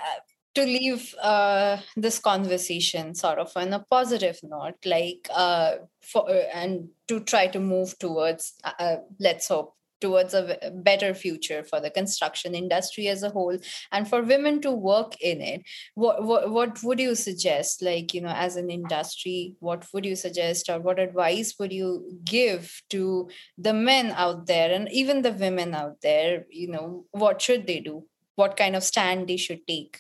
to 0.55 0.65
leave 0.65 1.15
uh, 1.23 1.79
this 1.97 2.19
conversation 2.19 3.15
sort 3.15 3.39
of 3.39 3.53
on 3.57 3.73
a 3.73 3.85
positive 3.91 4.39
note 4.43 4.79
like 4.85 5.29
uh, 5.35 5.77
for 6.01 6.29
and 6.53 6.89
to 7.09 7.21
try 7.21 7.47
to 7.47 7.61
move 7.61 7.99
towards 7.99 8.55
uh, 8.65 8.73
uh, 8.79 8.97
let's 9.19 9.49
hope 9.49 9.75
towards 10.01 10.33
a 10.35 10.73
better 10.77 11.13
future 11.15 11.63
for 11.63 11.79
the 11.79 11.91
construction 11.91 12.55
industry 12.55 13.07
as 13.09 13.23
a 13.23 13.29
whole 13.29 13.57
and 13.93 14.09
for 14.09 14.23
women 14.23 14.61
to 14.63 14.71
work 14.73 15.15
in 15.21 15.41
it. 15.41 15.63
What, 15.95 16.25
what 16.25 16.51
what 16.51 16.83
would 16.83 16.99
you 16.99 17.15
suggest 17.15 17.83
like 17.83 18.15
you 18.15 18.23
know 18.23 18.35
as 18.35 18.57
an 18.57 18.71
industry 18.71 19.57
what 19.61 19.87
would 19.93 20.07
you 20.07 20.17
suggest 20.17 20.71
or 20.71 20.81
what 20.81 20.99
advice 20.99 21.55
would 21.59 21.73
you 21.73 22.19
give 22.25 22.83
to 22.91 23.29
the 23.59 23.75
men 23.75 24.13
out 24.17 24.47
there 24.47 24.73
and 24.73 24.91
even 24.91 25.23
the 25.23 25.33
women 25.33 25.75
out 25.75 26.01
there? 26.03 26.47
You 26.51 26.69
know 26.69 27.05
what 27.11 27.43
should 27.43 27.67
they 27.67 27.81
do? 27.81 28.07
What 28.37 28.57
kind 28.57 28.75
of 28.75 28.83
stand 28.83 29.29
they 29.29 29.37
should 29.37 29.67
take 29.67 29.99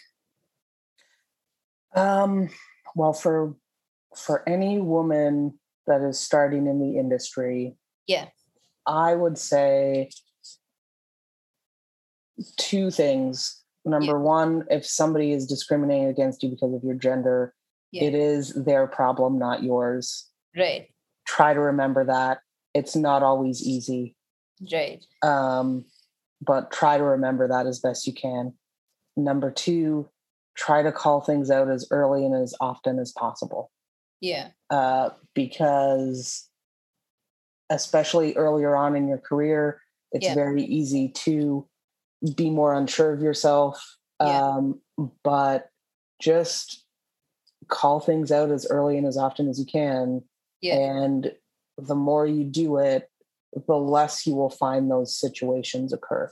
um, 1.94 2.50
well, 2.94 3.12
for 3.12 3.54
for 4.16 4.48
any 4.48 4.80
woman 4.80 5.58
that 5.86 6.00
is 6.02 6.18
starting 6.18 6.66
in 6.66 6.80
the 6.80 6.98
industry, 6.98 7.76
yeah, 8.06 8.26
I 8.86 9.14
would 9.14 9.38
say 9.38 10.10
two 12.56 12.90
things. 12.90 13.56
Number 13.84 14.12
yeah. 14.12 14.18
one, 14.18 14.66
if 14.70 14.84
somebody 14.84 15.32
is 15.32 15.46
discriminating 15.46 16.08
against 16.08 16.42
you 16.42 16.50
because 16.50 16.74
of 16.74 16.84
your 16.84 16.96
gender, 16.96 17.54
yeah. 17.92 18.04
it 18.04 18.14
is 18.14 18.52
their 18.54 18.86
problem, 18.86 19.38
not 19.38 19.62
yours. 19.62 20.28
Right. 20.56 20.88
Try 21.26 21.54
to 21.54 21.60
remember 21.60 22.04
that. 22.04 22.40
It's 22.74 22.94
not 22.94 23.22
always 23.22 23.62
easy. 23.62 24.16
Right. 24.70 25.02
Um, 25.22 25.86
but 26.42 26.70
try 26.70 26.98
to 26.98 27.04
remember 27.04 27.48
that 27.48 27.66
as 27.66 27.80
best 27.80 28.06
you 28.06 28.12
can. 28.12 28.54
Number 29.16 29.50
two, 29.50 30.08
try 30.56 30.82
to 30.82 30.92
call 30.92 31.20
things 31.20 31.50
out 31.50 31.70
as 31.70 31.86
early 31.90 32.24
and 32.24 32.34
as 32.34 32.54
often 32.60 32.98
as 32.98 33.12
possible. 33.12 33.70
Yeah. 34.20 34.48
Uh, 34.68 35.10
because 35.34 36.48
especially 37.70 38.34
earlier 38.36 38.76
on 38.76 38.96
in 38.96 39.08
your 39.08 39.18
career, 39.18 39.80
it's 40.12 40.26
yeah. 40.26 40.34
very 40.34 40.62
easy 40.64 41.08
to 41.08 41.66
be 42.34 42.50
more 42.50 42.74
unsure 42.74 43.12
of 43.12 43.22
yourself. 43.22 43.96
Yeah. 44.20 44.48
Um, 44.48 44.80
but 45.24 45.70
just 46.20 46.84
call 47.68 48.00
things 48.00 48.30
out 48.30 48.50
as 48.50 48.66
early 48.68 48.98
and 48.98 49.06
as 49.06 49.16
often 49.16 49.48
as 49.48 49.58
you 49.58 49.64
can. 49.64 50.22
Yeah. 50.60 50.76
And 50.76 51.32
the 51.78 51.94
more 51.94 52.26
you 52.26 52.44
do 52.44 52.76
it, 52.78 53.08
the 53.66 53.76
less 53.76 54.26
you 54.26 54.34
will 54.34 54.50
find 54.50 54.90
those 54.90 55.16
situations 55.16 55.92
occur. 55.92 56.30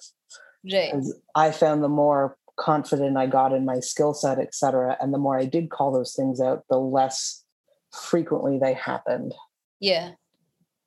Right. 0.71 0.93
I 1.35 1.51
found 1.53 1.83
the 1.83 1.89
more 1.89 2.37
confident 2.59 3.17
I 3.17 3.27
got 3.27 3.53
in 3.53 3.65
my 3.65 3.81
skill 3.81 4.13
set, 4.13 4.39
et 4.39 4.55
cetera. 4.55 4.97
And 5.01 5.15
the 5.15 5.19
more 5.19 5.39
I 5.39 5.47
did 5.47 5.71
call 5.71 5.93
those 5.93 6.15
things 6.15 6.41
out, 6.41 6.65
the 6.69 6.79
less 6.79 7.45
frequently 7.93 8.59
they 8.59 8.75
happened. 8.75 9.35
Yeah. 9.81 10.11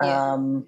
yeah. 0.04 0.34
Um, 0.34 0.68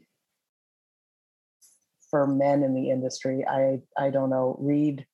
for 2.09 2.25
men 2.25 2.63
in 2.63 2.73
the 2.73 2.89
industry, 2.89 3.45
I 3.47 3.81
I 3.97 4.09
don't 4.09 4.29
know. 4.29 4.55
Read 4.59 5.05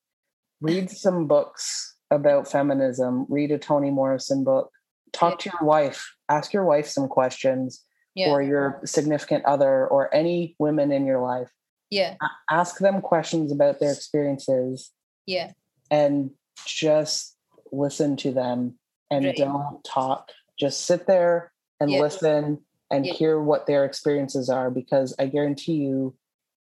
read 0.62 0.90
some 1.06 1.28
books 1.28 1.96
about 2.12 2.50
feminism. 2.50 3.26
Read 3.30 3.52
a 3.52 3.58
Toni 3.58 3.90
Morrison 3.90 4.44
book. 4.44 4.72
Talk 5.12 5.44
yeah. 5.46 5.52
to 5.52 5.58
your 5.60 5.68
wife. 5.68 6.14
Ask 6.30 6.54
your 6.54 6.66
wife 6.66 6.88
some 6.88 7.08
questions, 7.08 7.84
yeah. 8.16 8.30
or 8.30 8.42
your 8.42 8.80
significant 8.86 9.46
other, 9.46 9.88
or 9.88 10.14
any 10.14 10.56
women 10.60 10.92
in 10.92 11.06
your 11.06 11.22
life. 11.22 11.50
Yeah. 11.90 12.16
Ask 12.52 12.78
them 12.78 13.02
questions 13.02 13.52
about 13.52 13.80
their 13.80 13.92
experiences. 13.92 14.92
Yeah 15.26 15.52
and 15.92 16.32
just 16.66 17.36
listen 17.72 18.16
to 18.18 18.32
them 18.32 18.76
and 19.12 19.26
right. 19.26 19.36
don't 19.36 19.84
talk. 19.84 20.32
Just 20.60 20.86
sit 20.86 21.08
there 21.08 21.52
and 21.80 21.90
yeah. 21.92 22.00
listen 22.00 22.60
and 22.92 23.06
yeah. 23.06 23.14
hear 23.14 23.40
what 23.40 23.68
their 23.68 23.86
experiences 23.86 24.50
are 24.50 24.70
because 24.70 25.16
I 25.20 25.28
guarantee 25.28 25.74
you 25.76 26.16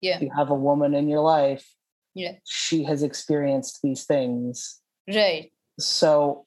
Yeah. 0.02 0.20
you 0.20 0.30
have 0.36 0.50
a 0.50 0.56
woman 0.56 0.94
in 0.94 1.08
your 1.08 1.22
life, 1.22 1.68
Yeah. 2.14 2.34
she 2.46 2.84
has 2.84 3.04
experienced 3.04 3.82
these 3.82 4.06
things. 4.06 4.82
Right. 5.08 5.52
So 5.80 6.46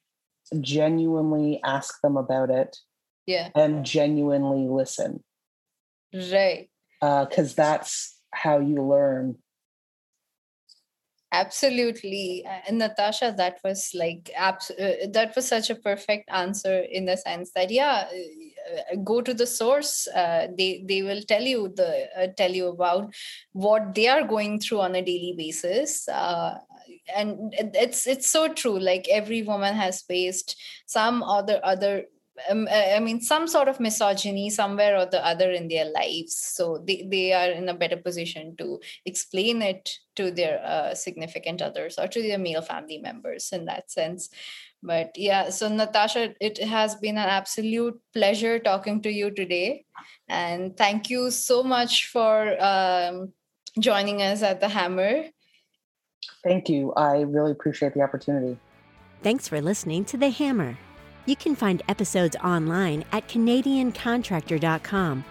genuinely 0.61 1.61
ask 1.65 2.01
them 2.01 2.17
about 2.17 2.51
it 2.51 2.77
Yeah. 3.27 3.51
and 3.55 3.85
genuinely 3.85 4.67
listen 4.69 5.23
Right. 6.13 6.71
Uh, 7.01 7.27
because 7.27 7.55
that's 7.55 8.19
how 8.33 8.59
you 8.59 8.83
learn. 8.83 9.37
Absolutely. 11.31 12.43
And 12.67 12.79
Natasha, 12.79 13.35
that 13.37 13.59
was 13.63 13.91
like, 13.95 14.31
abs- 14.35 14.71
uh, 14.71 15.07
that 15.13 15.37
was 15.37 15.47
such 15.47 15.69
a 15.69 15.75
perfect 15.75 16.31
answer 16.33 16.81
in 16.81 17.05
the 17.05 17.19
sense 17.19 17.51
that, 17.55 17.71
yeah, 17.71 18.09
uh, 18.11 18.97
go 19.05 19.21
to 19.21 19.35
the 19.35 19.47
source. 19.47 20.09
Uh, 20.09 20.49
they, 20.57 20.83
they 20.89 21.03
will 21.03 21.21
tell 21.21 21.43
you 21.43 21.69
the, 21.77 22.09
uh, 22.19 22.29
tell 22.35 22.51
you 22.51 22.69
about 22.69 23.13
what 23.53 23.95
they 23.95 24.09
are 24.09 24.27
going 24.27 24.59
through 24.59 24.81
on 24.81 24.95
a 24.95 25.03
daily 25.03 25.35
basis. 25.37 26.09
Uh, 26.09 26.59
and 27.15 27.53
it's, 27.59 28.07
it's 28.07 28.31
so 28.31 28.49
true. 28.53 28.79
Like 28.79 29.07
every 29.11 29.43
woman 29.43 29.75
has 29.75 30.01
faced 30.01 30.57
some 30.87 31.23
other, 31.23 31.61
other 31.63 32.05
um, 32.51 32.69
uh, 32.71 32.97
I 32.97 33.01
mean, 33.01 33.21
some 33.21 33.47
sort 33.47 33.69
of 33.69 33.81
misogyny 33.81 34.51
somewhere 34.51 34.97
or 34.97 35.07
the 35.07 35.25
other 35.25 35.51
in 35.51 35.69
their 35.69 35.87
lives. 35.87 36.37
So 36.37 36.83
they, 36.87 37.07
they 37.11 37.33
are 37.33 37.51
in 37.51 37.69
a 37.69 37.75
better 37.75 37.97
position 37.97 38.57
to 38.57 38.81
explain 39.05 39.63
it 39.63 39.99
to 40.17 40.31
their 40.31 40.61
uh, 40.65 40.95
significant 40.95 41.63
others 41.63 41.99
or 41.99 42.09
to 42.09 42.23
their 42.23 42.39
male 42.39 42.63
family 42.63 42.99
members 42.99 43.51
in 43.53 43.65
that 43.67 43.91
sense. 43.91 44.31
But 44.83 45.13
yeah, 45.17 45.51
so 45.51 45.69
Natasha, 45.69 46.35
it 46.41 46.63
has 46.63 46.95
been 46.95 47.19
an 47.19 47.29
absolute 47.29 48.01
pleasure 48.13 48.59
talking 48.59 49.03
to 49.03 49.11
you 49.11 49.31
today. 49.31 49.85
And 50.29 50.77
thank 50.77 51.11
you 51.11 51.31
so 51.31 51.63
much 51.63 52.07
for 52.07 52.57
um, 52.63 53.33
joining 53.81 54.23
us 54.23 54.43
at 54.43 54.61
the 54.61 54.69
Hammer. 54.69 55.25
Thank 56.45 56.69
you. 56.69 56.93
I 56.93 57.23
really 57.23 57.53
appreciate 57.53 57.95
the 57.95 58.03
opportunity. 58.03 58.59
Thanks 59.23 59.49
for 59.49 59.61
listening 59.61 60.05
to 60.07 60.17
The 60.17 60.31
Hammer. 60.31 60.79
You 61.29 61.37
can 61.37 61.55
find 61.55 61.83
episodes 61.91 62.37
online 62.43 63.05
at 63.13 63.29
CanadianContractor.com 63.29 65.25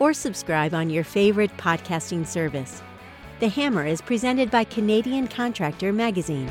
or 0.00 0.12
subscribe 0.12 0.74
on 0.74 0.90
your 0.90 1.04
favorite 1.04 1.56
podcasting 1.56 2.26
service. 2.26 2.82
The 3.38 3.46
Hammer 3.46 3.86
is 3.86 4.02
presented 4.02 4.50
by 4.50 4.64
Canadian 4.64 5.28
Contractor 5.28 5.92
Magazine. 5.92 6.50